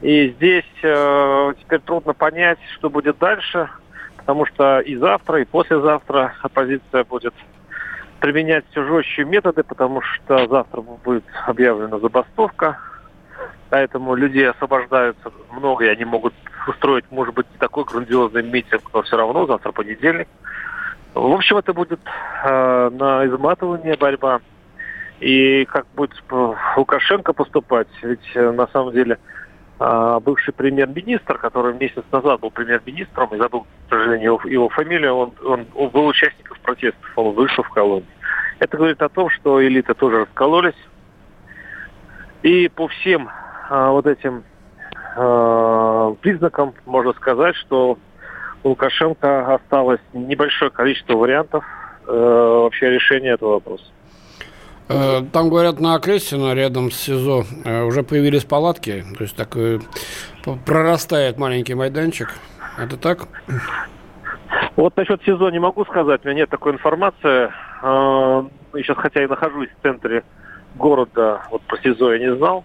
И 0.00 0.28
здесь 0.36 0.64
э, 0.82 1.54
теперь 1.58 1.80
трудно 1.80 2.12
понять, 2.12 2.60
что 2.76 2.88
будет 2.88 3.18
дальше, 3.18 3.68
потому 4.16 4.46
что 4.46 4.78
и 4.78 4.94
завтра, 4.94 5.40
и 5.40 5.44
послезавтра 5.44 6.34
оппозиция 6.40 7.02
будет 7.02 7.34
применять 8.20 8.64
все 8.70 8.84
жестче 8.84 9.24
методы, 9.24 9.64
потому 9.64 10.00
что 10.02 10.46
завтра 10.46 10.82
будет 10.82 11.24
объявлена 11.46 11.98
забастовка, 11.98 12.78
Поэтому 13.70 14.14
людей 14.14 14.48
освобождаются 14.48 15.30
много, 15.52 15.84
и 15.84 15.88
они 15.88 16.04
могут 16.04 16.34
устроить, 16.66 17.04
может 17.10 17.34
быть, 17.34 17.46
не 17.52 17.58
такой 17.58 17.84
грандиозный 17.84 18.42
митинг, 18.42 18.82
но 18.92 19.02
все 19.02 19.16
равно 19.16 19.46
завтра 19.46 19.72
понедельник. 19.72 20.28
В 21.14 21.32
общем, 21.32 21.56
это 21.58 21.72
будет 21.74 22.00
э, 22.44 22.90
на 22.90 23.26
изматывание 23.26 23.96
борьба. 23.96 24.40
и 25.20 25.64
как 25.66 25.86
будет 25.94 26.12
Лукашенко 26.76 27.32
поступать. 27.32 27.88
Ведь 28.02 28.34
на 28.34 28.66
самом 28.68 28.92
деле 28.92 29.18
бывший 29.78 30.52
премьер-министр, 30.54 31.38
который 31.38 31.74
месяц 31.74 32.02
назад 32.10 32.40
был 32.40 32.50
премьер-министром, 32.50 33.32
и 33.34 33.38
забыл, 33.38 33.62
к 33.86 33.90
сожалению, 33.90 34.32
его, 34.34 34.40
его 34.44 34.68
фамилию, 34.68 35.14
он, 35.14 35.32
он, 35.44 35.66
он 35.74 35.88
был 35.90 36.06
участником 36.06 36.56
протестов, 36.62 37.10
он 37.14 37.34
вышел 37.34 37.62
в 37.62 37.70
колонию. 37.70 38.08
Это 38.58 38.76
говорит 38.76 39.00
о 39.02 39.08
том, 39.08 39.30
что 39.30 39.64
элиты 39.64 39.94
тоже 39.94 40.22
раскололись. 40.22 40.74
И 42.42 42.68
по 42.68 42.88
всем 42.88 43.30
вот 43.68 44.06
этим 44.06 44.44
а, 45.16 46.14
признакам 46.20 46.74
можно 46.86 47.12
сказать, 47.14 47.56
что 47.56 47.98
у 48.62 48.68
Лукашенко 48.68 49.54
осталось 49.54 50.00
небольшое 50.12 50.70
количество 50.70 51.14
вариантов 51.14 51.64
э, 52.06 52.12
вообще 52.12 52.90
решения 52.90 53.30
этого 53.30 53.54
вопроса. 53.54 53.84
Э, 54.88 55.22
там, 55.32 55.48
говорят, 55.48 55.80
на 55.80 55.94
Окрестина, 55.94 56.54
рядом 56.54 56.90
с 56.90 56.96
СИЗО, 56.96 57.44
э, 57.64 57.82
уже 57.82 58.02
появились 58.02 58.44
палатки. 58.44 59.04
То 59.16 59.24
есть 59.24 59.36
такой 59.36 59.80
прорастает 60.66 61.38
маленький 61.38 61.74
майданчик. 61.74 62.30
Это 62.78 62.96
так? 62.96 63.28
Вот 64.76 64.96
насчет 64.96 65.22
СИЗО 65.24 65.50
не 65.50 65.58
могу 65.58 65.84
сказать. 65.84 66.20
У 66.24 66.28
меня 66.28 66.40
нет 66.40 66.50
такой 66.50 66.72
информации. 66.72 67.50
Сейчас, 67.80 68.96
хотя 68.96 69.22
и 69.22 69.26
нахожусь 69.26 69.68
в 69.70 69.82
центре 69.82 70.24
города, 70.76 71.42
вот 71.50 71.62
про 71.62 71.76
СИЗО 71.78 72.14
я 72.14 72.18
не 72.18 72.36
знал. 72.36 72.64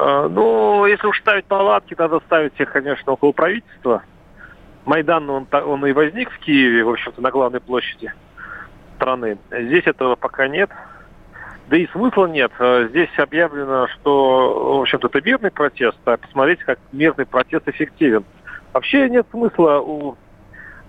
Ну, 0.00 0.86
если 0.86 1.06
уж 1.06 1.18
ставить 1.20 1.46
палатки, 1.46 1.96
надо 1.98 2.20
ставить 2.20 2.58
их, 2.60 2.70
конечно, 2.70 3.12
около 3.12 3.32
правительства. 3.32 4.02
Майдан, 4.84 5.28
он, 5.28 5.46
он 5.50 5.84
и 5.86 5.92
возник 5.92 6.30
в 6.30 6.38
Киеве, 6.38 6.84
в 6.84 6.90
общем-то, 6.90 7.20
на 7.20 7.30
главной 7.30 7.60
площади 7.60 8.12
страны. 8.96 9.38
Здесь 9.50 9.86
этого 9.86 10.14
пока 10.14 10.46
нет. 10.46 10.70
Да 11.68 11.76
и 11.76 11.86
смысла 11.88 12.26
нет. 12.26 12.52
Здесь 12.90 13.10
объявлено, 13.18 13.88
что, 13.88 14.78
в 14.78 14.80
общем-то, 14.82 15.08
это 15.08 15.20
мирный 15.20 15.50
протест, 15.50 15.98
а 16.04 16.16
посмотрите, 16.16 16.64
как 16.64 16.78
мирный 16.92 17.26
протест 17.26 17.68
эффективен. 17.68 18.24
Вообще 18.72 19.08
нет 19.10 19.26
смысла 19.30 19.80
у 19.80 20.16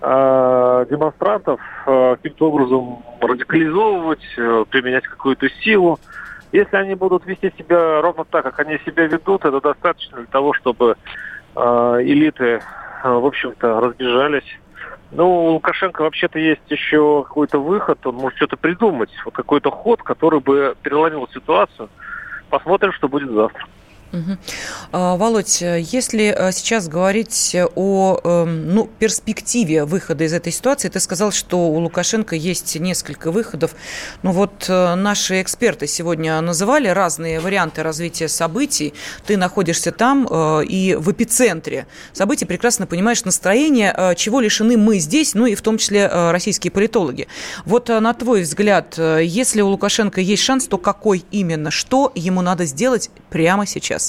э, 0.00 0.86
демонстрантов 0.90 1.60
э, 1.86 2.16
каким-то 2.16 2.50
образом 2.50 3.02
радикализовывать, 3.20 4.24
э, 4.36 4.64
применять 4.70 5.04
какую-то 5.04 5.48
силу. 5.62 5.98
Если 6.52 6.76
они 6.76 6.94
будут 6.94 7.26
вести 7.26 7.52
себя 7.56 8.00
ровно 8.00 8.24
так, 8.24 8.42
как 8.42 8.58
они 8.60 8.78
себя 8.84 9.06
ведут, 9.06 9.44
это 9.44 9.60
достаточно 9.60 10.18
для 10.18 10.26
того, 10.26 10.52
чтобы 10.52 10.96
э, 11.54 11.60
элиты, 12.02 12.60
э, 13.04 13.08
в 13.08 13.24
общем-то, 13.24 13.80
разбежались. 13.80 14.58
Ну, 15.12 15.46
у 15.46 15.50
Лукашенко 15.52 16.02
вообще-то 16.02 16.38
есть 16.38 16.68
еще 16.68 17.24
какой-то 17.26 17.58
выход, 17.58 18.04
он 18.06 18.16
может 18.16 18.36
что-то 18.36 18.56
придумать, 18.56 19.10
вот 19.24 19.34
какой-то 19.34 19.70
ход, 19.70 20.02
который 20.02 20.40
бы 20.40 20.76
переломил 20.82 21.28
ситуацию. 21.32 21.88
Посмотрим, 22.48 22.92
что 22.92 23.08
будет 23.08 23.30
завтра. 23.30 23.64
Угу. 24.12 24.38
Володь, 24.92 25.60
если 25.60 26.34
э, 26.36 26.50
сейчас 26.52 26.88
говорить 26.88 27.56
о 27.76 28.20
эм, 28.24 28.74
ну, 28.74 28.90
перспективе 28.98 29.84
выхода 29.84 30.24
из 30.24 30.32
этой 30.32 30.52
ситуации, 30.52 30.88
ты 30.88 30.98
сказал, 30.98 31.30
что 31.30 31.68
у 31.68 31.78
Лукашенко 31.78 32.34
есть 32.34 32.78
несколько 32.80 33.30
выходов. 33.30 33.76
Ну 34.22 34.32
вот 34.32 34.66
э, 34.68 34.94
наши 34.96 35.40
эксперты 35.40 35.86
сегодня 35.86 36.40
называли 36.40 36.88
разные 36.88 37.38
варианты 37.38 37.84
развития 37.84 38.28
событий. 38.28 38.94
Ты 39.26 39.36
находишься 39.36 39.92
там 39.92 40.26
э, 40.28 40.64
и 40.64 40.96
в 40.96 41.12
эпицентре 41.12 41.86
событий, 42.12 42.46
прекрасно 42.46 42.86
понимаешь 42.86 43.24
настроение, 43.24 44.14
чего 44.16 44.40
лишены 44.40 44.76
мы 44.76 44.98
здесь, 44.98 45.34
ну 45.34 45.46
и 45.46 45.54
в 45.54 45.62
том 45.62 45.78
числе 45.78 46.08
российские 46.08 46.72
политологи. 46.72 47.28
Вот 47.64 47.88
на 47.88 48.12
твой 48.14 48.42
взгляд, 48.42 48.98
если 48.98 49.60
у 49.60 49.68
Лукашенко 49.68 50.20
есть 50.20 50.42
шанс, 50.42 50.66
то 50.66 50.78
какой 50.78 51.24
именно? 51.30 51.70
Что 51.70 52.10
ему 52.14 52.42
надо 52.42 52.64
сделать 52.64 53.10
прямо 53.30 53.66
сейчас? 53.66 53.99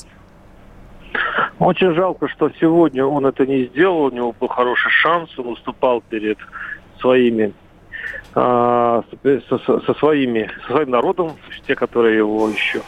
Очень 1.62 1.94
жалко, 1.94 2.28
что 2.28 2.50
сегодня 2.60 3.06
он 3.06 3.24
это 3.28 3.46
не 3.46 3.66
сделал, 3.66 4.06
у 4.06 4.10
него 4.10 4.32
был 4.32 4.48
хороший 4.48 4.90
шанс, 4.90 5.30
он 5.38 5.50
выступал 5.50 6.02
перед 6.02 6.40
своими 7.00 7.54
а, 8.34 9.04
со, 9.14 9.94
своими 9.94 10.50
со 10.66 10.74
своим 10.74 10.90
народом, 10.90 11.34
те, 11.68 11.76
которые 11.76 12.18
его 12.18 12.50
еще 12.50 12.82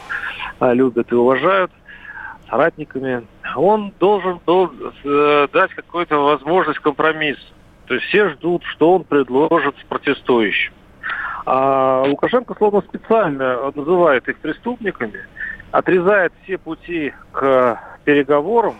а, 0.58 0.72
любят 0.72 1.12
и 1.12 1.14
уважают, 1.14 1.70
соратниками. 2.50 3.24
Он 3.54 3.92
должен 4.00 4.40
был 4.44 4.72
э, 5.04 5.46
дать 5.52 5.72
какую-то 5.74 6.16
возможность 6.16 6.80
компромисса. 6.80 7.46
То 7.86 7.94
есть 7.94 8.06
все 8.06 8.30
ждут, 8.30 8.64
что 8.64 8.94
он 8.94 9.04
предложит 9.04 9.76
протестующим. 9.88 10.72
А 11.46 12.02
Лукашенко 12.08 12.56
словно 12.56 12.80
специально 12.80 13.70
называет 13.70 14.28
их 14.28 14.36
преступниками, 14.38 15.20
отрезает 15.70 16.32
все 16.42 16.58
пути 16.58 17.12
к 17.30 17.78
переговорам, 18.04 18.78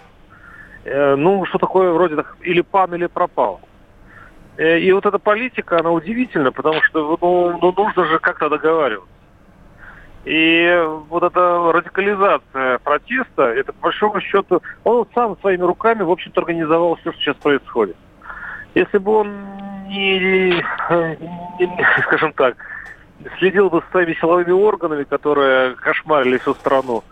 э, 0.85 1.14
ну, 1.16 1.45
что 1.47 1.59
такое 1.59 1.93
вроде 1.93 2.16
так, 2.16 2.37
или 2.43 2.61
пан, 2.61 2.95
или 2.95 3.07
пропал. 3.07 3.61
Э, 4.57 4.79
и 4.79 4.93
вот 4.93 5.07
эта 5.07 5.18
политика, 5.18 5.81
она 5.81 5.91
удивительна, 5.91 6.53
потому 6.53 6.81
что 6.83 7.18
ну, 7.20 7.59
ну, 7.61 7.75
нужно 7.77 8.05
же 8.07 8.18
как-то 8.18 8.49
договариваться. 8.49 9.09
И 10.25 10.89
вот 11.11 11.22
эта 11.22 11.70
радикализация 11.72 12.79
протеста, 12.79 13.43
это 13.43 13.72
по 13.75 13.83
большому 13.83 14.20
счету, 14.20 14.62
он 14.83 15.07
сам 15.14 15.37
своими 15.41 15.62
руками, 15.62 16.03
в 16.03 16.11
общем-то, 16.11 16.41
организовал 16.41 16.97
все, 16.97 17.12
что 17.12 17.20
сейчас 17.20 17.37
происходит. 17.37 17.97
Если 18.75 18.99
бы 18.99 19.12
он 19.12 19.29
не, 19.89 20.18
не 20.18 20.64
скажем 22.05 22.33
так, 22.33 22.57
следил 23.39 23.68
бы 23.68 23.81
за 23.81 23.91
своими 23.91 24.14
силовыми 24.14 24.53
органами, 24.53 25.05
которые 25.05 25.75
кошмарили 25.75 26.39
всю 26.39 26.55
страну, 26.55 27.05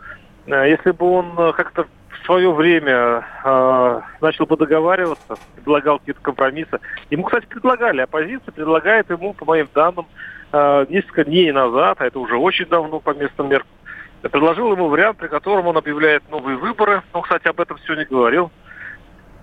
э, 0.47 0.71
если 0.71 0.93
бы 0.93 1.11
он 1.11 1.53
как-то 1.53 1.87
в 2.23 2.27
свое 2.27 2.53
время 2.53 3.27
э, 3.45 4.01
начал 4.21 4.47
бы 4.47 4.57
договариваться, 4.57 5.37
предлагал 5.57 5.99
какие-то 5.99 6.21
компромиссы. 6.21 6.79
Ему, 7.11 7.25
кстати, 7.25 7.47
предлагали, 7.47 8.01
оппозиция 8.01 8.53
предлагает 8.53 9.11
ему, 9.11 9.35
по 9.35 9.45
моим 9.45 9.69
данным, 9.75 10.07
э, 10.53 10.87
несколько 10.89 11.25
дней 11.25 11.51
назад, 11.51 12.01
а 12.01 12.07
это 12.07 12.21
уже 12.21 12.37
очень 12.37 12.67
давно 12.67 13.01
по 13.01 13.13
местным 13.13 13.49
меркам, 13.49 13.71
предложил 14.23 14.73
ему 14.73 14.89
вариант, 14.89 15.19
при 15.19 15.27
котором 15.27 15.67
он 15.67 15.77
объявляет 15.77 16.23
новые 16.31 16.57
выборы. 16.57 17.03
Он, 17.13 17.23
кстати, 17.23 17.49
об 17.49 17.61
этом 17.61 17.77
не 17.89 18.05
говорил. 18.05 18.53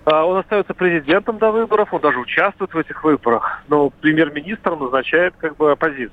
А, 0.05 0.25
он 0.25 0.37
остается 0.37 0.73
президентом 0.73 1.37
до 1.37 1.51
выборов, 1.51 1.93
он 1.93 1.99
даже 1.99 2.17
участвует 2.17 2.73
в 2.73 2.77
этих 2.77 3.03
выборах, 3.03 3.61
но 3.67 3.89
премьер-министр 3.89 4.77
назначает 4.77 5.33
как 5.37 5.57
бы 5.57 5.71
оппозицию. 5.71 6.11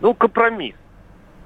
Ну, 0.00 0.14
компромисс 0.14 0.76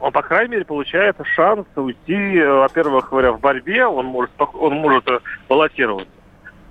он, 0.00 0.12
по 0.12 0.22
крайней 0.22 0.52
мере, 0.52 0.64
получает 0.64 1.16
шанс 1.34 1.66
уйти, 1.74 2.38
э, 2.38 2.52
во-первых, 2.52 3.10
говоря, 3.10 3.32
в 3.32 3.40
борьбе, 3.40 3.86
он 3.86 4.06
может, 4.06 4.30
он 4.38 4.74
может 4.74 5.08
э, 5.08 5.20
баллотироваться. 5.48 6.12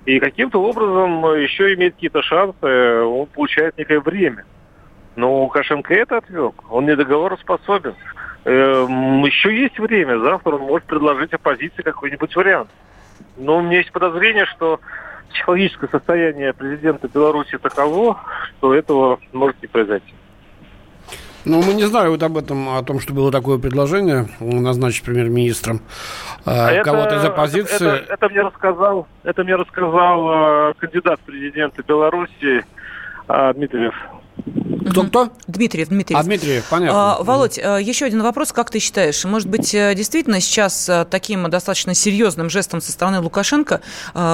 И 0.06 0.18
каким-то 0.20 0.62
образом 0.62 1.22
еще 1.34 1.74
имеет 1.74 1.94
какие-то 1.94 2.22
шансы, 2.22 3.02
он 3.02 3.26
получает 3.26 3.76
некое 3.76 4.00
время. 4.00 4.44
Но 5.16 5.42
Лукашенко 5.42 5.92
это 5.92 6.18
отвек, 6.18 6.54
он 6.70 6.86
недоговороспособен. 6.86 7.94
Эм, 8.44 9.24
еще 9.24 9.54
есть 9.54 9.78
время, 9.78 10.18
завтра 10.18 10.54
он 10.54 10.62
может 10.62 10.86
предложить 10.86 11.34
оппозиции 11.34 11.82
какой-нибудь 11.82 12.34
вариант. 12.34 12.70
Но 13.36 13.58
у 13.58 13.60
меня 13.60 13.78
есть 13.78 13.92
подозрение, 13.92 14.46
что 14.46 14.80
психологическое 15.30 15.88
состояние 15.88 16.54
президента 16.54 17.08
Беларуси 17.08 17.58
таково, 17.58 18.18
что 18.58 18.74
этого 18.74 19.18
может 19.32 19.60
не 19.60 19.68
произойти. 19.68 20.14
Ну, 21.44 21.62
мы 21.62 21.74
не 21.74 21.84
знали 21.84 22.08
вот 22.08 22.22
об 22.22 22.36
этом, 22.36 22.76
о 22.76 22.82
том, 22.82 23.00
что 23.00 23.14
было 23.14 23.30
такое 23.30 23.58
предложение 23.58 24.28
назначить 24.40 25.04
премьер-министром 25.04 25.80
э, 26.44 26.82
кого-то 26.82 27.16
из 27.16 27.24
оппозиции. 27.24 27.76
Это, 27.76 27.96
это, 27.96 28.14
это 28.14 28.28
мне 28.28 28.40
рассказал, 28.42 29.06
это 29.22 29.44
мне 29.44 29.54
рассказал 29.54 30.70
э, 30.70 30.74
кандидат 30.78 31.20
в 31.20 31.24
президенты 31.24 31.82
Беларуси 31.86 32.64
э, 33.28 33.54
Дмитриев. 33.54 33.94
Кто-кто? 34.90 35.30
Дмитриев, 35.46 35.88
Дмитриев. 35.88 36.20
А, 36.20 36.22
Дмитриев, 36.22 36.66
понятно. 36.68 37.16
А, 37.16 37.22
Володь, 37.22 37.58
э, 37.58 37.78
еще 37.82 38.06
один 38.06 38.22
вопрос. 38.22 38.52
Как 38.52 38.70
ты 38.70 38.78
считаешь, 38.78 39.24
может 39.24 39.48
быть, 39.48 39.74
э, 39.74 39.94
действительно 39.94 40.40
сейчас 40.40 40.88
э, 40.88 41.04
таким 41.04 41.48
достаточно 41.50 41.94
серьезным 41.94 42.50
жестом 42.50 42.80
со 42.80 42.92
стороны 42.92 43.20
Лукашенко 43.20 43.80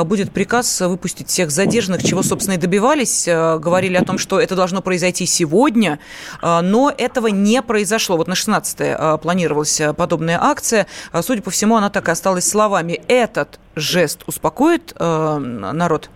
будет 0.05 0.33
приказ 0.33 0.81
выпустить 0.81 1.29
всех 1.29 1.51
задержанных, 1.51 2.03
чего, 2.03 2.23
собственно, 2.23 2.55
и 2.55 2.59
добивались? 2.59 3.27
Говорили 3.27 3.97
о 3.97 4.05
том, 4.05 4.19
что 4.19 4.41
это 4.41 4.57
должно 4.57 4.83
произойти 4.83 5.27
сегодня, 5.27 5.99
но 6.43 6.93
этого 6.97 7.29
не 7.29 7.63
произошло. 7.63 8.17
Вот 8.17 8.29
на 8.29 8.35
16 8.35 9.21
планировалась 9.21 9.81
подобная 9.97 10.39
акция. 10.41 10.87
Судя 11.21 11.43
по 11.43 11.51
всему, 11.51 11.77
она 11.77 11.91
так 11.91 12.09
и 12.09 12.11
осталась 12.11 12.49
словами. 12.49 13.01
Этот 13.09 13.59
жест 13.75 14.23
успокоит 14.27 14.95
народ? 14.99 16.11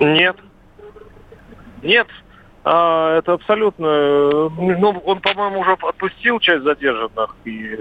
Нет. 0.00 0.36
Нет, 1.82 2.06
а, 2.68 3.18
это 3.18 3.34
абсолютно... 3.34 4.48
Ну, 4.48 5.02
он, 5.04 5.20
по-моему, 5.20 5.60
уже 5.60 5.74
отпустил 5.74 6.40
часть 6.40 6.64
задержанных. 6.64 7.36
И 7.44 7.78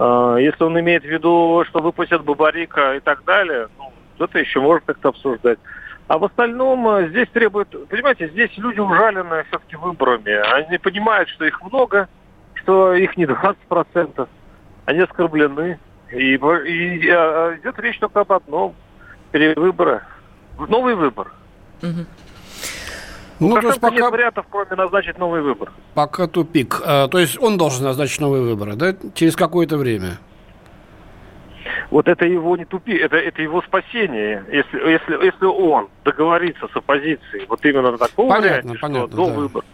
а, 0.00 0.34
если 0.34 0.64
он 0.64 0.78
имеет 0.80 1.04
в 1.04 1.06
виду, 1.06 1.62
что 1.68 1.78
выпустят 1.78 2.24
Бабарика 2.24 2.96
и 2.96 3.00
так 3.00 3.22
далее, 3.24 3.68
ну, 3.78 3.92
это 4.24 4.40
еще 4.40 4.60
можно 4.60 4.84
как-то 4.84 5.10
обсуждать. 5.10 5.60
А 6.08 6.18
в 6.18 6.24
остальном 6.24 6.88
а, 6.88 7.06
здесь 7.06 7.28
требует... 7.28 7.68
Понимаете, 7.88 8.28
здесь 8.30 8.50
люди 8.56 8.80
ужалены 8.80 9.44
все-таки 9.44 9.76
выборами. 9.76 10.32
Они 10.54 10.78
понимают, 10.78 11.28
что 11.28 11.44
их 11.44 11.62
много, 11.62 12.08
что 12.54 12.94
их 12.94 13.16
не 13.16 13.26
20%, 13.26 14.28
они 14.86 15.00
оскорблены. 15.02 15.78
И, 16.10 16.34
и 16.34 17.10
а, 17.10 17.56
идет 17.60 17.78
речь 17.78 18.00
только 18.00 18.22
об 18.22 18.32
одном– 18.32 18.74
перевыборы. 19.30 20.02
Новый 20.58 20.96
выбор. 20.96 21.30
Ну, 23.38 23.48
Ну, 23.48 23.60
то 23.60 23.68
есть 23.68 23.80
пока... 23.80 23.94
нет 23.94 24.10
вариантов, 24.10 24.46
кроме 24.50 24.76
назначить 24.76 25.18
новый 25.18 25.42
выбор. 25.42 25.70
пока 25.94 26.26
тупик. 26.26 26.80
А, 26.84 27.08
то 27.08 27.18
есть 27.18 27.38
он 27.40 27.58
должен 27.58 27.84
назначить 27.84 28.20
новые 28.20 28.42
выборы, 28.42 28.74
да, 28.76 28.94
через 29.14 29.36
какое-то 29.36 29.76
время? 29.76 30.18
Вот 31.90 32.08
это 32.08 32.24
его 32.24 32.56
не 32.56 32.64
тупи, 32.64 32.94
это, 32.96 33.16
это 33.16 33.42
его 33.42 33.62
спасение. 33.62 34.44
Если, 34.50 34.78
если, 34.90 35.24
если 35.24 35.44
он 35.44 35.88
договорится 36.04 36.66
с 36.72 36.76
оппозицией, 36.76 37.46
вот 37.48 37.64
именно 37.64 37.92
на 37.92 37.98
таком 37.98 38.28
Понятно, 38.28 38.70
варианте, 38.70 38.78
понятно, 38.80 39.08
что 39.08 39.16
до 39.16 39.26
да. 39.26 39.32
выбора. 39.34 39.64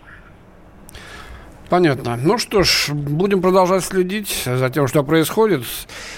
Понятно. 1.73 2.19
Ну 2.23 2.37
что 2.37 2.65
ж, 2.65 2.91
будем 2.93 3.41
продолжать 3.41 3.83
следить 3.83 4.43
за 4.45 4.69
тем, 4.69 4.87
что 4.87 5.03
происходит. 5.03 5.63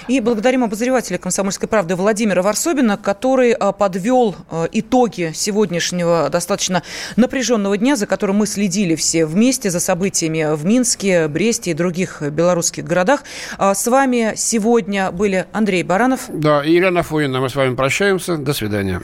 И 0.09 0.19
благодарим 0.19 0.65
обозревателя 0.65 1.17
«Комсомольской 1.17 1.69
правды» 1.69 1.95
Владимира 1.95 2.41
Варсобина, 2.41 2.97
который 2.97 3.53
а, 3.53 3.71
подвел 3.71 4.35
а, 4.51 4.67
итоги 4.73 5.31
сегодняшнего 5.33 6.27
достаточно 6.29 6.83
напряженного 7.15 7.77
дня, 7.77 7.95
за 7.95 8.05
которым 8.05 8.35
мы 8.35 8.47
следили 8.47 8.95
все 8.95 9.25
вместе 9.25 9.69
за 9.69 9.79
событиями 9.79 10.53
в 10.53 10.65
Минске, 10.65 11.29
Бресте 11.29 11.71
и 11.71 11.73
других 11.73 12.21
белорусских 12.21 12.83
городах. 12.83 13.23
А, 13.57 13.75
С 13.75 13.87
вами 13.87 14.33
сегодня 14.35 15.09
были 15.11 15.45
Андрей 15.53 15.83
Баранов. 15.83 16.23
Да, 16.27 16.65
и 16.65 16.73
Елена 16.73 17.01
Фойина, 17.01 17.39
мы 17.39 17.47
с 17.47 17.55
вами 17.55 17.75
прощаемся. 17.75 18.35
До 18.35 18.51
свидания. 18.51 19.01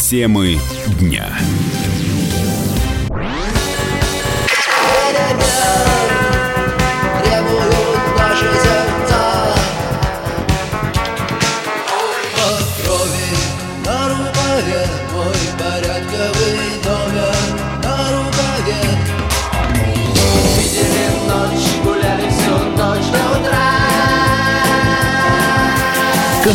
Темы 0.00 0.56
дня. 0.98 1.28